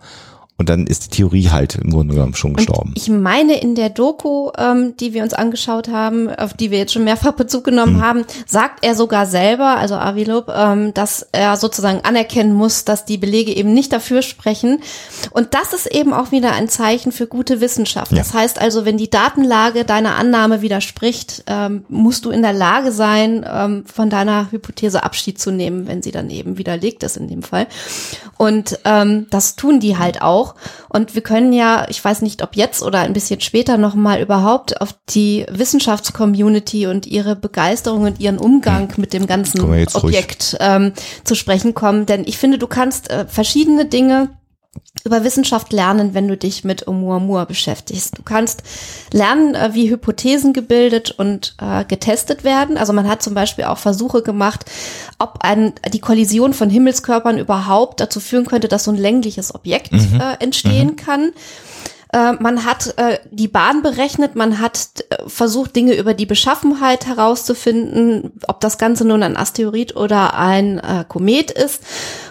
Und 0.57 0.69
dann 0.69 0.87
ist 0.87 1.05
die 1.05 1.17
Theorie 1.17 1.49
halt 1.49 1.75
im 1.75 1.91
Grunde 1.91 2.13
genommen 2.13 2.33
schon 2.33 2.53
gestorben. 2.53 2.93
Ich 2.95 3.09
meine, 3.09 3.59
in 3.59 3.75
der 3.75 3.89
Doku, 3.89 4.51
ähm, 4.57 4.95
die 4.97 5.13
wir 5.13 5.23
uns 5.23 5.33
angeschaut 5.33 5.89
haben, 5.89 6.29
auf 6.29 6.53
die 6.53 6.71
wir 6.71 6.77
jetzt 6.77 6.93
schon 6.93 7.03
mehrfach 7.03 7.33
Bezug 7.33 7.65
genommen 7.65 8.01
haben, 8.01 8.23
sagt 8.45 8.85
er 8.85 8.95
sogar 8.95 9.25
selber, 9.25 9.75
also 9.75 9.95
Avilop, 9.95 10.49
ähm, 10.55 10.93
dass 10.93 11.27
er 11.33 11.57
sozusagen 11.57 12.05
anerkennen 12.05 12.53
muss, 12.53 12.85
dass 12.85 13.03
die 13.03 13.17
Belege 13.17 13.53
eben 13.53 13.73
nicht 13.73 13.91
dafür 13.91 14.21
sprechen. 14.21 14.79
Und 15.31 15.53
das 15.53 15.73
ist 15.73 15.87
eben 15.87 16.13
auch 16.13 16.31
wieder 16.31 16.53
ein 16.53 16.69
Zeichen 16.69 17.11
für 17.11 17.27
gute 17.27 17.59
Wissenschaft. 17.59 18.13
Ja. 18.13 18.19
Das 18.19 18.33
heißt 18.33 18.61
also, 18.61 18.85
wenn 18.85 18.97
die 18.97 19.09
Datenlage 19.09 19.83
deiner 19.83 20.15
Annahme 20.15 20.61
widerspricht, 20.61 21.43
ähm, 21.47 21.83
musst 21.89 22.23
du 22.23 22.29
in 22.29 22.41
der 22.41 22.53
Lage 22.53 22.93
sein, 22.93 23.45
ähm, 23.51 23.83
von 23.85 24.09
deiner 24.09 24.51
Hypothese 24.51 25.03
Abschied 25.03 25.37
zu 25.37 25.51
nehmen, 25.51 25.85
wenn 25.87 26.01
sie 26.01 26.11
dann 26.11 26.29
eben 26.29 26.57
widerlegt 26.57 27.03
ist 27.03 27.17
in 27.17 27.27
dem 27.27 27.43
Fall. 27.43 27.67
Und 28.37 28.79
ähm, 28.85 29.27
das 29.29 29.57
tun 29.57 29.79
die 29.79 29.97
halt 29.97 30.21
auch. 30.21 30.44
Und 30.89 31.15
wir 31.15 31.21
können 31.21 31.53
ja, 31.53 31.85
ich 31.89 32.03
weiß 32.03 32.21
nicht, 32.21 32.43
ob 32.43 32.55
jetzt 32.55 32.83
oder 32.83 32.99
ein 32.99 33.13
bisschen 33.13 33.41
später 33.41 33.77
noch 33.77 33.95
mal 33.95 34.21
überhaupt 34.21 34.81
auf 34.81 34.95
die 35.09 35.45
Wissenschaftscommunity 35.49 36.87
und 36.87 37.07
ihre 37.07 37.35
Begeisterung 37.35 38.03
und 38.03 38.19
ihren 38.19 38.37
Umgang 38.37 38.93
mit 38.97 39.13
dem 39.13 39.25
ganzen. 39.25 39.61
Objekt 39.95 40.57
ähm, 40.59 40.93
zu 41.23 41.35
sprechen 41.35 41.73
kommen. 41.73 42.05
Denn 42.05 42.23
ich 42.25 42.37
finde, 42.37 42.57
du 42.57 42.67
kannst 42.67 43.09
äh, 43.09 43.25
verschiedene 43.27 43.85
Dinge 43.85 44.29
über 45.05 45.23
Wissenschaft 45.23 45.71
lernen, 45.71 46.13
wenn 46.15 46.27
du 46.27 46.35
dich 46.35 46.63
mit 46.63 46.87
Oumuamua 46.87 47.45
beschäftigst. 47.45 48.17
Du 48.17 48.23
kannst 48.23 48.63
lernen, 49.13 49.53
äh, 49.53 49.69
wie 49.73 49.89
Hypothesen 49.89 50.51
gebildet 50.51 51.11
und 51.11 51.55
äh, 51.61 51.85
getestet 51.85 52.43
werden. 52.43 52.77
Also 52.77 52.91
man 52.91 53.07
hat 53.07 53.21
zum 53.21 53.35
Beispiel 53.35 53.65
auch 53.65 53.77
Versuche 53.77 54.23
gemacht, 54.23 54.65
ob 55.19 55.37
ein, 55.41 55.73
die 55.93 55.99
Kollision 55.99 56.53
von 56.53 56.69
Himmelskörpern 56.69 57.37
überhaupt 57.37 57.99
dazu 57.99 58.19
führen 58.19 58.47
könnte, 58.47 58.67
dass 58.67 58.83
so 58.85 58.91
ein 58.91 58.97
längliches 58.97 59.53
Objekt 59.53 59.93
äh, 59.93 60.43
entstehen 60.43 60.95
kann. 60.95 61.31
Äh, 62.11 62.33
Man 62.33 62.65
hat 62.65 62.97
äh, 62.97 63.19
die 63.29 63.47
Bahn 63.47 63.83
berechnet, 63.83 64.35
man 64.35 64.59
hat 64.59 65.05
äh, 65.09 65.17
versucht, 65.27 65.75
Dinge 65.75 65.93
über 65.93 66.15
die 66.15 66.25
Beschaffenheit 66.25 67.05
herauszufinden, 67.05 68.31
ob 68.47 68.59
das 68.59 68.79
Ganze 68.79 69.05
nun 69.05 69.21
ein 69.21 69.37
Asteroid 69.37 69.95
oder 69.95 70.33
ein 70.35 70.79
äh, 70.79 71.05
Komet 71.07 71.51
ist. 71.51 71.83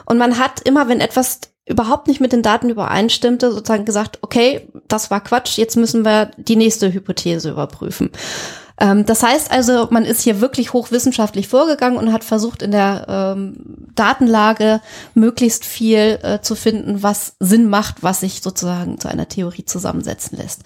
Und 0.06 0.18
man 0.18 0.38
hat 0.38 0.60
immer, 0.64 0.88
wenn 0.88 1.00
etwas 1.00 1.40
überhaupt 1.66 2.08
nicht 2.08 2.20
mit 2.20 2.32
den 2.32 2.42
Daten 2.42 2.68
übereinstimmte, 2.68 3.50
sozusagen 3.50 3.84
gesagt, 3.84 4.18
okay, 4.20 4.68
das 4.86 5.10
war 5.10 5.22
Quatsch, 5.22 5.56
jetzt 5.56 5.76
müssen 5.76 6.04
wir 6.04 6.30
die 6.36 6.56
nächste 6.56 6.92
Hypothese 6.92 7.50
überprüfen. 7.50 8.10
Ähm, 8.78 9.06
das 9.06 9.22
heißt 9.22 9.50
also, 9.50 9.88
man 9.90 10.04
ist 10.04 10.22
hier 10.22 10.40
wirklich 10.40 10.72
hochwissenschaftlich 10.72 11.48
vorgegangen 11.48 11.98
und 11.98 12.12
hat 12.12 12.24
versucht, 12.24 12.62
in 12.62 12.72
der 12.72 13.06
ähm, 13.08 13.54
Datenlage 13.94 14.80
möglichst 15.14 15.64
viel 15.64 16.18
äh, 16.22 16.40
zu 16.40 16.56
finden, 16.56 17.02
was 17.02 17.34
Sinn 17.38 17.68
macht, 17.68 18.02
was 18.02 18.20
sich 18.20 18.42
sozusagen 18.42 18.98
zu 18.98 19.08
einer 19.08 19.28
Theorie 19.28 19.64
zusammensetzen 19.64 20.38
lässt. 20.38 20.62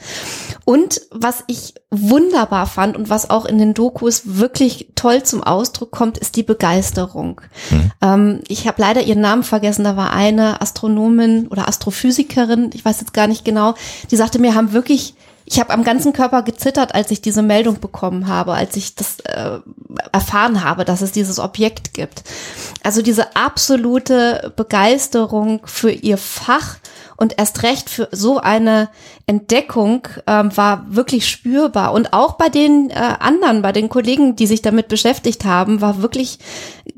Und 0.64 1.02
was 1.10 1.44
ich 1.48 1.74
wunderbar 1.90 2.66
fand 2.66 2.96
und 2.96 3.10
was 3.10 3.28
auch 3.28 3.44
in 3.44 3.58
den 3.58 3.74
Dokus 3.74 4.22
wirklich 4.24 4.88
toll 4.94 5.22
zum 5.22 5.42
Ausdruck 5.42 5.90
kommt, 5.90 6.18
ist 6.18 6.36
die 6.36 6.42
Begeisterung. 6.42 7.40
Mhm. 7.70 7.92
Ähm, 8.00 8.40
ich 8.48 8.66
habe 8.66 8.80
leider 8.80 9.02
ihren 9.02 9.20
Namen 9.20 9.42
vergessen, 9.42 9.84
da 9.84 9.96
war 9.96 10.12
eine 10.12 10.62
Astronomin 10.62 11.48
oder 11.48 11.68
Astrophysikerin, 11.68 12.70
ich 12.72 12.84
weiß 12.84 13.00
jetzt 13.00 13.12
gar 13.12 13.26
nicht 13.26 13.44
genau, 13.44 13.74
die 14.10 14.16
sagte, 14.16 14.38
mir 14.38 14.54
haben 14.54 14.72
wirklich 14.72 15.14
ich 15.50 15.58
habe 15.58 15.72
am 15.72 15.82
ganzen 15.82 16.12
Körper 16.12 16.42
gezittert, 16.42 16.94
als 16.94 17.10
ich 17.10 17.22
diese 17.22 17.42
Meldung 17.42 17.80
bekommen 17.80 18.28
habe, 18.28 18.52
als 18.52 18.76
ich 18.76 18.94
das 18.94 19.20
äh, 19.20 19.60
erfahren 20.12 20.62
habe, 20.62 20.84
dass 20.84 21.00
es 21.00 21.10
dieses 21.10 21.38
Objekt 21.38 21.94
gibt. 21.94 22.22
Also 22.82 23.00
diese 23.00 23.34
absolute 23.34 24.52
Begeisterung 24.56 25.60
für 25.64 25.90
ihr 25.90 26.18
Fach 26.18 26.76
und 27.16 27.38
erst 27.38 27.62
recht 27.62 27.88
für 27.88 28.08
so 28.12 28.38
eine 28.38 28.90
Entdeckung 29.26 30.06
ähm, 30.26 30.54
war 30.56 30.84
wirklich 30.88 31.28
spürbar. 31.28 31.92
Und 31.92 32.12
auch 32.12 32.34
bei 32.34 32.50
den 32.50 32.90
äh, 32.90 32.94
anderen, 32.94 33.62
bei 33.62 33.72
den 33.72 33.88
Kollegen, 33.88 34.36
die 34.36 34.46
sich 34.46 34.62
damit 34.62 34.88
beschäftigt 34.88 35.44
haben, 35.44 35.80
war 35.80 36.02
wirklich 36.02 36.38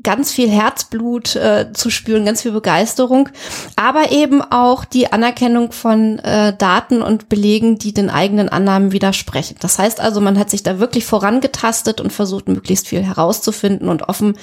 ganz 0.03 0.31
viel 0.31 0.49
Herzblut 0.49 1.35
äh, 1.35 1.71
zu 1.73 1.89
spüren, 1.89 2.25
ganz 2.25 2.41
viel 2.41 2.51
Begeisterung, 2.51 3.29
aber 3.75 4.11
eben 4.11 4.41
auch 4.41 4.85
die 4.85 5.11
Anerkennung 5.11 5.71
von 5.71 6.19
äh, 6.19 6.55
Daten 6.55 7.01
und 7.01 7.29
Belegen, 7.29 7.77
die 7.77 7.93
den 7.93 8.09
eigenen 8.09 8.49
Annahmen 8.49 8.91
widersprechen. 8.91 9.57
Das 9.59 9.79
heißt 9.79 9.99
also, 9.99 10.21
man 10.21 10.37
hat 10.39 10.49
sich 10.49 10.63
da 10.63 10.79
wirklich 10.79 11.05
vorangetastet 11.05 12.01
und 12.01 12.11
versucht, 12.11 12.47
möglichst 12.47 12.87
viel 12.87 13.03
herauszufinden 13.03 13.89
und 13.89 14.09
offen 14.09 14.37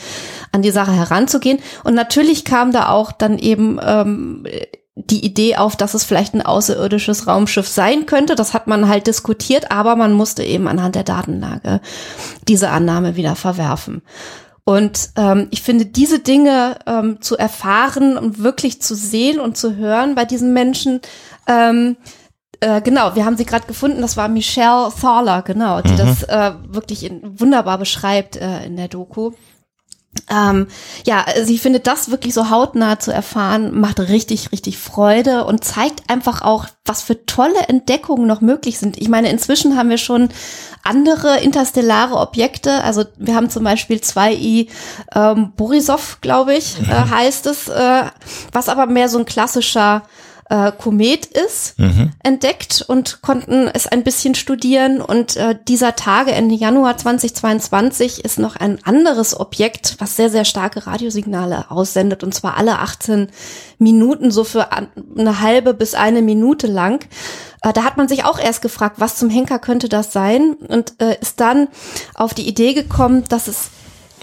an 0.52 0.62
die 0.62 0.70
Sache 0.70 0.92
heranzugehen. 0.92 1.59
Und 1.84 1.94
natürlich 1.94 2.44
kam 2.44 2.72
da 2.72 2.88
auch 2.88 3.12
dann 3.12 3.38
eben 3.38 3.80
ähm, 3.82 4.44
die 4.94 5.24
Idee 5.24 5.56
auf, 5.56 5.76
dass 5.76 5.94
es 5.94 6.04
vielleicht 6.04 6.34
ein 6.34 6.42
außerirdisches 6.42 7.26
Raumschiff 7.26 7.68
sein 7.68 8.06
könnte. 8.06 8.34
Das 8.34 8.52
hat 8.52 8.66
man 8.66 8.88
halt 8.88 9.06
diskutiert, 9.06 9.70
aber 9.70 9.94
man 9.94 10.12
musste 10.12 10.42
eben 10.42 10.66
anhand 10.66 10.96
der 10.96 11.04
Datenlage 11.04 11.80
diese 12.48 12.70
Annahme 12.70 13.14
wieder 13.14 13.36
verwerfen. 13.36 14.02
Und 14.69 15.12
ähm, 15.16 15.49
ich 15.51 15.62
finde, 15.62 15.87
diese 15.87 16.19
Dinge 16.19 16.77
ähm, 16.85 17.23
zu 17.23 17.39
erfahren 17.39 18.19
und 18.19 18.43
wirklich 18.43 18.83
zu 18.83 18.95
sehen 18.95 19.41
und 19.41 19.57
zu 19.57 19.77
hören 19.77 20.14
bei 20.14 20.27
diesen 20.27 20.53
Menschen, 20.53 21.01
ähm, 21.47 21.97
äh, 22.61 22.83
genau, 22.83 23.14
wir 23.14 23.25
haben 23.25 23.39
sie 23.39 23.47
gerade 23.47 23.66
gefunden, 23.66 24.03
das 24.03 24.19
war 24.19 24.29
Michelle 24.29 24.91
Thaler, 25.01 25.41
genau, 25.41 25.81
die 25.81 25.93
mhm. 25.93 25.97
das 25.97 26.23
äh, 26.25 26.53
wirklich 26.66 27.05
in, 27.05 27.41
wunderbar 27.41 27.79
beschreibt 27.79 28.37
äh, 28.37 28.66
in 28.66 28.77
der 28.77 28.89
Doku. 28.89 29.31
Ähm, 30.31 30.69
ja, 31.07 31.25
sie 31.43 31.59
findet 31.59 31.87
das 31.87 32.11
wirklich 32.11 32.35
so 32.35 32.51
hautnah 32.51 32.99
zu 32.99 33.12
erfahren, 33.12 33.79
macht 33.79 34.01
richtig, 34.01 34.53
richtig 34.53 34.79
Freude 34.79 35.45
und 35.45 35.64
zeigt 35.64 36.11
einfach 36.11 36.43
auch, 36.43 36.66
was 36.85 37.03
für 37.03 37.27
tolle 37.27 37.61
Entdeckungen 37.69 38.27
noch 38.27 38.41
möglich 38.41 38.79
sind. 38.79 38.99
Ich 38.99 39.09
meine, 39.09 39.31
inzwischen 39.31 39.77
haben 39.77 39.91
wir 39.91 39.99
schon 39.99 40.29
andere 40.85 41.41
interstellare 41.41 42.16
Objekte. 42.16 42.83
Also 42.83 43.05
wir 43.16 43.35
haben 43.35 43.51
zum 43.51 43.64
Beispiel 43.64 43.99
2i 43.99 44.69
ähm, 45.14 45.53
Borisov, 45.57 46.19
glaube 46.21 46.55
ich, 46.55 46.77
äh, 46.81 47.11
heißt 47.11 47.47
es, 47.47 47.69
äh, 47.69 48.05
was 48.53 48.69
aber 48.69 48.87
mehr 48.87 49.09
so 49.09 49.19
ein 49.19 49.27
klassischer 49.27 50.03
äh, 50.51 50.72
Komet 50.72 51.26
ist, 51.26 51.78
mhm. 51.78 52.12
entdeckt 52.22 52.84
und 52.86 53.22
konnten 53.22 53.68
es 53.68 53.86
ein 53.86 54.03
bisschen 54.03 54.34
studieren. 54.34 55.01
Und 55.01 55.36
äh, 55.36 55.57
dieser 55.68 55.96
Tage, 55.96 56.32
Ende 56.32 56.55
Januar 56.55 56.96
2022, 56.96 58.24
ist 58.24 58.38
noch 58.38 58.57
ein 58.57 58.78
anderes 58.84 59.38
Objekt, 59.38 59.96
was 59.99 60.16
sehr, 60.16 60.30
sehr 60.30 60.44
starke 60.44 60.86
Radiosignale 60.86 61.70
aussendet, 61.70 62.24
und 62.24 62.34
zwar 62.34 62.57
alle 62.57 62.78
18 62.78 63.28
Minuten, 63.78 64.30
so 64.30 64.44
für 64.44 64.68
eine 64.72 65.40
halbe 65.40 65.74
bis 65.74 65.94
eine 65.94 66.22
Minute 66.22 66.66
lang. 66.66 67.07
Äh, 67.62 67.72
da 67.72 67.84
hat 67.84 67.96
man 67.96 68.09
sich 68.09 68.24
auch 68.24 68.38
erst 68.38 68.62
gefragt, 68.62 68.96
was 68.99 69.16
zum 69.16 69.30
Henker 69.30 69.59
könnte 69.59 69.88
das 69.88 70.12
sein? 70.12 70.55
Und 70.55 71.01
äh, 71.01 71.18
ist 71.20 71.40
dann 71.40 71.68
auf 72.14 72.34
die 72.34 72.49
Idee 72.49 72.74
gekommen, 72.74 73.24
dass 73.28 73.49
es 73.49 73.70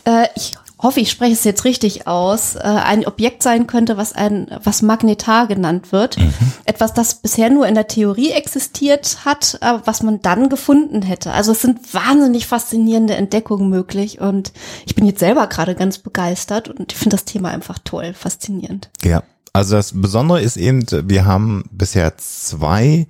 äh, 0.06 0.28
ich 0.36 0.54
hoffe, 0.86 1.02
ich 1.02 1.12
spreche 1.12 1.34
es 1.34 1.44
jetzt 1.44 1.66
richtig 1.66 2.08
aus, 2.08 2.56
äh, 2.56 2.60
ein 2.60 3.06
Objekt 3.06 3.44
sein 3.44 3.68
könnte, 3.68 3.98
was 3.98 4.14
ein, 4.14 4.48
was 4.64 4.82
Magnetar 4.82 5.48
genannt 5.48 5.92
wird. 5.92 6.18
Mhm. 6.18 6.34
Etwas, 6.64 6.94
das 6.94 7.16
bisher 7.16 7.50
nur 7.50 7.68
in 7.68 7.76
der 7.76 7.88
Theorie 7.88 8.32
existiert 8.32 9.26
hat, 9.26 9.58
aber 9.62 9.86
was 9.86 10.04
man 10.04 10.22
dann 10.22 10.50
gefunden 10.50 11.02
hätte. 11.02 11.34
Also 11.34 11.52
es 11.52 11.62
sind 11.62 11.94
wahnsinnig 11.94 12.48
faszinierende 12.48 13.16
Entdeckungen 13.16 13.70
möglich 13.70 14.22
und 14.22 14.54
ich 14.86 14.96
bin 14.96 15.06
jetzt 15.06 15.20
selber 15.20 15.48
gerade 15.48 15.76
ganz 15.76 15.98
begeistert 15.98 16.70
und 16.70 16.94
ich 16.94 16.98
finde 16.98 17.16
das 17.16 17.26
Thema 17.26 17.50
einfach 17.50 17.80
toll, 17.84 18.14
faszinierend. 18.14 18.90
Ja. 19.04 19.24
Also 19.54 19.78
das 19.78 19.94
Besondere 19.94 20.42
ist 20.42 20.58
eben, 20.58 20.86
wir 21.10 21.26
haben 21.26 21.64
bisher 21.72 22.18
zwei 22.18 23.08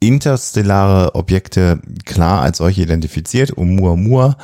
interstellare 0.00 1.14
Objekte 1.14 1.80
klar 2.04 2.42
als 2.42 2.58
solche 2.58 2.82
identifiziert. 2.82 3.56
Oumuamua 3.56 4.36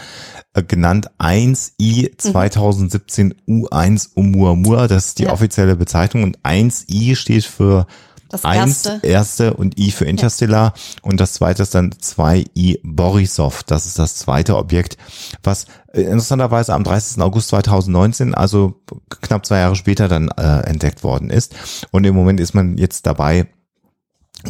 äh, 0.55 0.63
genannt 0.63 1.11
1i 1.19 2.17
2017 2.17 3.35
U1 3.47 4.17
Oumuamua. 4.17 4.89
Das 4.89 5.07
ist 5.09 5.19
die 5.19 5.25
ja. 5.25 5.33
offizielle 5.33 5.77
Bezeichnung. 5.77 6.25
Und 6.25 6.39
1i 6.41 7.17
steht 7.17 7.45
für 7.45 7.87
das 8.33 8.45
erste. 8.45 9.01
erste 9.03 9.53
und 9.53 9.79
I 9.79 9.91
für 9.91 10.07
Interstellar 10.07 10.73
ja. 10.75 10.83
und 11.03 11.21
das 11.21 11.35
zweite 11.35 11.63
ist 11.63 11.75
dann 11.75 11.91
2I 11.91 12.81
Borisov. 12.83 13.63
Das 13.63 13.85
ist 13.85 13.99
das 13.99 14.17
zweite 14.17 14.57
Objekt, 14.57 14.97
was 15.43 15.67
äh, 15.93 16.01
interessanterweise 16.01 16.73
am 16.73 16.83
30. 16.83 17.23
August 17.23 17.49
2019, 17.49 18.35
also 18.35 18.81
knapp 19.21 19.45
zwei 19.45 19.59
Jahre 19.59 19.77
später 19.77 20.09
dann 20.09 20.29
äh, 20.31 20.61
entdeckt 20.61 21.05
worden 21.05 21.29
ist. 21.29 21.55
Und 21.91 22.05
im 22.05 22.15
Moment 22.15 22.41
ist 22.41 22.55
man 22.55 22.79
jetzt 22.79 23.07
dabei, 23.07 23.49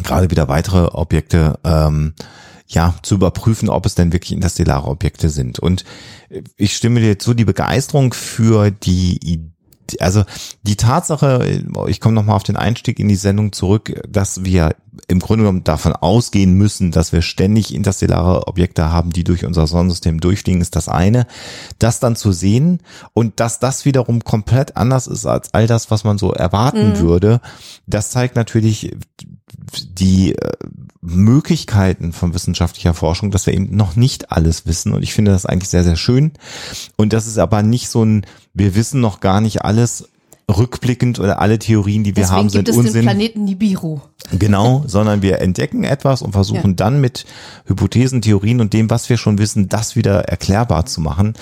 gerade 0.01 0.31
wieder 0.31 0.47
weitere 0.47 0.85
Objekte 0.85 1.59
ähm, 1.63 2.13
ja, 2.67 2.95
zu 3.03 3.15
überprüfen, 3.15 3.69
ob 3.69 3.85
es 3.85 3.95
denn 3.95 4.13
wirklich 4.13 4.31
interstellare 4.31 4.87
Objekte 4.87 5.29
sind. 5.29 5.59
Und 5.59 5.83
ich 6.57 6.75
stimme 6.75 7.01
dir 7.01 7.19
zu, 7.19 7.33
die 7.33 7.45
Begeisterung 7.45 8.13
für 8.13 8.71
die 8.71 9.17
Idee, 9.17 9.53
also 9.99 10.23
die 10.63 10.77
Tatsache, 10.77 11.63
ich 11.87 11.99
komme 11.99 12.15
nochmal 12.15 12.35
auf 12.35 12.43
den 12.43 12.55
Einstieg 12.55 12.99
in 12.99 13.09
die 13.09 13.15
Sendung 13.15 13.51
zurück, 13.51 14.01
dass 14.07 14.43
wir 14.43 14.75
im 15.07 15.19
Grunde 15.19 15.43
genommen 15.43 15.63
davon 15.63 15.93
ausgehen 15.93 16.53
müssen, 16.53 16.91
dass 16.91 17.11
wir 17.11 17.21
ständig 17.21 17.73
interstellare 17.73 18.47
Objekte 18.47 18.91
haben, 18.91 19.11
die 19.11 19.23
durch 19.23 19.45
unser 19.45 19.67
Sonnensystem 19.67 20.19
durchfliegen, 20.19 20.61
ist 20.61 20.75
das 20.75 20.87
eine. 20.87 21.27
Das 21.79 21.99
dann 21.99 22.15
zu 22.15 22.31
sehen 22.31 22.79
und 23.13 23.39
dass 23.39 23.59
das 23.59 23.85
wiederum 23.85 24.23
komplett 24.23 24.77
anders 24.77 25.07
ist 25.07 25.25
als 25.25 25.53
all 25.53 25.67
das, 25.67 25.91
was 25.91 26.03
man 26.03 26.17
so 26.17 26.31
erwarten 26.31 26.91
mhm. 26.91 26.99
würde, 26.99 27.41
das 27.87 28.11
zeigt 28.11 28.35
natürlich 28.35 28.95
die 29.83 30.35
äh, 30.35 30.51
Möglichkeiten 31.01 32.13
von 32.13 32.33
wissenschaftlicher 32.33 32.93
Forschung, 32.93 33.31
dass 33.31 33.45
wir 33.45 33.53
eben 33.53 33.75
noch 33.75 33.95
nicht 33.95 34.31
alles 34.31 34.65
wissen. 34.65 34.93
Und 34.93 35.03
ich 35.03 35.13
finde 35.13 35.31
das 35.31 35.45
eigentlich 35.45 35.69
sehr, 35.69 35.83
sehr 35.83 35.95
schön. 35.95 36.31
Und 36.95 37.13
das 37.13 37.27
ist 37.27 37.37
aber 37.37 37.61
nicht 37.61 37.89
so 37.89 38.03
ein, 38.03 38.25
wir 38.53 38.75
wissen 38.75 39.01
noch 39.01 39.19
gar 39.19 39.41
nicht 39.41 39.63
alles 39.63 40.09
rückblickend 40.49 41.19
oder 41.19 41.39
alle 41.39 41.57
Theorien, 41.57 42.03
die 42.03 42.15
wir 42.15 42.23
Deswegen 42.23 42.37
haben, 42.37 42.49
sind 42.49 42.65
gibt 42.65 42.69
es 42.69 42.77
Unsinn. 42.77 42.93
Den 42.93 43.03
Planeten 43.03 43.43
Nibiru. 43.45 44.01
Genau, 44.31 44.83
sondern 44.87 45.21
wir 45.21 45.39
entdecken 45.39 45.83
etwas 45.83 46.21
und 46.21 46.33
versuchen 46.33 46.71
ja. 46.71 46.75
dann 46.75 47.01
mit 47.01 47.25
Hypothesen, 47.65 48.21
Theorien 48.21 48.61
und 48.61 48.73
dem, 48.73 48.89
was 48.89 49.09
wir 49.09 49.17
schon 49.17 49.37
wissen, 49.37 49.69
das 49.69 49.95
wieder 49.95 50.25
erklärbar 50.25 50.85
zu 50.85 51.01
machen. 51.01 51.33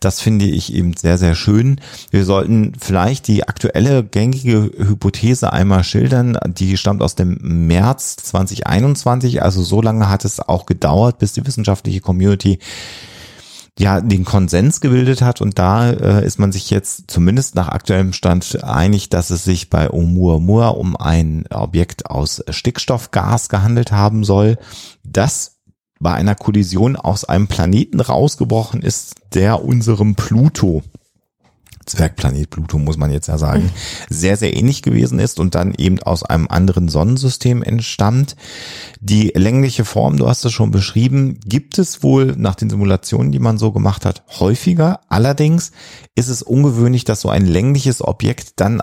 Das 0.00 0.20
finde 0.20 0.44
ich 0.44 0.74
eben 0.74 0.94
sehr, 0.94 1.18
sehr 1.18 1.34
schön. 1.34 1.80
Wir 2.10 2.24
sollten 2.24 2.72
vielleicht 2.78 3.28
die 3.28 3.48
aktuelle 3.48 4.04
gängige 4.04 4.70
Hypothese 4.76 5.52
einmal 5.52 5.84
schildern. 5.84 6.38
Die 6.46 6.76
stammt 6.76 7.02
aus 7.02 7.14
dem 7.14 7.38
März 7.40 8.16
2021. 8.16 9.42
Also 9.42 9.62
so 9.62 9.80
lange 9.80 10.08
hat 10.08 10.24
es 10.24 10.40
auch 10.40 10.66
gedauert, 10.66 11.18
bis 11.18 11.32
die 11.32 11.46
wissenschaftliche 11.46 12.00
Community 12.00 12.58
ja 13.78 14.00
den 14.00 14.24
Konsens 14.24 14.80
gebildet 14.80 15.22
hat. 15.22 15.40
Und 15.40 15.58
da 15.58 15.90
äh, 15.90 16.26
ist 16.26 16.38
man 16.38 16.52
sich 16.52 16.70
jetzt 16.70 17.10
zumindest 17.10 17.54
nach 17.54 17.68
aktuellem 17.68 18.12
Stand 18.12 18.62
einig, 18.62 19.08
dass 19.08 19.30
es 19.30 19.44
sich 19.44 19.70
bei 19.70 19.90
Oumuamua 19.90 20.68
um 20.68 20.96
ein 20.96 21.44
Objekt 21.50 22.06
aus 22.06 22.42
Stickstoffgas 22.48 23.48
gehandelt 23.48 23.92
haben 23.92 24.24
soll, 24.24 24.58
das 25.04 25.56
bei 26.00 26.12
einer 26.14 26.34
Kollision 26.34 26.96
aus 26.96 27.24
einem 27.24 27.46
Planeten 27.46 28.00
rausgebrochen 28.00 28.82
ist, 28.82 29.16
der 29.34 29.64
unserem 29.64 30.14
Pluto 30.14 30.82
Zwergplanet 31.90 32.50
Pluto, 32.50 32.78
muss 32.78 32.96
man 32.96 33.10
jetzt 33.10 33.26
ja 33.26 33.38
sagen, 33.38 33.70
sehr, 34.08 34.36
sehr 34.36 34.56
ähnlich 34.56 34.82
gewesen 34.82 35.18
ist 35.18 35.40
und 35.40 35.54
dann 35.54 35.74
eben 35.74 36.02
aus 36.02 36.22
einem 36.22 36.48
anderen 36.48 36.88
Sonnensystem 36.88 37.62
entstammt. 37.62 38.36
Die 39.00 39.32
längliche 39.34 39.84
Form, 39.84 40.16
du 40.16 40.28
hast 40.28 40.44
es 40.44 40.52
schon 40.52 40.70
beschrieben, 40.70 41.38
gibt 41.44 41.78
es 41.78 42.02
wohl 42.02 42.34
nach 42.36 42.54
den 42.54 42.70
Simulationen, 42.70 43.32
die 43.32 43.38
man 43.38 43.58
so 43.58 43.72
gemacht 43.72 44.04
hat, 44.04 44.22
häufiger. 44.38 45.00
Allerdings 45.08 45.72
ist 46.14 46.28
es 46.28 46.42
ungewöhnlich, 46.42 47.04
dass 47.04 47.20
so 47.20 47.28
ein 47.28 47.46
längliches 47.46 48.02
Objekt 48.02 48.52
dann 48.56 48.80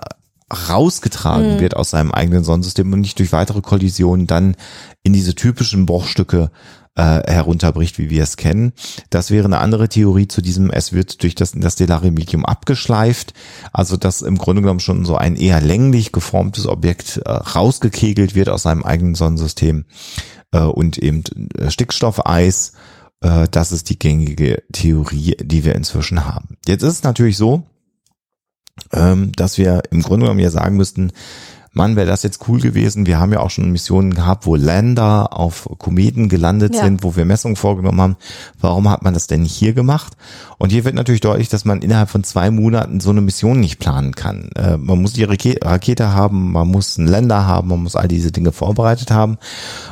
rausgetragen 0.69 1.55
mhm. 1.55 1.59
wird 1.59 1.75
aus 1.75 1.89
seinem 1.89 2.11
eigenen 2.11 2.43
Sonnensystem 2.43 2.91
und 2.93 3.01
nicht 3.01 3.19
durch 3.19 3.33
weitere 3.33 3.61
Kollisionen 3.61 4.27
dann 4.27 4.55
in 5.03 5.13
diese 5.13 5.35
typischen 5.35 5.85
Bruchstücke 5.85 6.51
äh, 6.97 7.31
herunterbricht, 7.31 7.99
wie 7.99 8.09
wir 8.09 8.23
es 8.23 8.37
kennen. 8.37 8.73
Das 9.11 9.29
wäre 9.29 9.45
eine 9.45 9.59
andere 9.59 9.87
Theorie 9.87 10.27
zu 10.27 10.41
diesem, 10.41 10.71
es 10.71 10.93
wird 10.93 11.21
durch 11.21 11.35
das 11.35 11.53
interstellare 11.53 12.09
Medium 12.11 12.43
abgeschleift, 12.43 13.33
also 13.71 13.97
dass 13.97 14.23
im 14.23 14.37
Grunde 14.37 14.63
genommen 14.63 14.79
schon 14.79 15.05
so 15.05 15.15
ein 15.15 15.35
eher 15.35 15.61
länglich 15.61 16.11
geformtes 16.11 16.65
Objekt 16.65 17.21
äh, 17.23 17.29
rausgekegelt 17.29 18.33
wird 18.33 18.49
aus 18.49 18.63
seinem 18.63 18.83
eigenen 18.83 19.13
Sonnensystem 19.13 19.85
äh, 20.51 20.59
und 20.59 20.97
eben 20.97 21.23
äh, 21.57 21.69
Stickstoffeis. 21.69 22.73
Äh, 23.21 23.47
das 23.51 23.71
ist 23.71 23.89
die 23.91 23.99
gängige 23.99 24.63
Theorie, 24.73 25.37
die 25.39 25.65
wir 25.65 25.75
inzwischen 25.75 26.25
haben. 26.25 26.57
Jetzt 26.67 26.81
ist 26.81 26.93
es 26.93 27.03
natürlich 27.03 27.37
so, 27.37 27.63
ähm, 28.91 29.31
dass 29.35 29.59
wir 29.59 29.83
im 29.91 30.01
Grunde 30.01 30.25
genommen 30.25 30.39
ja 30.39 30.49
sagen 30.49 30.77
müssten, 30.77 31.11
Mann, 31.78 31.95
wäre 31.95 32.07
das 32.07 32.23
jetzt 32.23 32.49
cool 32.49 32.59
gewesen. 32.59 33.05
Wir 33.05 33.19
haben 33.19 33.32
ja 33.32 33.39
auch 33.39 33.49
schon 33.49 33.71
Missionen 33.71 34.13
gehabt, 34.13 34.45
wo 34.45 34.55
Lander 34.55 35.38
auf 35.38 35.69
Kometen 35.78 36.28
gelandet 36.28 36.75
ja. 36.75 36.84
sind, 36.84 37.03
wo 37.03 37.15
wir 37.15 37.23
Messungen 37.23 37.55
vorgenommen 37.55 38.01
haben. 38.01 38.15
Warum 38.59 38.89
hat 38.89 39.03
man 39.03 39.13
das 39.13 39.28
denn 39.28 39.43
nicht 39.43 39.55
hier 39.55 39.73
gemacht? 39.73 40.17
Und 40.57 40.71
hier 40.71 40.84
wird 40.84 40.95
natürlich 40.95 41.21
deutlich, 41.21 41.47
dass 41.47 41.63
man 41.63 41.82
innerhalb 41.82 42.09
von 42.09 42.23
zwei 42.23 42.51
Monaten 42.51 42.99
so 42.99 43.11
eine 43.11 43.21
Mission 43.21 43.59
nicht 43.59 43.80
planen 43.80 44.13
kann. 44.13 44.49
Äh, 44.55 44.78
man 44.78 45.01
muss 45.01 45.13
die 45.13 45.23
Rakete 45.23 46.13
haben, 46.13 46.51
man 46.51 46.67
muss 46.67 46.97
einen 46.97 47.07
Lander 47.07 47.45
haben, 47.45 47.69
man 47.69 47.84
muss 47.84 47.95
all 47.95 48.07
diese 48.07 48.32
Dinge 48.32 48.51
vorbereitet 48.51 49.11
haben. 49.11 49.38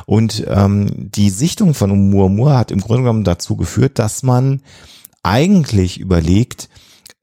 Und 0.04 0.44
ähm, 0.48 0.90
die 0.92 1.30
Sichtung 1.30 1.72
von 1.72 1.90
Oumuamua 1.90 2.58
hat 2.58 2.70
im 2.70 2.80
Grunde 2.80 3.02
genommen 3.02 3.24
dazu 3.24 3.56
geführt, 3.56 3.98
dass 3.98 4.22
man 4.22 4.60
eigentlich 5.22 5.98
überlegt, 6.00 6.68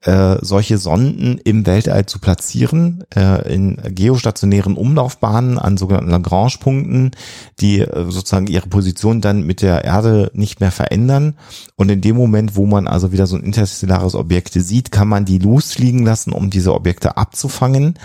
äh, 0.04 0.36
solche 0.42 0.76
Sonden 0.76 1.38
im 1.44 1.64
Weltall 1.64 2.04
zu 2.04 2.18
platzieren, 2.18 3.04
äh, 3.14 3.52
in 3.52 3.78
geostationären 3.88 4.76
Umlaufbahnen 4.76 5.58
an 5.58 5.78
sogenannten 5.78 6.10
Lagrange-Punkten, 6.10 7.12
die 7.60 7.80
äh, 7.80 8.10
sozusagen 8.10 8.46
ihre 8.46 8.68
Position 8.68 9.22
dann 9.22 9.46
mit 9.46 9.62
der 9.62 9.84
Erde 9.84 10.30
nicht 10.34 10.60
mehr 10.60 10.72
verändern. 10.72 11.36
Und 11.76 11.90
in 11.90 12.02
dem 12.02 12.16
Moment, 12.16 12.54
wo 12.54 12.66
man 12.66 12.86
also 12.86 13.12
wieder 13.12 13.26
so 13.26 13.36
ein 13.36 13.44
interstellares 13.44 14.14
Objekt 14.14 14.52
sieht, 14.52 14.92
kann 14.92 15.08
man 15.08 15.24
die 15.24 15.38
losfliegen 15.38 16.04
lassen, 16.04 16.32
um 16.32 16.50
diese 16.50 16.74
Objekte 16.74 17.16
abzufangen. 17.16 17.98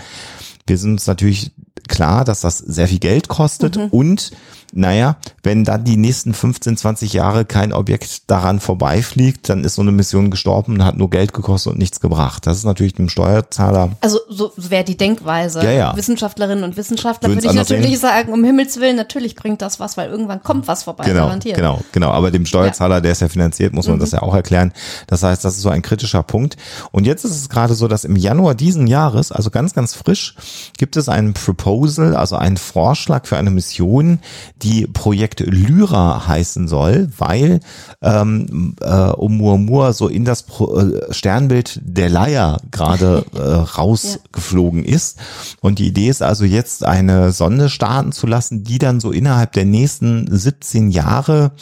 Wir 0.66 0.78
sind 0.78 0.92
uns 0.92 1.06
natürlich 1.06 1.52
klar, 1.86 2.24
dass 2.24 2.40
das 2.40 2.58
sehr 2.58 2.88
viel 2.88 2.98
Geld 2.98 3.28
kostet 3.28 3.76
mhm. 3.76 3.88
und 3.88 4.30
naja, 4.72 5.16
wenn 5.42 5.64
dann 5.64 5.84
die 5.84 5.96
nächsten 5.96 6.34
15, 6.34 6.76
20 6.76 7.12
Jahre 7.12 7.44
kein 7.44 7.72
Objekt 7.72 8.30
daran 8.30 8.60
vorbeifliegt, 8.60 9.48
dann 9.48 9.64
ist 9.64 9.74
so 9.74 9.82
eine 9.82 9.92
Mission 9.92 10.30
gestorben 10.30 10.74
und 10.74 10.84
hat 10.84 10.96
nur 10.96 11.10
Geld 11.10 11.32
gekostet 11.32 11.72
und 11.72 11.78
nichts 11.78 12.00
gebracht. 12.00 12.46
Das 12.46 12.56
ist 12.58 12.64
natürlich 12.64 12.94
dem 12.94 13.08
Steuerzahler. 13.08 13.90
Also 14.00 14.18
so 14.28 14.52
wäre 14.56 14.84
die 14.84 14.96
Denkweise. 14.96 15.62
Ja, 15.62 15.70
ja. 15.70 15.96
Wissenschaftlerinnen 15.96 16.64
und 16.64 16.76
Wissenschaftler 16.76 17.28
würde 17.28 17.46
ich 17.46 17.52
natürlich 17.52 17.90
sehen. 17.90 18.00
sagen, 18.00 18.32
um 18.32 18.44
Himmels 18.44 18.78
Willen, 18.80 18.96
natürlich 18.96 19.34
bringt 19.34 19.62
das 19.62 19.80
was, 19.80 19.96
weil 19.96 20.10
irgendwann 20.10 20.42
kommt 20.42 20.68
was 20.68 20.84
vorbei. 20.84 21.04
Genau, 21.04 21.26
garantiert. 21.26 21.56
genau, 21.56 21.80
genau. 21.92 22.10
Aber 22.10 22.30
dem 22.30 22.46
Steuerzahler, 22.46 22.96
ja. 22.96 23.00
der 23.00 23.12
ist 23.12 23.20
ja 23.20 23.28
finanziert, 23.28 23.72
muss 23.72 23.86
man 23.86 23.96
mhm. 23.96 24.00
das 24.00 24.12
ja 24.12 24.22
auch 24.22 24.34
erklären. 24.34 24.72
Das 25.06 25.22
heißt, 25.22 25.44
das 25.44 25.56
ist 25.56 25.62
so 25.62 25.68
ein 25.68 25.82
kritischer 25.82 26.22
Punkt. 26.22 26.56
Und 26.92 27.06
jetzt 27.06 27.24
ist 27.24 27.36
es 27.36 27.48
gerade 27.48 27.74
so, 27.74 27.88
dass 27.88 28.04
im 28.04 28.16
Januar 28.16 28.54
diesen 28.54 28.86
Jahres, 28.86 29.32
also 29.32 29.50
ganz, 29.50 29.74
ganz 29.74 29.94
frisch, 29.94 30.34
gibt 30.78 30.96
es 30.96 31.08
einen 31.08 31.34
Proposal, 31.34 32.14
also 32.14 32.36
einen 32.36 32.56
Vorschlag 32.56 33.26
für 33.26 33.36
eine 33.36 33.50
Mission, 33.50 34.20
die 34.62 34.86
Projekt 34.86 35.40
Lyra 35.40 36.26
heißen 36.26 36.68
soll, 36.68 37.10
weil 37.16 37.60
ähm, 38.02 38.76
äh, 38.80 38.86
Oumuamua 38.86 39.92
so 39.92 40.08
in 40.08 40.24
das 40.24 40.42
Pro 40.42 40.78
äh, 40.78 41.12
Sternbild 41.12 41.80
der 41.82 42.08
Leier 42.08 42.58
gerade 42.70 43.24
äh, 43.34 43.40
rausgeflogen 43.40 44.84
ja. 44.84 44.94
ist. 44.94 45.18
Und 45.60 45.78
die 45.78 45.88
Idee 45.88 46.08
ist 46.08 46.22
also 46.22 46.44
jetzt 46.44 46.84
eine 46.84 47.32
Sonde 47.32 47.68
starten 47.68 48.12
zu 48.12 48.26
lassen, 48.26 48.64
die 48.64 48.78
dann 48.78 49.00
so 49.00 49.10
innerhalb 49.10 49.52
der 49.52 49.64
nächsten 49.64 50.26
17 50.30 50.90
Jahre 50.90 51.52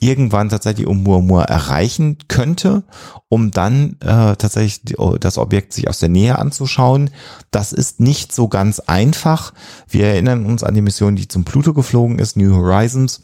irgendwann 0.00 0.48
tatsächlich 0.48 0.86
Oumuamua 0.86 1.44
erreichen 1.44 2.16
könnte, 2.26 2.82
um 3.28 3.50
dann 3.50 3.96
äh, 4.00 4.34
tatsächlich 4.36 4.96
das 5.20 5.38
Objekt 5.38 5.74
sich 5.74 5.88
aus 5.88 5.98
der 5.98 6.08
Nähe 6.08 6.38
anzuschauen. 6.38 7.10
Das 7.50 7.72
ist 7.72 8.00
nicht 8.00 8.32
so 8.32 8.48
ganz 8.48 8.80
einfach. 8.80 9.52
Wir 9.88 10.06
erinnern 10.06 10.46
uns 10.46 10.64
an 10.64 10.74
die 10.74 10.80
Mission, 10.80 11.16
die 11.16 11.28
zum 11.28 11.44
Pluto 11.44 11.74
geflogen 11.74 12.18
ist, 12.18 12.29
New 12.36 12.54
Horizons. 12.54 13.20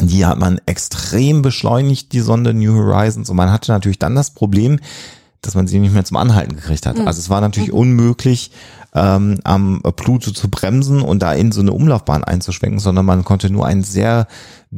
Die 0.00 0.24
hat 0.24 0.38
man 0.38 0.60
extrem 0.66 1.42
beschleunigt, 1.42 2.12
die 2.12 2.20
Sonde 2.20 2.54
New 2.54 2.74
Horizons. 2.74 3.28
Und 3.28 3.36
man 3.36 3.50
hatte 3.50 3.72
natürlich 3.72 3.98
dann 3.98 4.14
das 4.14 4.30
Problem, 4.30 4.78
dass 5.42 5.54
man 5.54 5.66
sie 5.66 5.80
nicht 5.80 5.92
mehr 5.92 6.04
zum 6.04 6.16
Anhalten 6.16 6.56
gekriegt 6.56 6.86
hat. 6.86 6.96
Mhm. 6.96 7.06
Also 7.06 7.18
es 7.18 7.28
war 7.28 7.40
natürlich 7.40 7.72
mhm. 7.72 7.78
unmöglich, 7.78 8.52
ähm, 8.94 9.40
am 9.44 9.82
Pluto 9.96 10.32
zu 10.32 10.50
bremsen 10.50 11.00
und 11.00 11.20
da 11.22 11.32
in 11.32 11.50
so 11.50 11.60
eine 11.60 11.72
Umlaufbahn 11.72 12.24
einzuschwenken, 12.24 12.78
sondern 12.78 13.06
man 13.06 13.24
konnte 13.24 13.50
nur 13.50 13.66
einen 13.66 13.82
sehr 13.82 14.28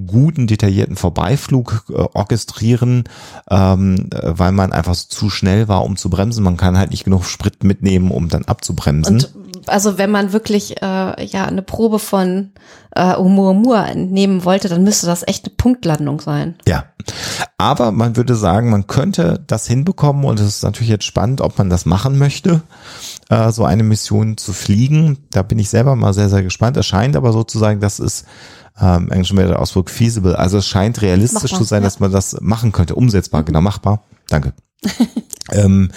guten, 0.07 0.47
detaillierten 0.47 0.97
Vorbeiflug 0.97 1.85
äh, 1.91 1.95
orchestrieren, 2.14 3.05
ähm, 3.51 4.09
weil 4.11 4.53
man 4.53 4.72
einfach 4.72 4.95
zu 4.95 5.30
schnell 5.30 5.68
war, 5.68 5.85
um 5.85 5.97
zu 5.97 6.11
bremsen. 6.11 6.45
Man 6.45 6.57
kann 6.57 6.78
halt 6.78 6.91
nicht 6.91 7.05
genug 7.05 7.24
Sprit 7.24 7.64
mitnehmen, 7.64 8.11
um 8.11 8.28
dann 8.28 8.45
abzubremsen. 8.45 9.16
Und 9.16 9.35
also 9.66 9.98
wenn 9.98 10.10
man 10.10 10.32
wirklich 10.32 10.82
äh, 10.82 11.24
ja 11.24 11.44
eine 11.44 11.62
Probe 11.62 11.98
von 11.98 12.52
äh, 12.94 13.14
Oumuamua 13.14 13.94
nehmen 13.94 14.44
wollte, 14.44 14.68
dann 14.68 14.84
müsste 14.84 15.06
das 15.06 15.26
echt 15.26 15.44
eine 15.44 15.54
Punktlandung 15.56 16.20
sein. 16.20 16.56
Ja, 16.66 16.84
aber 17.58 17.92
man 17.92 18.16
würde 18.16 18.36
sagen, 18.36 18.70
man 18.70 18.86
könnte 18.86 19.42
das 19.46 19.66
hinbekommen 19.66 20.24
und 20.24 20.40
es 20.40 20.46
ist 20.46 20.62
natürlich 20.62 20.90
jetzt 20.90 21.04
spannend, 21.04 21.40
ob 21.40 21.58
man 21.58 21.70
das 21.70 21.86
machen 21.86 22.18
möchte, 22.18 22.62
äh, 23.30 23.50
so 23.50 23.64
eine 23.64 23.82
Mission 23.82 24.36
zu 24.36 24.52
fliegen. 24.52 25.18
Da 25.30 25.42
bin 25.42 25.58
ich 25.58 25.68
selber 25.68 25.96
mal 25.96 26.12
sehr, 26.12 26.28
sehr 26.28 26.42
gespannt. 26.42 26.76
Es 26.76 26.86
scheint 26.86 27.16
aber 27.16 27.32
sozusagen, 27.32 27.80
dass 27.80 27.98
es 27.98 28.24
ähm, 28.80 29.10
eigentlich 29.10 29.28
schon 29.28 29.38
wieder 29.38 29.48
der 29.48 29.60
Ausdruck 29.60 29.90
feasible. 29.90 30.38
Also 30.38 30.58
es 30.58 30.66
scheint 30.66 31.02
realistisch 31.02 31.52
machbar, 31.52 31.58
zu 31.58 31.64
sein, 31.64 31.82
ja. 31.82 31.86
dass 31.86 32.00
man 32.00 32.12
das 32.12 32.36
machen 32.40 32.72
könnte, 32.72 32.94
umsetzbar, 32.94 33.42
genau 33.42 33.60
machbar. 33.60 34.02
Danke. 34.28 34.52
ähm, 35.53 35.90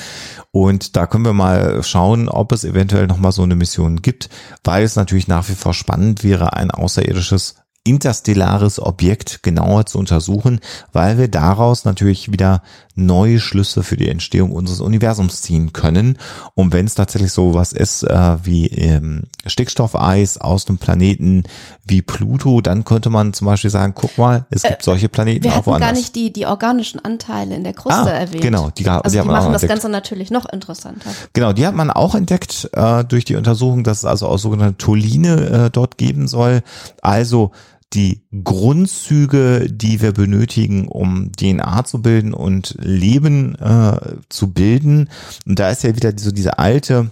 und 0.52 0.96
da 0.96 1.08
können 1.08 1.26
wir 1.26 1.34
mal 1.34 1.82
schauen, 1.84 2.30
ob 2.30 2.52
es 2.52 2.64
eventuell 2.64 3.08
nochmal 3.08 3.32
so 3.32 3.44
eine 3.44 3.56
Mission 3.56 4.02
gibt, 4.02 4.30
weil 4.64 4.84
es 4.84 4.96
natürlich 4.96 5.28
nach 5.28 5.48
wie 5.50 5.56
vor 5.56 5.74
spannend 5.74 6.24
wäre, 6.24 6.54
ein 6.54 6.72
außerirdisches 6.72 7.56
interstellares 7.84 8.82
Objekt 8.82 9.44
genauer 9.44 9.86
zu 9.86 9.98
untersuchen, 9.98 10.60
weil 10.92 11.18
wir 11.18 11.30
daraus 11.30 11.86
natürlich 11.86 12.32
wieder 12.32 12.62
neue 12.98 13.40
Schlüsse 13.40 13.84
für 13.84 13.96
die 13.96 14.10
Entstehung 14.10 14.52
unseres 14.52 14.82
Universums 14.82 15.42
ziehen 15.42 15.72
können. 15.72 16.18
Und 16.56 16.74
wenn 16.74 16.86
es 16.86 16.96
tatsächlich 16.96 17.32
so 17.32 17.54
was 17.54 17.72
ist 17.72 18.04
äh, 18.04 18.38
wie 18.44 18.68
ähm, 18.68 19.24
Stickstoffeis 19.46 20.40
aus 20.40 20.68
einem 20.68 20.80
Planeten 20.80 21.44
wie 21.86 22.02
Pluto, 22.02 22.62
dann 22.62 22.84
könnte 22.84 23.10
man 23.10 23.34
zum 23.34 23.46
Beispiel 23.48 23.70
sagen, 23.70 23.94
guck 23.96 24.18
mal, 24.18 24.46
es 24.50 24.64
gibt 24.64 24.82
äh, 24.82 24.84
solche 24.84 25.10
Planeten 25.10 25.44
wir 25.44 25.56
auch 25.56 25.66
woanders. 25.66 25.90
gar 25.90 25.96
nicht 25.96 26.16
die, 26.16 26.34
die 26.34 26.46
organischen 26.46 27.04
Anteile 27.04 27.56
in 27.56 27.64
der 27.64 27.74
Kruste 27.74 28.12
ah, 28.12 28.18
erwähnt. 28.18 28.42
Genau, 28.42 28.70
die, 28.72 28.88
also 28.88 29.16
die, 29.16 29.22
die 29.22 29.28
machen 29.32 29.54
das 29.54 29.68
Ganze 29.68 29.90
natürlich 29.90 30.32
noch 30.32 30.52
interessanter. 30.52 31.12
Genau, 31.34 31.54
die 31.54 31.66
hat 31.66 31.76
man 31.76 31.92
auch 31.92 32.16
entdeckt 32.16 32.70
äh, 32.74 33.04
durch 33.04 33.26
die 33.26 33.36
Untersuchung, 33.36 33.84
dass 33.84 34.00
es 34.00 34.06
also 34.06 34.28
auch 34.28 34.38
sogenannte 34.38 34.78
Toline 34.78 35.66
äh, 35.66 35.70
dort 35.70 35.98
geben 35.98 36.28
soll. 36.28 36.64
Also 37.02 37.52
die 37.94 38.26
Grundzüge, 38.44 39.68
die 39.72 40.02
wir 40.02 40.12
benötigen, 40.12 40.88
um 40.88 41.32
DNA 41.32 41.86
zu 41.86 42.02
bilden 42.02 42.34
und 42.34 42.76
Leben 42.80 43.56
äh, 43.56 44.18
zu 44.30 44.52
bilden. 44.52 45.10
Und 45.46 45.60
da 45.60 45.70
ist 45.70 45.84
ja 45.84 45.96
wieder 45.96 46.12
so 46.18 46.32
diese 46.32 46.60
alte 46.60 47.12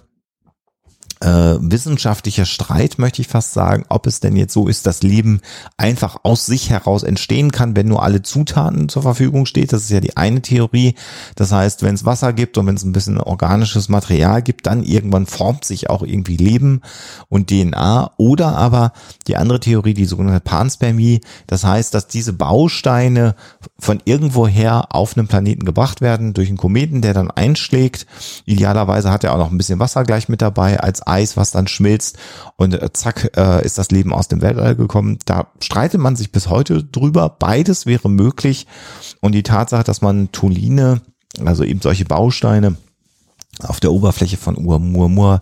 äh, 1.20 1.56
wissenschaftlicher 1.60 2.44
Streit, 2.44 2.98
möchte 2.98 3.22
ich 3.22 3.28
fast 3.28 3.52
sagen, 3.54 3.84
ob 3.88 4.06
es 4.06 4.20
denn 4.20 4.36
jetzt 4.36 4.52
so 4.52 4.68
ist, 4.68 4.86
dass 4.86 5.02
Leben 5.02 5.40
einfach 5.78 6.18
aus 6.24 6.44
sich 6.44 6.68
heraus 6.68 7.02
entstehen 7.02 7.52
kann, 7.52 7.74
wenn 7.74 7.88
nur 7.88 8.02
alle 8.02 8.22
Zutaten 8.22 8.88
zur 8.88 9.02
Verfügung 9.02 9.46
steht. 9.46 9.72
Das 9.72 9.82
ist 9.82 9.90
ja 9.90 10.00
die 10.00 10.16
eine 10.16 10.42
Theorie. 10.42 10.94
Das 11.34 11.52
heißt, 11.52 11.82
wenn 11.82 11.94
es 11.94 12.04
Wasser 12.04 12.32
gibt 12.32 12.58
und 12.58 12.66
wenn 12.66 12.74
es 12.74 12.84
ein 12.84 12.92
bisschen 12.92 13.18
organisches 13.18 13.88
Material 13.88 14.42
gibt, 14.42 14.66
dann 14.66 14.82
irgendwann 14.82 15.26
formt 15.26 15.64
sich 15.64 15.88
auch 15.88 16.02
irgendwie 16.02 16.36
Leben 16.36 16.82
und 17.28 17.48
DNA. 17.48 18.12
Oder 18.18 18.56
aber 18.56 18.92
die 19.26 19.36
andere 19.36 19.60
Theorie, 19.60 19.94
die 19.94 20.04
sogenannte 20.04 20.40
Panspermie. 20.40 21.20
Das 21.46 21.64
heißt, 21.64 21.94
dass 21.94 22.08
diese 22.08 22.34
Bausteine 22.34 23.36
von 23.78 24.00
irgendwoher 24.04 24.94
auf 24.94 25.16
einem 25.16 25.28
Planeten 25.28 25.64
gebracht 25.64 26.02
werden 26.02 26.34
durch 26.34 26.48
einen 26.48 26.58
Kometen, 26.58 27.00
der 27.00 27.14
dann 27.14 27.30
einschlägt. 27.30 28.06
Idealerweise 28.44 29.10
hat 29.10 29.24
er 29.24 29.32
auch 29.32 29.38
noch 29.38 29.50
ein 29.50 29.58
bisschen 29.58 29.78
Wasser 29.78 30.04
gleich 30.04 30.28
mit 30.28 30.42
dabei 30.42 30.78
als 30.80 31.06
Eis, 31.16 31.36
was 31.36 31.50
dann 31.50 31.66
schmilzt 31.66 32.18
und 32.56 32.74
äh, 32.74 32.92
zack 32.92 33.32
äh, 33.36 33.64
ist 33.64 33.78
das 33.78 33.90
Leben 33.90 34.12
aus 34.12 34.28
dem 34.28 34.42
Weltall 34.42 34.76
gekommen. 34.76 35.18
Da 35.24 35.48
streitet 35.60 36.00
man 36.00 36.16
sich 36.16 36.30
bis 36.30 36.48
heute 36.48 36.84
drüber. 36.84 37.28
Beides 37.30 37.86
wäre 37.86 38.10
möglich 38.10 38.66
und 39.20 39.32
die 39.32 39.42
Tatsache, 39.42 39.84
dass 39.84 40.02
man 40.02 40.30
Toline, 40.32 41.00
also 41.44 41.64
eben 41.64 41.80
solche 41.80 42.04
Bausteine 42.04 42.76
auf 43.62 43.80
der 43.80 43.92
Oberfläche 43.92 44.36
von 44.36 44.58
Uamurmur 44.58 45.40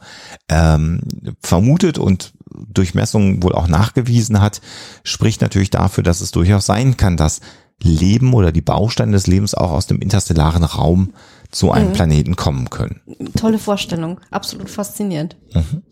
ähm, 0.49 1.01
vermutet 1.43 1.99
und 1.99 2.33
durch 2.73 2.95
Messungen 2.95 3.43
wohl 3.43 3.53
auch 3.53 3.67
nachgewiesen 3.67 4.41
hat, 4.41 4.61
spricht 5.03 5.41
natürlich 5.41 5.71
dafür, 5.71 6.05
dass 6.05 6.21
es 6.21 6.31
durchaus 6.31 6.67
sein 6.67 6.97
kann, 6.97 7.17
dass 7.17 7.41
Leben 7.83 8.35
oder 8.35 8.53
die 8.53 8.63
Bausteine 8.63 9.13
des 9.13 9.27
Lebens 9.27 9.55
auch 9.55 9.71
aus 9.71 9.87
dem 9.87 10.01
interstellaren 10.01 10.65
Raum 10.65 11.13
zu 11.51 11.71
einem 11.71 11.89
mhm. 11.89 11.93
Planeten 11.93 12.37
kommen 12.37 12.71
können. 12.71 13.01
Tolle 13.37 13.59
Vorstellung, 13.59 14.21
absolut 14.31 14.71
faszinierend. 14.71 15.37
Mhm. 15.55 15.83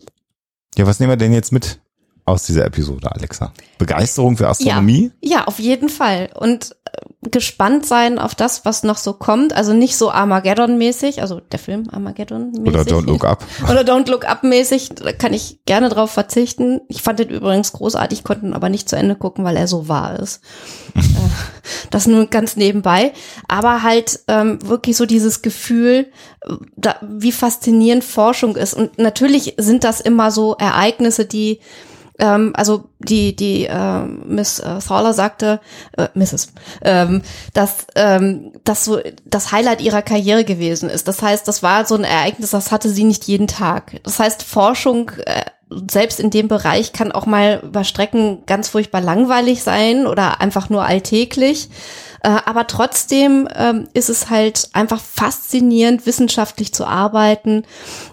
Ja, 0.77 0.87
was 0.87 0.99
nehmen 0.99 1.11
wir 1.11 1.17
denn 1.17 1.33
jetzt 1.33 1.51
mit 1.51 1.79
aus 2.25 2.45
dieser 2.45 2.65
Episode, 2.65 3.11
Alexa? 3.11 3.53
Begeisterung 3.77 4.37
für 4.37 4.47
Astronomie? 4.47 5.11
Ja, 5.21 5.39
ja 5.39 5.43
auf 5.45 5.59
jeden 5.59 5.89
Fall. 5.89 6.29
Und 6.35 6.75
gespannt 7.31 7.85
sein 7.85 8.19
auf 8.19 8.35
das, 8.35 8.65
was 8.65 8.83
noch 8.83 8.97
so 8.97 9.13
kommt. 9.13 9.53
Also 9.53 9.73
nicht 9.73 9.97
so 9.97 10.11
Armageddon-mäßig, 10.11 11.21
also 11.21 11.39
der 11.39 11.59
Film 11.59 11.87
Armageddon-mäßig. 11.89 12.67
Oder 12.67 12.81
Don't 12.81 13.05
Look 13.05 13.25
Up. 13.25 13.43
Oder 13.63 13.81
Don't 13.81 14.09
Look 14.09 14.25
Up-mäßig. 14.25 14.89
Da 14.95 15.11
kann 15.11 15.33
ich 15.33 15.59
gerne 15.65 15.89
drauf 15.89 16.11
verzichten. 16.11 16.81
Ich 16.87 17.01
fand 17.01 17.19
den 17.19 17.29
übrigens 17.29 17.73
großartig, 17.73 18.23
konnten 18.23 18.53
aber 18.53 18.69
nicht 18.69 18.89
zu 18.89 18.95
Ende 18.95 19.15
gucken, 19.15 19.43
weil 19.43 19.57
er 19.57 19.67
so 19.67 19.87
wahr 19.87 20.19
ist. 20.19 20.41
Äh, 20.95 21.87
das 21.89 22.07
nur 22.07 22.27
ganz 22.27 22.55
nebenbei. 22.55 23.13
Aber 23.47 23.83
halt 23.83 24.19
ähm, 24.27 24.59
wirklich 24.67 24.97
so 24.97 25.05
dieses 25.05 25.41
Gefühl, 25.41 26.07
da, 26.75 26.95
wie 27.01 27.31
faszinierend 27.31 28.03
Forschung 28.03 28.55
ist. 28.55 28.73
Und 28.73 28.97
natürlich 28.97 29.55
sind 29.57 29.83
das 29.83 30.01
immer 30.01 30.31
so 30.31 30.55
Ereignisse, 30.55 31.25
die 31.25 31.59
ähm, 32.19 32.53
also 32.55 32.85
die 32.99 33.35
die 33.35 33.65
äh, 33.65 34.05
Miss 34.05 34.59
äh, 34.59 34.79
Thaler 34.79 35.13
sagte, 35.13 35.59
äh, 35.97 36.07
Mrs. 36.13 36.53
Ähm, 36.83 37.21
dass 37.53 37.87
ähm, 37.95 38.53
das 38.63 38.85
so 38.85 38.99
das 39.25 39.51
Highlight 39.51 39.81
ihrer 39.81 40.01
Karriere 40.01 40.45
gewesen 40.45 40.89
ist. 40.89 41.07
Das 41.07 41.21
heißt, 41.21 41.47
das 41.47 41.63
war 41.63 41.85
so 41.85 41.95
ein 41.95 42.03
Ereignis, 42.03 42.51
das 42.51 42.71
hatte 42.71 42.89
sie 42.89 43.03
nicht 43.03 43.25
jeden 43.25 43.47
Tag. 43.47 43.99
Das 44.03 44.19
heißt, 44.19 44.43
Forschung 44.43 45.11
äh, 45.25 45.43
selbst 45.89 46.19
in 46.19 46.29
dem 46.29 46.47
Bereich 46.47 46.93
kann 46.93 47.11
auch 47.11 47.25
mal 47.25 47.61
über 47.63 47.83
Strecken 47.83 48.43
ganz 48.45 48.69
furchtbar 48.69 49.01
langweilig 49.01 49.63
sein 49.63 50.05
oder 50.07 50.41
einfach 50.41 50.69
nur 50.69 50.85
alltäglich. 50.85 51.69
Äh, 52.23 52.37
aber 52.45 52.67
trotzdem 52.67 53.49
ähm, 53.53 53.89
ist 53.93 54.09
es 54.09 54.29
halt 54.29 54.69
einfach 54.71 55.01
faszinierend, 55.01 56.05
wissenschaftlich 56.05 56.73
zu 56.73 56.85
arbeiten. 56.85 57.63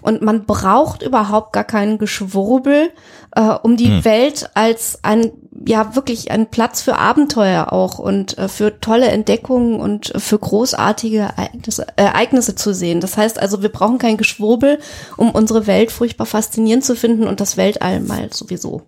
Und 0.01 0.21
man 0.21 0.45
braucht 0.45 1.01
überhaupt 1.01 1.53
gar 1.53 1.63
keinen 1.63 1.97
Geschwurbel, 1.97 2.91
äh, 3.33 3.41
um 3.41 3.77
die 3.77 3.87
hm. 3.87 4.05
Welt 4.05 4.49
als 4.53 4.99
ein, 5.03 5.31
ja, 5.65 5.95
wirklich 5.95 6.29
ein 6.29 6.47
Platz 6.47 6.81
für 6.81 6.97
Abenteuer 6.97 7.71
auch 7.71 7.99
und 7.99 8.37
äh, 8.37 8.49
für 8.49 8.81
tolle 8.81 9.07
Entdeckungen 9.07 9.79
und 9.79 10.11
für 10.17 10.37
großartige 10.37 11.19
Ereignisse, 11.19 11.87
Ereignisse 11.95 12.55
zu 12.55 12.73
sehen. 12.73 12.99
Das 12.99 13.15
heißt 13.15 13.39
also, 13.39 13.61
wir 13.61 13.69
brauchen 13.69 13.97
kein 13.97 14.17
Geschwurbel, 14.17 14.79
um 15.15 15.31
unsere 15.31 15.67
Welt 15.67 15.89
furchtbar 15.89 16.25
faszinierend 16.25 16.83
zu 16.83 16.97
finden 16.97 17.27
und 17.27 17.39
das 17.39 17.55
Weltall 17.55 18.01
mal 18.01 18.27
sowieso. 18.33 18.81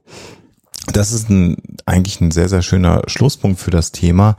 Das 0.92 1.14
ist 1.14 1.30
ein, 1.30 1.56
eigentlich 1.86 2.20
ein 2.20 2.32
sehr, 2.32 2.50
sehr 2.50 2.62
schöner 2.62 3.04
Schlusspunkt 3.08 3.60
für 3.60 3.72
das 3.72 3.94
Thema. 3.94 4.36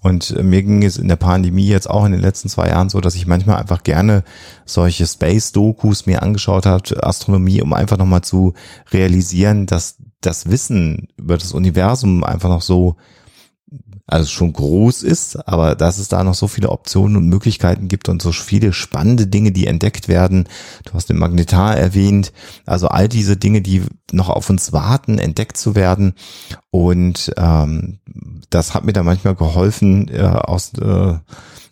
Und 0.00 0.30
äh, 0.30 0.42
mir 0.42 0.62
ging 0.62 0.82
es 0.82 0.96
in 0.96 1.06
der 1.06 1.16
Pandemie 1.16 1.68
jetzt 1.68 1.88
auch 1.88 2.04
in 2.04 2.12
den 2.12 2.20
letzten 2.20 2.48
zwei 2.48 2.68
Jahren 2.68 2.88
so, 2.88 3.00
dass 3.00 3.14
ich 3.14 3.26
manchmal 3.26 3.56
einfach 3.56 3.84
gerne 3.84 4.24
solche 4.64 5.06
Space-Dokus 5.06 6.06
mir 6.06 6.22
angeschaut 6.22 6.66
habe, 6.66 7.04
Astronomie, 7.04 7.62
um 7.62 7.72
einfach 7.72 7.96
nochmal 7.96 8.22
zu 8.22 8.54
realisieren, 8.90 9.66
dass 9.66 9.98
das 10.20 10.50
Wissen 10.50 11.08
über 11.16 11.38
das 11.38 11.52
Universum 11.52 12.24
einfach 12.24 12.48
noch 12.48 12.62
so 12.62 12.96
also 14.06 14.28
schon 14.28 14.52
groß 14.52 15.02
ist, 15.02 15.48
aber 15.48 15.74
dass 15.74 15.98
es 15.98 16.08
da 16.08 16.24
noch 16.24 16.34
so 16.34 16.46
viele 16.46 16.68
Optionen 16.70 17.16
und 17.16 17.28
Möglichkeiten 17.28 17.88
gibt 17.88 18.08
und 18.10 18.20
so 18.20 18.32
viele 18.32 18.74
spannende 18.74 19.26
Dinge, 19.26 19.50
die 19.50 19.66
entdeckt 19.66 20.08
werden. 20.08 20.46
Du 20.84 20.92
hast 20.92 21.08
den 21.08 21.18
Magnetar 21.18 21.76
erwähnt, 21.76 22.32
also 22.66 22.88
all 22.88 23.08
diese 23.08 23.38
Dinge, 23.38 23.62
die 23.62 23.82
noch 24.12 24.28
auf 24.28 24.50
uns 24.50 24.72
warten, 24.72 25.18
entdeckt 25.18 25.56
zu 25.56 25.74
werden. 25.74 26.14
Und 26.70 27.32
ähm, 27.38 28.00
das 28.50 28.74
hat 28.74 28.84
mir 28.84 28.92
da 28.92 29.02
manchmal 29.02 29.36
geholfen, 29.36 30.08
äh, 30.08 30.20
aus 30.20 30.72
äh, 30.74 30.84
äh 30.84 31.18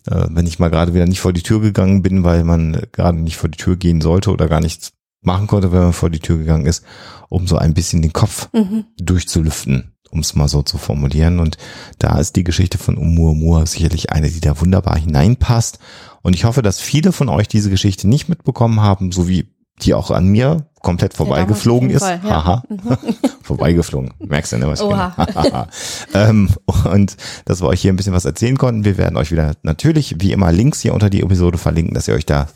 wenn 0.05 0.47
ich 0.47 0.57
mal 0.57 0.69
gerade 0.69 0.95
wieder 0.95 1.05
nicht 1.05 1.21
vor 1.21 1.33
die 1.33 1.43
Tür 1.43 1.61
gegangen 1.61 2.01
bin, 2.01 2.23
weil 2.23 2.43
man 2.43 2.81
gerade 2.91 3.19
nicht 3.19 3.37
vor 3.37 3.49
die 3.49 3.57
Tür 3.57 3.75
gehen 3.75 4.01
sollte 4.01 4.31
oder 4.31 4.49
gar 4.49 4.59
nichts 4.59 4.93
machen 5.25 5.47
konnte, 5.47 5.71
wenn 5.71 5.81
man 5.81 5.93
vor 5.93 6.09
die 6.09 6.19
Tür 6.19 6.37
gegangen 6.37 6.65
ist, 6.65 6.83
um 7.29 7.47
so 7.47 7.57
ein 7.57 7.73
bisschen 7.73 8.01
den 8.01 8.13
Kopf 8.13 8.49
mhm. 8.53 8.85
durchzulüften 8.97 9.93
um 10.13 10.19
es 10.19 10.35
mal 10.35 10.47
so 10.47 10.61
zu 10.61 10.77
formulieren. 10.77 11.39
Und 11.39 11.57
da 11.97 12.19
ist 12.19 12.35
die 12.35 12.43
Geschichte 12.43 12.77
von 12.77 12.97
Umuamua 12.97 13.65
sicherlich 13.65 14.11
eine, 14.11 14.29
die 14.29 14.39
da 14.39 14.61
wunderbar 14.61 14.97
hineinpasst. 14.97 15.79
Und 16.21 16.35
ich 16.35 16.45
hoffe, 16.45 16.61
dass 16.61 16.79
viele 16.79 17.11
von 17.11 17.29
euch 17.29 17.47
diese 17.47 17.69
Geschichte 17.69 18.07
nicht 18.07 18.29
mitbekommen 18.29 18.79
haben, 18.79 19.11
so 19.11 19.27
wie 19.27 19.49
die 19.81 19.95
auch 19.95 20.11
an 20.11 20.27
mir 20.27 20.67
komplett 20.81 21.13
vorbeigeflogen 21.13 21.89
ist. 21.89 22.03
Fall, 22.03 22.21
ja. 22.23 22.45
Haha. 22.45 22.63
Mhm. 22.69 22.97
vorbeigeflogen. 23.41 24.13
Merkst 24.19 24.51
du, 24.51 24.57
ne, 24.57 24.67
was 24.67 24.81
ich 24.81 24.85
Oha. 24.85 25.67
ähm, 26.13 26.49
und 26.91 27.17
dass 27.45 27.61
wir 27.61 27.67
euch 27.67 27.81
hier 27.81 27.91
ein 27.91 27.95
bisschen 27.95 28.13
was 28.13 28.25
erzählen 28.25 28.57
konnten. 28.57 28.85
Wir 28.85 28.97
werden 28.97 29.17
euch 29.17 29.31
wieder 29.31 29.53
natürlich 29.63 30.15
wie 30.19 30.31
immer 30.31 30.51
Links 30.51 30.81
hier 30.81 30.93
unter 30.93 31.09
die 31.09 31.21
Episode 31.21 31.57
verlinken, 31.57 31.95
dass 31.95 32.07
ihr 32.07 32.13
euch 32.13 32.25
da 32.25 32.47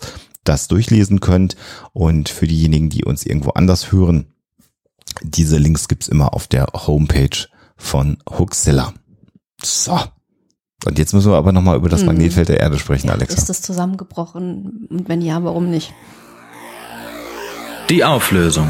das 0.47 0.67
durchlesen 0.67 1.19
könnt. 1.19 1.55
Und 1.93 2.29
für 2.29 2.47
diejenigen, 2.47 2.89
die 2.89 3.05
uns 3.05 3.25
irgendwo 3.25 3.51
anders 3.51 3.91
hören, 3.91 4.27
diese 5.21 5.57
Links 5.57 5.87
gibt's 5.87 6.07
immer 6.07 6.33
auf 6.33 6.47
der 6.47 6.67
Homepage 6.73 7.47
von 7.75 8.17
Hoaxilla. 8.29 8.93
So. 9.63 9.99
Und 10.85 10.99
jetzt 10.99 11.13
müssen 11.13 11.31
wir 11.31 11.37
aber 11.37 11.51
nochmal 11.51 11.75
über 11.75 11.89
das 11.89 12.01
hm. 12.01 12.07
Magnetfeld 12.07 12.49
der 12.49 12.59
Erde 12.59 12.77
sprechen, 12.77 13.07
ja, 13.07 13.13
Alexa. 13.13 13.37
Ist 13.37 13.49
das 13.49 13.61
zusammengebrochen? 13.61 14.87
Und 14.89 15.09
wenn 15.09 15.21
ja, 15.21 15.43
warum 15.43 15.69
nicht? 15.69 15.93
Die 17.89 18.03
Auflösung. 18.03 18.67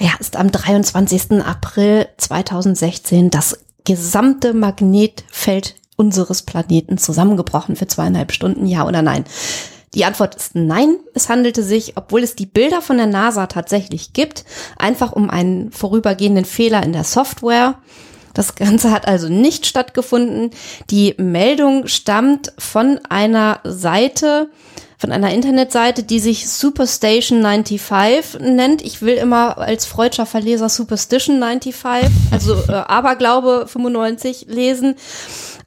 Ja, 0.00 0.12
ist 0.20 0.36
am 0.36 0.52
23. 0.52 1.42
April 1.44 2.06
2016 2.18 3.30
das 3.30 3.58
gesamte 3.84 4.54
Magnetfeld 4.54 5.74
unseres 5.96 6.42
Planeten 6.42 6.98
zusammengebrochen 6.98 7.74
für 7.74 7.88
zweieinhalb 7.88 8.30
Stunden, 8.30 8.66
ja 8.66 8.86
oder 8.86 9.02
nein? 9.02 9.24
Die 9.94 10.04
Antwort 10.04 10.36
ist 10.36 10.54
nein. 10.54 10.98
Es 11.14 11.28
handelte 11.28 11.64
sich, 11.64 11.96
obwohl 11.96 12.22
es 12.22 12.36
die 12.36 12.46
Bilder 12.46 12.80
von 12.80 12.98
der 12.98 13.06
NASA 13.06 13.46
tatsächlich 13.48 14.12
gibt, 14.12 14.44
einfach 14.76 15.12
um 15.12 15.30
einen 15.30 15.72
vorübergehenden 15.72 16.44
Fehler 16.44 16.84
in 16.84 16.92
der 16.92 17.04
Software. 17.04 17.78
Das 18.34 18.54
Ganze 18.54 18.92
hat 18.92 19.08
also 19.08 19.28
nicht 19.28 19.66
stattgefunden. 19.66 20.50
Die 20.90 21.14
Meldung 21.18 21.88
stammt 21.88 22.52
von 22.58 23.00
einer 23.08 23.58
Seite, 23.64 24.50
von 24.98 25.12
einer 25.12 25.32
Internetseite, 25.32 26.02
die 26.02 26.18
sich 26.18 26.48
Superstation 26.50 27.40
95 27.40 28.40
nennt. 28.40 28.82
Ich 28.82 29.00
will 29.00 29.14
immer 29.14 29.58
als 29.58 29.86
freudscher 29.86 30.26
Verleser 30.26 30.68
Superstition 30.68 31.38
95, 31.38 32.10
also 32.32 32.54
äh, 32.68 32.72
Aberglaube 32.72 33.66
95 33.68 34.46
lesen. 34.48 34.96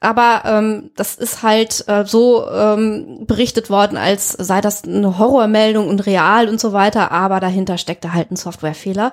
Aber 0.02 0.42
ähm, 0.46 0.90
das 0.96 1.16
ist 1.16 1.44
halt 1.44 1.88
äh, 1.88 2.06
so 2.06 2.50
ähm, 2.50 3.26
berichtet 3.28 3.70
worden, 3.70 3.98
als 3.98 4.32
sei 4.32 4.60
das 4.60 4.84
eine 4.84 5.20
Horrormeldung 5.20 5.88
und 5.88 6.08
real 6.08 6.50
und 6.50 6.60
so 6.60 6.74
weiter, 6.74 7.12
aber 7.12 7.40
dahinter 7.40 7.78
steckte 7.78 8.12
halt 8.12 8.32
ein 8.32 8.36
Softwarefehler. 8.36 9.12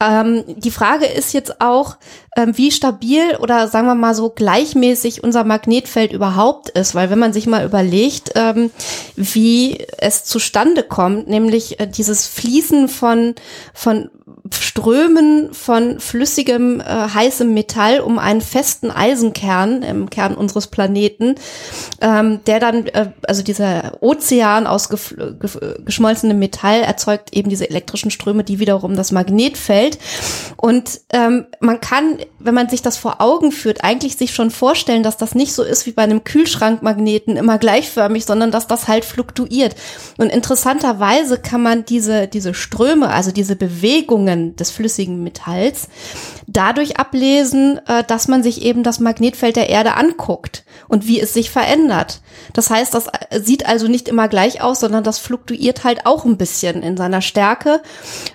Ähm, 0.00 0.42
die 0.56 0.72
Frage 0.72 1.06
ist 1.06 1.32
jetzt 1.32 1.60
auch, 1.60 1.96
ähm, 2.36 2.58
wie 2.58 2.72
stabil 2.72 3.36
oder 3.40 3.68
sagen 3.68 3.86
wir 3.86 3.94
mal 3.94 4.16
so 4.16 4.30
gleichmäßig 4.30 5.22
unser 5.22 5.44
Magnetfeld 5.44 6.12
überhaupt 6.12 6.70
ist, 6.70 6.96
weil 6.96 7.08
wenn 7.08 7.20
man 7.20 7.32
sich 7.32 7.46
mal 7.46 7.64
überlegt, 7.64 8.32
ähm, 8.34 8.72
wie 9.14 9.86
es 9.98 10.24
zustande 10.24 10.82
kommt, 10.82 11.28
nämlich 11.28 11.78
äh, 11.78 11.86
dieses 11.86 12.26
Fließen 12.26 12.88
von, 12.88 13.36
von 13.72 14.10
Strömen 14.52 15.54
von 15.54 16.00
flüssigem, 16.00 16.80
äh, 16.80 16.84
heißem 16.84 17.54
Metall 17.54 18.00
um 18.00 18.18
einen 18.18 18.40
festen 18.40 18.90
Eisenkern 18.90 19.82
im 19.82 20.10
Kern 20.10 20.34
unseres 20.34 20.66
Planeten, 20.66 21.36
ähm, 22.00 22.40
der 22.46 22.58
dann, 22.58 22.86
äh, 22.88 23.12
also 23.26 23.42
dieser 23.42 24.02
Ozean 24.02 24.66
aus 24.66 24.88
geschmolzenem 24.88 26.40
Metall 26.40 26.80
erzeugt 26.80 27.34
eben 27.34 27.48
diese 27.50 27.70
elektrischen 27.70 28.10
Ströme, 28.10 28.42
die 28.42 28.58
wiederum 28.58 28.96
das 28.96 29.12
Magnetfeld. 29.12 29.98
Und 30.56 31.00
ähm, 31.12 31.46
man 31.60 31.80
kann, 31.80 32.18
wenn 32.40 32.54
man 32.54 32.68
sich 32.68 32.82
das 32.82 32.96
vor 32.96 33.20
Augen 33.20 33.52
führt, 33.52 33.84
eigentlich 33.84 34.16
sich 34.16 34.34
schon 34.34 34.50
vorstellen, 34.50 35.04
dass 35.04 35.16
das 35.16 35.36
nicht 35.36 35.52
so 35.52 35.62
ist 35.62 35.86
wie 35.86 35.92
bei 35.92 36.02
einem 36.02 36.24
Kühlschrankmagneten 36.24 37.36
immer 37.36 37.58
gleichförmig, 37.58 38.24
sondern 38.24 38.50
dass 38.50 38.66
das 38.66 38.88
halt 38.88 39.04
fluktuiert. 39.04 39.76
Und 40.18 40.30
interessanterweise 40.30 41.38
kann 41.38 41.62
man 41.62 41.84
diese, 41.84 42.26
diese 42.26 42.54
Ströme, 42.54 43.10
also 43.10 43.30
diese 43.30 43.54
Bewegungen, 43.54 44.15
Schwingungen 44.16 44.56
des 44.56 44.70
flüssigen 44.70 45.22
Metalls 45.22 45.88
dadurch 46.56 46.98
ablesen, 46.98 47.80
äh, 47.86 48.02
dass 48.04 48.28
man 48.28 48.42
sich 48.42 48.62
eben 48.62 48.82
das 48.82 48.98
Magnetfeld 48.98 49.56
der 49.56 49.68
Erde 49.68 49.94
anguckt 49.94 50.64
und 50.88 51.06
wie 51.06 51.20
es 51.20 51.34
sich 51.34 51.50
verändert. 51.50 52.20
Das 52.52 52.70
heißt, 52.70 52.94
das 52.94 53.08
äh, 53.08 53.40
sieht 53.40 53.66
also 53.66 53.88
nicht 53.88 54.08
immer 54.08 54.28
gleich 54.28 54.62
aus, 54.62 54.80
sondern 54.80 55.04
das 55.04 55.18
fluktuiert 55.18 55.84
halt 55.84 56.06
auch 56.06 56.24
ein 56.24 56.38
bisschen 56.38 56.82
in 56.82 56.96
seiner 56.96 57.20
Stärke. 57.20 57.82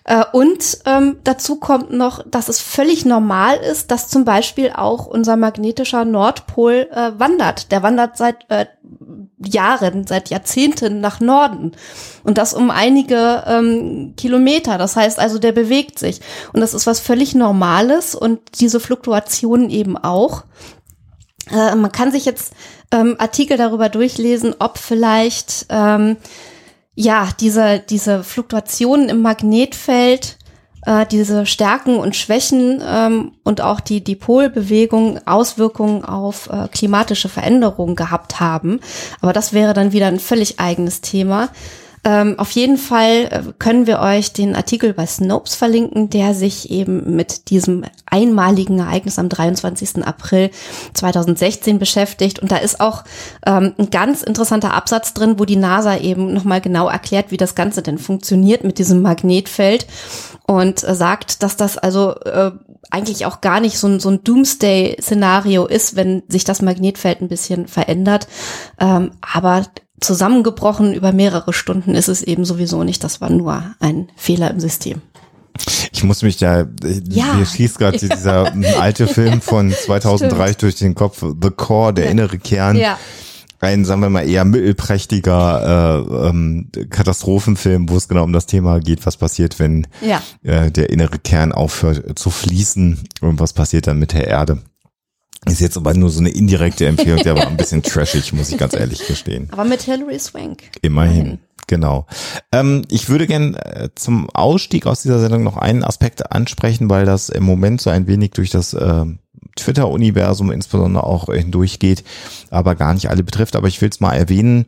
Äh, 0.03 0.23
und 0.33 0.79
ähm, 0.85 1.17
dazu 1.23 1.55
kommt 1.57 1.91
noch, 1.91 2.23
dass 2.29 2.49
es 2.49 2.59
völlig 2.59 3.05
normal 3.05 3.57
ist, 3.57 3.89
dass 3.89 4.09
zum 4.09 4.25
Beispiel 4.25 4.71
auch 4.75 5.07
unser 5.07 5.35
magnetischer 5.35 6.05
Nordpol 6.05 6.89
äh, 6.91 7.19
wandert. 7.19 7.71
Der 7.71 7.81
wandert 7.81 8.17
seit 8.17 8.49
äh, 8.49 8.65
Jahren, 9.43 10.05
seit 10.05 10.29
Jahrzehnten 10.29 11.01
nach 11.01 11.19
Norden. 11.19 11.71
Und 12.23 12.37
das 12.37 12.53
um 12.53 12.69
einige 12.69 13.43
ähm, 13.47 14.13
Kilometer. 14.15 14.77
Das 14.77 14.95
heißt 14.95 15.19
also, 15.19 15.39
der 15.39 15.51
bewegt 15.51 15.97
sich. 15.97 16.21
Und 16.53 16.61
das 16.61 16.73
ist 16.73 16.85
was 16.85 16.99
völlig 16.99 17.33
Normales 17.33 18.10
und 18.15 18.39
diese 18.59 18.79
Fluktuationen 18.79 19.69
eben 19.69 19.97
auch. 19.97 20.43
Äh, 21.49 21.75
man 21.75 21.91
kann 21.91 22.11
sich 22.11 22.25
jetzt 22.25 22.53
ähm, 22.91 23.15
Artikel 23.19 23.57
darüber 23.57 23.89
durchlesen, 23.89 24.55
ob 24.59 24.77
vielleicht 24.77 25.65
ähm, 25.69 26.17
ja 26.95 27.29
diese 27.39 27.79
diese 27.79 28.23
Fluktuationen 28.23 29.09
im 29.09 29.21
Magnetfeld 29.21 30.37
äh, 30.85 31.05
diese 31.05 31.45
Stärken 31.45 31.97
und 31.97 32.15
Schwächen 32.15 32.81
ähm, 32.85 33.33
und 33.43 33.61
auch 33.61 33.79
die, 33.79 34.03
die 34.03 34.15
Polbewegung 34.15 35.19
Auswirkungen 35.27 36.03
auf 36.03 36.49
äh, 36.49 36.67
klimatische 36.69 37.29
Veränderungen 37.29 37.95
gehabt 37.95 38.39
haben. 38.39 38.79
Aber 39.21 39.33
das 39.33 39.53
wäre 39.53 39.73
dann 39.73 39.93
wieder 39.93 40.07
ein 40.07 40.19
völlig 40.19 40.59
eigenes 40.59 41.01
Thema. 41.01 41.49
Ähm, 42.03 42.39
auf 42.39 42.51
jeden 42.51 42.77
Fall 42.77 43.27
äh, 43.29 43.43
können 43.59 43.85
wir 43.85 43.99
euch 43.99 44.33
den 44.33 44.55
Artikel 44.55 44.93
bei 44.93 45.05
Snopes 45.05 45.53
verlinken, 45.53 46.09
der 46.09 46.33
sich 46.33 46.71
eben 46.71 47.15
mit 47.15 47.49
diesem 47.51 47.85
einmaligen 48.07 48.79
Ereignis 48.79 49.19
am 49.19 49.29
23. 49.29 50.03
April 50.03 50.49
2016 50.93 51.77
beschäftigt. 51.77 52.39
Und 52.39 52.51
da 52.51 52.57
ist 52.57 52.81
auch 52.81 53.03
ähm, 53.45 53.73
ein 53.77 53.91
ganz 53.91 54.23
interessanter 54.23 54.73
Absatz 54.73 55.13
drin, 55.13 55.37
wo 55.37 55.45
die 55.45 55.57
NASA 55.57 55.97
eben 55.97 56.33
nochmal 56.33 56.59
genau 56.59 56.89
erklärt, 56.89 57.29
wie 57.29 57.37
das 57.37 57.53
Ganze 57.53 57.83
denn 57.83 57.99
funktioniert 57.99 58.63
mit 58.63 58.79
diesem 58.79 59.03
Magnetfeld 59.03 59.85
und 60.47 60.83
äh, 60.83 60.95
sagt, 60.95 61.43
dass 61.43 61.55
das 61.55 61.77
also 61.77 62.15
äh, 62.21 62.51
eigentlich 62.89 63.27
auch 63.27 63.41
gar 63.41 63.59
nicht 63.59 63.77
so 63.77 63.87
ein, 63.87 63.99
so 63.99 64.09
ein 64.09 64.23
Doomsday-Szenario 64.23 65.67
ist, 65.67 65.95
wenn 65.95 66.23
sich 66.27 66.45
das 66.45 66.63
Magnetfeld 66.63 67.21
ein 67.21 67.29
bisschen 67.29 67.67
verändert. 67.67 68.27
Ähm, 68.79 69.11
aber 69.21 69.65
zusammengebrochen 70.01 70.93
über 70.93 71.13
mehrere 71.13 71.53
Stunden 71.53 71.95
ist 71.95 72.09
es 72.09 72.21
eben 72.21 72.43
sowieso 72.43 72.83
nicht. 72.83 73.03
Das 73.03 73.21
war 73.21 73.29
nur 73.29 73.63
ein 73.79 74.09
Fehler 74.15 74.51
im 74.51 74.59
System. 74.59 75.01
Ich 75.91 76.03
muss 76.03 76.23
mich 76.23 76.37
da, 76.37 76.65
ja. 77.09 77.33
mir 77.33 77.45
schießt 77.45 77.77
gerade 77.77 77.97
ja. 77.97 78.15
dieser 78.15 78.53
alte 78.81 79.07
Film 79.07 79.41
von 79.41 79.71
2003 79.85 80.43
Stimmt. 80.43 80.61
durch 80.61 80.75
den 80.75 80.95
Kopf, 80.95 81.23
The 81.41 81.51
Core, 81.51 81.93
der 81.93 82.05
ja. 82.05 82.11
innere 82.11 82.37
Kern. 82.37 82.75
Ja. 82.75 82.97
Ein, 83.59 83.85
sagen 83.85 84.01
wir 84.01 84.09
mal, 84.09 84.27
eher 84.27 84.43
mittelprächtiger 84.43 86.07
äh, 86.09 86.29
ähm, 86.29 86.71
Katastrophenfilm, 86.89 87.89
wo 87.89 87.95
es 87.95 88.07
genau 88.07 88.23
um 88.23 88.33
das 88.33 88.47
Thema 88.47 88.79
geht, 88.79 89.05
was 89.05 89.17
passiert, 89.17 89.59
wenn 89.59 89.85
ja. 90.01 90.23
äh, 90.41 90.71
der 90.71 90.89
innere 90.89 91.19
Kern 91.19 91.51
aufhört 91.51 92.17
zu 92.17 92.31
fließen 92.31 93.03
und 93.21 93.39
was 93.39 93.53
passiert 93.53 93.85
dann 93.85 93.99
mit 93.99 94.13
der 94.13 94.25
Erde. 94.25 94.63
Ist 95.45 95.59
jetzt 95.59 95.77
aber 95.77 95.93
nur 95.95 96.09
so 96.11 96.19
eine 96.19 96.29
indirekte 96.29 96.85
Empfehlung, 96.85 97.23
der 97.23 97.35
war 97.35 97.47
ein 97.47 97.57
bisschen 97.57 97.81
trashig, 97.81 98.31
muss 98.31 98.49
ich 98.49 98.57
ganz 98.57 98.73
ehrlich 98.73 99.05
gestehen. 99.07 99.49
Aber 99.51 99.65
mit 99.65 99.81
Hilary 99.81 100.19
Swank. 100.19 100.63
Immerhin. 100.81 101.39
Genau. 101.67 102.05
Ähm, 102.51 102.83
ich 102.89 103.09
würde 103.09 103.27
gern 103.27 103.55
äh, 103.55 103.89
zum 103.95 104.29
Ausstieg 104.29 104.85
aus 104.85 105.01
dieser 105.01 105.19
Sendung 105.19 105.43
noch 105.43 105.57
einen 105.57 105.83
Aspekt 105.83 106.31
ansprechen, 106.31 106.89
weil 106.89 107.05
das 107.05 107.29
im 107.29 107.43
Moment 107.43 107.81
so 107.81 107.89
ein 107.89 108.07
wenig 108.07 108.31
durch 108.31 108.49
das 108.49 108.73
äh, 108.73 109.05
Twitter-Universum 109.55 110.51
insbesondere 110.51 111.05
auch 111.05 111.33
hindurchgeht, 111.33 112.03
aber 112.49 112.75
gar 112.75 112.93
nicht 112.93 113.09
alle 113.09 113.23
betrifft. 113.23 113.55
Aber 113.55 113.67
ich 113.67 113.81
will 113.81 113.89
es 113.89 113.99
mal 113.99 114.13
erwähnen. 114.13 114.65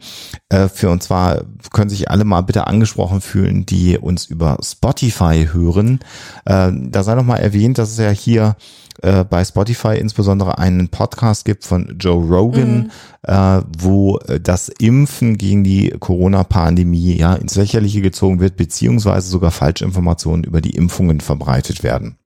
Äh, 0.50 0.70
für 0.70 0.90
uns 0.90 1.06
zwar 1.06 1.44
können 1.72 1.90
sich 1.90 2.10
alle 2.10 2.24
mal 2.24 2.42
bitte 2.42 2.68
angesprochen 2.68 3.22
fühlen, 3.22 3.66
die 3.66 3.98
uns 3.98 4.26
über 4.26 4.58
Spotify 4.64 5.50
hören. 5.52 6.00
Äh, 6.46 6.72
da 6.74 7.04
sei 7.04 7.16
noch 7.16 7.26
mal 7.26 7.38
erwähnt, 7.38 7.78
dass 7.78 7.92
es 7.92 7.98
ja 7.98 8.10
hier 8.10 8.56
äh, 9.02 9.24
bei 9.24 9.44
Spotify 9.44 9.98
insbesondere 9.98 10.58
einen 10.58 10.90
Podcast 10.90 11.46
gibt 11.46 11.66
von 11.66 11.98
Joe 12.00 12.24
Rogan, 12.24 12.78
mhm. 12.78 12.92
äh, 13.24 13.62
wo 13.78 14.18
äh, 14.20 14.40
das 14.40 14.70
Impfen 14.70 15.38
gegen 15.38 15.64
die 15.64 15.90
Corona-Pandemie 16.00 17.16
ja 17.18 17.34
ins 17.34 17.56
Lächerliche 17.56 18.02
gezogen 18.02 18.40
wird, 18.40 18.56
beziehungsweise 18.56 19.30
sogar 19.30 19.52
Falschinformationen 19.52 20.44
über 20.44 20.62
die 20.62 20.76
Impfungen 20.76 21.22
verbreitet 21.22 21.84
werden. 21.84 22.18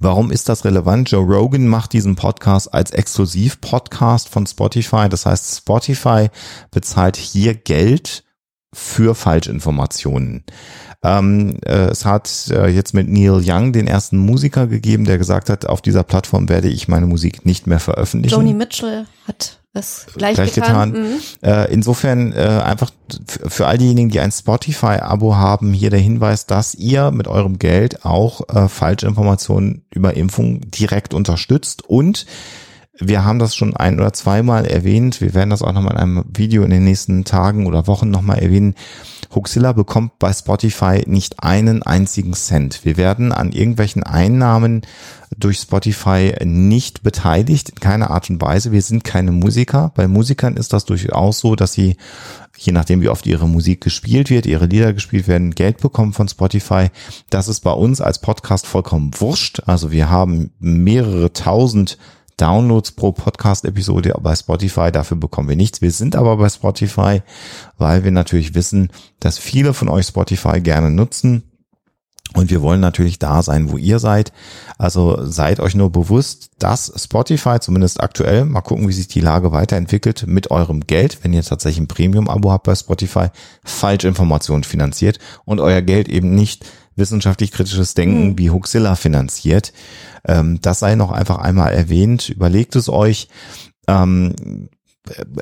Warum 0.00 0.30
ist 0.30 0.48
das 0.48 0.64
relevant? 0.64 1.10
Joe 1.10 1.24
Rogan 1.24 1.68
macht 1.68 1.92
diesen 1.92 2.16
Podcast 2.16 2.72
als 2.72 2.90
Exklusiv-Podcast 2.90 4.28
von 4.28 4.46
Spotify. 4.46 5.08
Das 5.08 5.26
heißt, 5.26 5.58
Spotify 5.58 6.28
bezahlt 6.70 7.16
hier 7.16 7.54
Geld 7.54 8.24
für 8.72 9.14
Falschinformationen. 9.14 10.44
Ähm, 11.04 11.56
äh, 11.64 11.90
es 11.90 12.04
hat 12.04 12.48
äh, 12.50 12.68
jetzt 12.68 12.94
mit 12.94 13.08
Neil 13.08 13.42
Young 13.44 13.72
den 13.72 13.88
ersten 13.88 14.18
Musiker 14.18 14.68
gegeben, 14.68 15.04
der 15.04 15.18
gesagt 15.18 15.50
hat, 15.50 15.66
auf 15.66 15.82
dieser 15.82 16.04
Plattform 16.04 16.48
werde 16.48 16.68
ich 16.68 16.86
meine 16.86 17.06
Musik 17.06 17.44
nicht 17.44 17.66
mehr 17.66 17.80
veröffentlichen. 17.80 18.34
Joni 18.34 18.54
Mitchell 18.54 19.06
hat 19.26 19.58
es 19.74 20.06
gleich, 20.14 20.34
gleich 20.34 20.54
getan. 20.54 20.92
getan. 20.92 21.12
Mhm. 21.12 21.18
Äh, 21.42 21.72
insofern 21.72 22.32
äh, 22.32 22.60
einfach 22.64 22.92
für 23.26 23.66
all 23.66 23.78
diejenigen, 23.78 24.10
die 24.10 24.20
ein 24.20 24.30
Spotify-Abo 24.30 25.34
haben, 25.34 25.72
hier 25.72 25.90
der 25.90 25.98
Hinweis, 25.98 26.46
dass 26.46 26.74
ihr 26.74 27.10
mit 27.10 27.26
eurem 27.26 27.58
Geld 27.58 28.04
auch 28.04 28.48
äh, 28.48 28.68
Falschinformationen 28.68 29.84
über 29.90 30.14
Impfung 30.14 30.60
direkt 30.70 31.14
unterstützt 31.14 31.82
und 31.82 32.26
wir 32.98 33.24
haben 33.24 33.38
das 33.38 33.56
schon 33.56 33.74
ein 33.74 33.98
oder 33.98 34.12
zweimal 34.12 34.66
erwähnt. 34.66 35.20
Wir 35.20 35.34
werden 35.34 35.50
das 35.50 35.62
auch 35.62 35.72
nochmal 35.72 35.94
in 35.94 35.98
einem 35.98 36.24
Video 36.36 36.62
in 36.62 36.70
den 36.70 36.84
nächsten 36.84 37.24
Tagen 37.24 37.66
oder 37.66 37.86
Wochen 37.86 38.10
nochmal 38.10 38.38
erwähnen. 38.38 38.74
Huxilla 39.34 39.72
bekommt 39.72 40.18
bei 40.18 40.32
Spotify 40.32 41.02
nicht 41.06 41.42
einen 41.42 41.82
einzigen 41.82 42.34
Cent. 42.34 42.84
Wir 42.84 42.96
werden 42.96 43.32
an 43.32 43.52
irgendwelchen 43.52 44.02
Einnahmen 44.02 44.82
durch 45.36 45.58
Spotify 45.58 46.34
nicht 46.44 47.02
beteiligt, 47.02 47.70
in 47.70 47.80
keiner 47.80 48.10
Art 48.10 48.28
und 48.30 48.40
Weise. 48.40 48.72
Wir 48.72 48.82
sind 48.82 49.04
keine 49.04 49.32
Musiker. 49.32 49.92
Bei 49.94 50.06
Musikern 50.06 50.56
ist 50.56 50.72
das 50.72 50.84
durchaus 50.84 51.38
so, 51.38 51.56
dass 51.56 51.72
sie, 51.72 51.96
je 52.58 52.72
nachdem 52.72 53.00
wie 53.00 53.08
oft 53.08 53.26
ihre 53.26 53.48
Musik 53.48 53.80
gespielt 53.80 54.30
wird, 54.30 54.46
ihre 54.46 54.66
Lieder 54.66 54.92
gespielt 54.92 55.28
werden, 55.28 55.54
Geld 55.54 55.78
bekommen 55.78 56.12
von 56.12 56.28
Spotify. 56.28 56.90
Das 57.30 57.48
ist 57.48 57.60
bei 57.60 57.72
uns 57.72 58.00
als 58.00 58.20
Podcast 58.20 58.66
vollkommen 58.66 59.10
wurscht. 59.18 59.62
Also 59.66 59.90
wir 59.90 60.10
haben 60.10 60.50
mehrere 60.60 61.32
tausend 61.32 61.98
Downloads 62.36 62.92
pro 62.92 63.12
Podcast-Episode 63.12 64.14
bei 64.20 64.34
Spotify. 64.34 64.90
Dafür 64.92 65.16
bekommen 65.16 65.48
wir 65.48 65.56
nichts. 65.56 65.82
Wir 65.82 65.90
sind 65.90 66.16
aber 66.16 66.36
bei 66.36 66.48
Spotify, 66.48 67.22
weil 67.78 68.04
wir 68.04 68.10
natürlich 68.10 68.54
wissen, 68.54 68.90
dass 69.20 69.38
viele 69.38 69.74
von 69.74 69.88
euch 69.88 70.06
Spotify 70.06 70.60
gerne 70.60 70.90
nutzen. 70.90 71.44
Und 72.34 72.50
wir 72.50 72.62
wollen 72.62 72.80
natürlich 72.80 73.18
da 73.18 73.42
sein, 73.42 73.70
wo 73.70 73.76
ihr 73.76 73.98
seid. 73.98 74.32
Also 74.78 75.18
seid 75.26 75.60
euch 75.60 75.74
nur 75.74 75.90
bewusst, 75.90 76.50
dass 76.58 76.92
Spotify 76.96 77.58
zumindest 77.60 78.00
aktuell, 78.00 78.44
mal 78.44 78.62
gucken, 78.62 78.88
wie 78.88 78.92
sich 78.92 79.08
die 79.08 79.20
Lage 79.20 79.52
weiterentwickelt, 79.52 80.26
mit 80.26 80.50
eurem 80.50 80.80
Geld, 80.80 81.18
wenn 81.22 81.34
ihr 81.34 81.42
tatsächlich 81.42 81.80
ein 81.80 81.88
Premium-Abo 81.88 82.50
habt 82.50 82.64
bei 82.64 82.74
Spotify, 82.74 83.26
Falschinformationen 83.64 84.64
finanziert 84.64 85.18
und 85.44 85.60
euer 85.60 85.82
Geld 85.82 86.08
eben 86.08 86.34
nicht 86.34 86.64
wissenschaftlich 86.96 87.52
kritisches 87.52 87.94
Denken 87.94 88.30
mhm. 88.30 88.38
wie 88.38 88.50
Huxilla 88.50 88.96
finanziert. 88.96 89.72
Ähm, 90.26 90.60
das 90.60 90.80
sei 90.80 90.94
noch 90.94 91.10
einfach 91.10 91.38
einmal 91.38 91.72
erwähnt. 91.72 92.28
Überlegt 92.28 92.76
es 92.76 92.88
euch. 92.88 93.28
Ähm, 93.88 94.34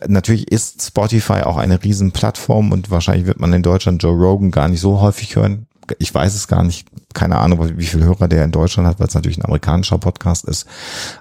natürlich 0.07 0.51
ist 0.51 0.83
Spotify 0.83 1.43
auch 1.43 1.57
eine 1.57 1.83
Riesenplattform 1.83 2.73
und 2.73 2.91
wahrscheinlich 2.91 3.27
wird 3.27 3.41
man 3.41 3.53
in 3.53 3.63
Deutschland 3.63 4.03
Joe 4.03 4.17
Rogan 4.17 4.51
gar 4.51 4.69
nicht 4.69 4.81
so 4.81 5.01
häufig 5.01 5.37
hören. 5.37 5.67
Ich 5.99 6.15
weiß 6.15 6.35
es 6.35 6.47
gar 6.47 6.63
nicht, 6.63 6.87
keine 7.15 7.39
Ahnung, 7.39 7.77
wie 7.77 7.87
viel 7.87 8.05
Hörer 8.05 8.29
der 8.29 8.45
in 8.45 8.53
Deutschland 8.53 8.89
hat, 8.89 9.01
weil 9.01 9.09
es 9.09 9.15
natürlich 9.15 9.39
ein 9.39 9.45
amerikanischer 9.45 9.99
Podcast 9.99 10.45
ist. 10.45 10.67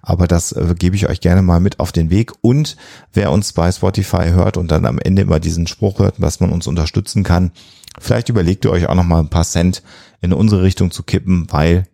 Aber 0.03 0.27
das 0.27 0.51
äh, 0.51 0.75
gebe 0.77 0.95
ich 0.95 1.09
euch 1.09 1.21
gerne 1.21 1.41
mal 1.41 1.59
mit 1.59 1.79
auf 1.79 1.91
den 1.91 2.11
Weg. 2.11 2.33
Und 2.41 2.77
wer 3.11 3.31
uns 3.31 3.51
bei 3.53 3.71
Spotify 3.71 4.29
hört 4.29 4.57
und 4.57 4.69
dann 4.69 4.85
am 4.85 4.99
Ende 4.99 5.23
immer 5.23 5.39
diesen 5.39 5.65
Spruch 5.65 5.99
hört, 5.99 6.21
dass 6.21 6.39
man 6.39 6.51
uns 6.51 6.67
unterstützen 6.67 7.23
kann, 7.23 7.51
vielleicht 7.99 8.29
überlegt 8.29 8.65
ihr 8.65 8.71
euch 8.71 8.87
auch 8.87 8.95
noch 8.95 9.03
mal 9.03 9.19
ein 9.19 9.29
paar 9.29 9.43
Cent 9.43 9.83
in 10.21 10.33
unsere 10.33 10.63
Richtung 10.63 10.91
zu 10.91 11.03
kippen, 11.03 11.47
weil 11.49 11.85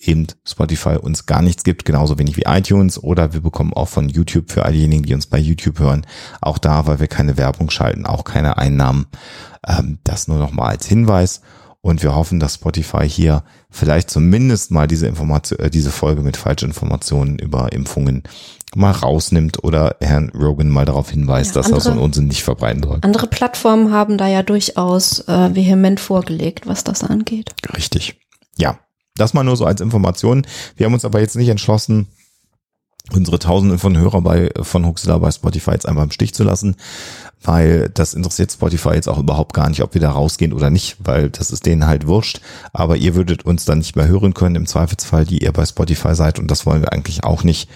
eben 0.00 0.26
Spotify 0.46 0.96
uns 0.96 1.26
gar 1.26 1.42
nichts 1.42 1.64
gibt, 1.64 1.84
genauso 1.84 2.18
wenig 2.18 2.36
wie 2.36 2.44
iTunes 2.46 3.02
oder 3.02 3.32
wir 3.32 3.40
bekommen 3.40 3.74
auch 3.74 3.88
von 3.88 4.08
YouTube 4.08 4.50
für 4.50 4.64
all 4.64 4.72
diejenigen, 4.72 5.02
die 5.02 5.14
uns 5.14 5.26
bei 5.26 5.38
YouTube 5.38 5.78
hören, 5.78 6.06
auch 6.40 6.58
da, 6.58 6.86
weil 6.86 7.00
wir 7.00 7.08
keine 7.08 7.36
Werbung 7.36 7.70
schalten, 7.70 8.06
auch 8.06 8.24
keine 8.24 8.56
Einnahmen. 8.56 9.06
Ähm, 9.66 9.98
das 10.04 10.28
nur 10.28 10.38
noch 10.38 10.52
mal 10.52 10.68
als 10.68 10.86
Hinweis 10.86 11.42
und 11.82 12.02
wir 12.02 12.14
hoffen, 12.14 12.40
dass 12.40 12.54
Spotify 12.54 13.08
hier 13.08 13.42
vielleicht 13.70 14.10
zumindest 14.10 14.70
mal 14.70 14.86
diese 14.86 15.06
Information, 15.06 15.58
äh, 15.60 15.70
diese 15.70 15.90
Folge 15.90 16.22
mit 16.22 16.36
Falschinformationen 16.36 17.38
über 17.38 17.72
Impfungen 17.72 18.22
mal 18.74 18.92
rausnimmt 18.92 19.64
oder 19.64 19.96
Herrn 20.00 20.30
Rogan 20.30 20.68
mal 20.68 20.84
darauf 20.84 21.10
hinweist, 21.10 21.56
ja, 21.56 21.62
dass 21.62 21.70
er 21.70 21.80
so 21.80 21.90
einen 21.90 21.98
Unsinn 21.98 22.28
nicht 22.28 22.42
verbreiten 22.42 22.82
soll. 22.82 22.98
Andere 23.02 23.26
Plattformen 23.26 23.92
haben 23.92 24.16
da 24.16 24.28
ja 24.28 24.42
durchaus 24.42 25.20
äh, 25.28 25.54
vehement 25.54 25.98
vorgelegt, 26.00 26.66
was 26.66 26.84
das 26.84 27.02
angeht. 27.02 27.50
Richtig. 27.76 28.20
Ja, 28.56 28.78
das 29.16 29.34
mal 29.34 29.44
nur 29.44 29.56
so 29.56 29.64
als 29.64 29.80
Information. 29.80 30.46
Wir 30.76 30.86
haben 30.86 30.94
uns 30.94 31.04
aber 31.04 31.20
jetzt 31.20 31.36
nicht 31.36 31.48
entschlossen, 31.48 32.06
unsere 33.12 33.38
Tausenden 33.38 33.78
von 33.78 33.96
Hörer 33.96 34.20
bei, 34.20 34.50
von 34.60 34.86
Huxilla 34.86 35.18
bei 35.18 35.30
Spotify 35.30 35.72
jetzt 35.72 35.88
einfach 35.88 36.04
im 36.04 36.10
Stich 36.10 36.34
zu 36.34 36.44
lassen, 36.44 36.76
weil 37.42 37.88
das 37.88 38.14
interessiert 38.14 38.52
Spotify 38.52 38.90
jetzt 38.90 39.08
auch 39.08 39.18
überhaupt 39.18 39.54
gar 39.54 39.68
nicht, 39.68 39.82
ob 39.82 39.94
wir 39.94 40.00
da 40.00 40.10
rausgehen 40.10 40.52
oder 40.52 40.70
nicht, 40.70 40.96
weil 41.00 41.30
das 41.30 41.50
ist 41.50 41.66
denen 41.66 41.86
halt 41.86 42.06
wurscht. 42.06 42.40
Aber 42.72 42.96
ihr 42.96 43.14
würdet 43.14 43.44
uns 43.44 43.64
dann 43.64 43.78
nicht 43.78 43.96
mehr 43.96 44.06
hören 44.06 44.34
können 44.34 44.56
im 44.56 44.66
Zweifelsfall, 44.66 45.24
die 45.24 45.42
ihr 45.42 45.52
bei 45.52 45.66
Spotify 45.66 46.14
seid 46.14 46.38
und 46.38 46.50
das 46.50 46.66
wollen 46.66 46.82
wir 46.82 46.92
eigentlich 46.92 47.24
auch 47.24 47.42
nicht. 47.42 47.68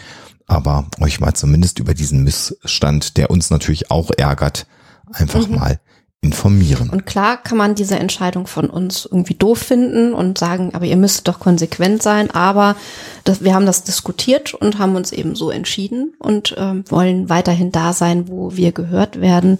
Aber 0.47 0.86
euch 1.01 1.20
mal 1.20 1.34
zumindest 1.34 1.78
über 1.78 1.95
diesen 1.95 2.22
Missstand, 2.22 3.16
der 3.16 3.30
uns 3.30 3.51
natürlich 3.51 3.90
auch 3.90 4.11
ärgert, 4.16 4.66
einfach 5.12 5.49
mhm. 5.49 5.57
mal 5.57 5.80
informieren. 6.24 6.90
Und 6.90 7.07
klar 7.07 7.36
kann 7.36 7.59
man 7.59 7.74
diese 7.74 7.99
Entscheidung 7.99 8.47
von 8.47 8.70
uns 8.70 9.05
irgendwie 9.05 9.34
doof 9.34 9.59
finden 9.59 10.14
und 10.14 10.38
sagen, 10.38 10.74
aber 10.74 10.86
ihr 10.86 10.97
müsst 10.97 11.28
doch 11.28 11.38
konsequent 11.38 12.03
sein. 12.03 12.30
Aber 12.30 12.76
das, 13.24 13.45
wir 13.45 13.55
haben 13.55 13.66
das 13.66 13.84
diskutiert 13.84 14.55
und 14.55 14.78
haben 14.78 14.97
uns 14.97 15.12
eben 15.12 15.36
so 15.36 15.51
entschieden 15.51 16.14
und 16.18 16.55
ähm, 16.59 16.84
wollen 16.88 17.28
weiterhin 17.28 17.72
da 17.72 17.92
sein, 17.92 18.28
wo 18.28 18.57
wir 18.57 18.72
gehört 18.72 19.20
werden. 19.20 19.59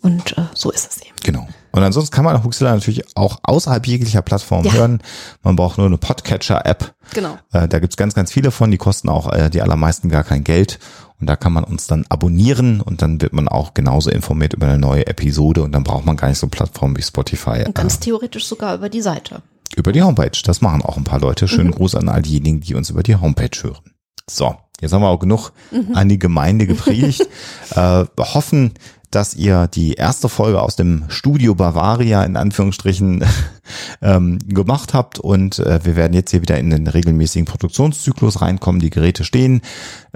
Und 0.00 0.38
äh, 0.38 0.42
so 0.54 0.70
ist 0.70 0.88
es 0.90 1.02
eben. 1.02 1.16
Genau. 1.24 1.48
Und 1.72 1.82
ansonsten 1.82 2.14
kann 2.14 2.24
man 2.24 2.42
Huxilla 2.44 2.74
natürlich 2.74 3.16
auch 3.16 3.38
außerhalb 3.42 3.86
jeglicher 3.86 4.22
Plattform 4.22 4.64
Ja. 4.64 4.72
hören. 4.72 5.02
Man 5.42 5.56
braucht 5.56 5.78
nur 5.78 5.86
eine 5.86 5.98
Podcatcher-App. 5.98 6.94
Genau. 7.14 7.38
Äh, 7.52 7.68
da 7.68 7.78
gibt's 7.78 7.96
ganz, 7.96 8.14
ganz 8.14 8.32
viele 8.32 8.50
von. 8.50 8.70
Die 8.70 8.78
kosten 8.78 9.08
auch 9.08 9.32
äh, 9.32 9.50
die 9.50 9.62
allermeisten 9.62 10.08
gar 10.08 10.24
kein 10.24 10.44
Geld. 10.44 10.78
Und 11.20 11.26
da 11.28 11.36
kann 11.36 11.52
man 11.52 11.64
uns 11.64 11.86
dann 11.88 12.06
abonnieren 12.08 12.80
und 12.80 13.02
dann 13.02 13.20
wird 13.20 13.32
man 13.32 13.48
auch 13.48 13.74
genauso 13.74 14.08
informiert 14.10 14.54
über 14.54 14.66
eine 14.68 14.78
neue 14.78 15.06
Episode 15.08 15.62
und 15.62 15.72
dann 15.72 15.82
braucht 15.82 16.06
man 16.06 16.16
gar 16.16 16.28
nicht 16.28 16.38
so 16.38 16.46
Plattformen 16.46 16.96
wie 16.96 17.02
Spotify. 17.02 17.64
Und 17.66 17.74
ganz 17.74 17.98
theoretisch 17.98 18.46
sogar 18.46 18.74
über 18.76 18.88
die 18.88 19.02
Seite. 19.02 19.42
über 19.74 19.90
die 19.92 20.02
Homepage. 20.02 20.30
Das 20.44 20.60
machen 20.60 20.80
auch 20.82 20.96
ein 20.96 21.04
paar 21.04 21.18
Leute. 21.20 21.48
Schönen 21.48 21.72
Gruß 21.72 21.96
an 21.96 22.08
all 22.08 22.22
diejenigen, 22.22 22.60
die 22.60 22.74
uns 22.74 22.90
über 22.90 23.02
die 23.02 23.16
Homepage 23.16 23.50
hören. 23.62 23.92
So, 24.30 24.54
jetzt 24.80 24.92
haben 24.92 25.02
wir 25.02 25.08
auch 25.08 25.18
genug 25.18 25.52
an 25.94 26.08
die 26.08 26.18
Gemeinde 26.20 26.66
gepredigt. 26.68 27.22
äh, 27.72 27.76
wir 27.76 28.34
hoffen, 28.34 28.74
dass 29.10 29.34
ihr 29.34 29.68
die 29.68 29.94
erste 29.94 30.28
Folge 30.28 30.60
aus 30.60 30.76
dem 30.76 31.04
Studio 31.08 31.54
Bavaria 31.54 32.24
in 32.24 32.36
Anführungsstrichen 32.36 33.24
ähm, 34.02 34.38
gemacht 34.46 34.94
habt 34.94 35.18
und 35.18 35.58
äh, 35.58 35.80
wir 35.84 35.96
werden 35.96 36.12
jetzt 36.14 36.30
hier 36.30 36.42
wieder 36.42 36.58
in 36.58 36.70
den 36.70 36.86
regelmäßigen 36.86 37.46
Produktionszyklus 37.46 38.40
reinkommen. 38.40 38.80
Die 38.80 38.90
Geräte 38.90 39.24
stehen. 39.24 39.62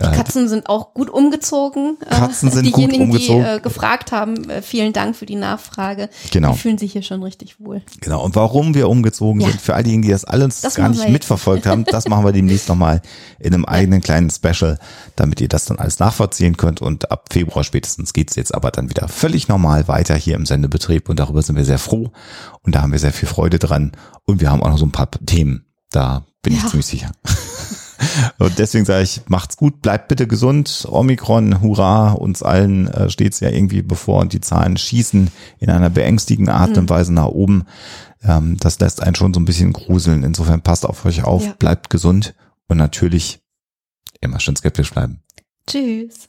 Die 0.00 0.16
Katzen 0.16 0.48
sind 0.48 0.68
auch 0.68 0.94
gut 0.94 1.10
umgezogen. 1.10 1.96
Äh, 2.06 2.14
Katzen 2.14 2.50
sind 2.50 2.72
gut 2.72 2.76
Diejenigen, 2.78 3.04
umgezogen. 3.10 3.44
die 3.44 3.48
äh, 3.48 3.60
gefragt 3.60 4.10
haben, 4.12 4.48
äh, 4.50 4.62
vielen 4.62 4.92
Dank 4.92 5.16
für 5.16 5.26
die 5.26 5.36
Nachfrage. 5.36 6.08
Genau. 6.30 6.52
Die 6.52 6.58
fühlen 6.58 6.78
sich 6.78 6.92
hier 6.92 7.02
schon 7.02 7.22
richtig 7.22 7.60
wohl. 7.60 7.82
Genau. 8.00 8.22
Und 8.24 8.34
warum 8.34 8.74
wir 8.74 8.88
umgezogen 8.88 9.40
Ja. 9.40 9.48
sind, 9.48 9.60
für 9.60 9.74
all 9.74 9.82
diejenigen, 9.82 10.02
die 10.06 10.12
das 10.12 10.24
alles 10.24 10.60
Das 10.62 10.74
gar 10.74 10.88
nicht 10.88 11.08
mitverfolgt 11.08 11.66
haben, 11.66 11.84
das 11.84 12.08
machen 12.08 12.24
wir 12.24 12.32
demnächst 12.32 12.68
nochmal 12.68 13.00
in 13.38 13.54
einem 13.54 13.64
eigenen 13.64 14.00
kleinen 14.00 14.30
Special, 14.30 14.78
damit 15.16 15.40
ihr 15.40 15.48
das 15.48 15.66
dann 15.66 15.78
alles 15.78 15.98
nachvollziehen 15.98 16.56
könnt. 16.56 16.80
Und 16.82 17.10
ab 17.10 17.26
Februar 17.30 17.64
spätestens 17.64 18.12
geht's 18.12 18.34
jetzt 18.36 18.54
aber 18.54 18.70
dann 18.70 18.81
wieder 18.90 19.08
völlig 19.08 19.48
normal 19.48 19.88
weiter 19.88 20.14
hier 20.14 20.36
im 20.36 20.46
Sendebetrieb 20.46 21.08
und 21.08 21.18
darüber 21.18 21.42
sind 21.42 21.56
wir 21.56 21.64
sehr 21.64 21.78
froh 21.78 22.10
und 22.62 22.74
da 22.74 22.82
haben 22.82 22.92
wir 22.92 22.98
sehr 22.98 23.12
viel 23.12 23.28
Freude 23.28 23.58
dran. 23.58 23.92
Und 24.24 24.40
wir 24.40 24.50
haben 24.50 24.62
auch 24.62 24.68
noch 24.70 24.78
so 24.78 24.86
ein 24.86 24.92
paar 24.92 25.10
Themen. 25.26 25.64
Da 25.90 26.24
bin 26.42 26.54
ich 26.54 26.62
Ja. 26.62 26.68
ziemlich 26.68 26.86
sicher. 26.86 27.10
Und 28.38 28.58
deswegen 28.58 28.84
sage 28.84 29.04
ich, 29.04 29.22
macht's 29.28 29.56
gut, 29.56 29.80
bleibt 29.80 30.08
bitte 30.08 30.26
gesund. 30.26 30.88
Omikron, 30.90 31.60
hurra, 31.60 32.12
uns 32.12 32.42
allen 32.42 32.88
äh, 32.88 33.08
steht's 33.08 33.38
ja 33.38 33.48
irgendwie 33.48 33.82
bevor 33.82 34.20
und 34.20 34.32
die 34.32 34.40
Zahlen 34.40 34.76
schießen 34.76 35.30
in 35.60 35.70
einer 35.70 35.88
beängstigenden 35.88 36.52
Art 36.52 36.76
und 36.78 36.90
Weise 36.90 37.12
nach 37.14 37.26
oben. 37.26 37.64
Ähm, 38.24 38.56
das 38.58 38.80
lässt 38.80 39.02
einen 39.02 39.14
schon 39.14 39.32
so 39.32 39.38
ein 39.38 39.44
bisschen 39.44 39.72
gruseln. 39.72 40.24
Insofern 40.24 40.62
passt 40.62 40.84
auf 40.84 41.04
euch 41.04 41.22
auf, 41.22 41.44
Ja. 41.44 41.52
bleibt 41.58 41.90
gesund 41.90 42.34
und 42.66 42.76
natürlich 42.76 43.40
immer 44.20 44.40
schön 44.40 44.56
skeptisch 44.56 44.90
bleiben. 44.92 45.22
Tschüss. 45.68 46.28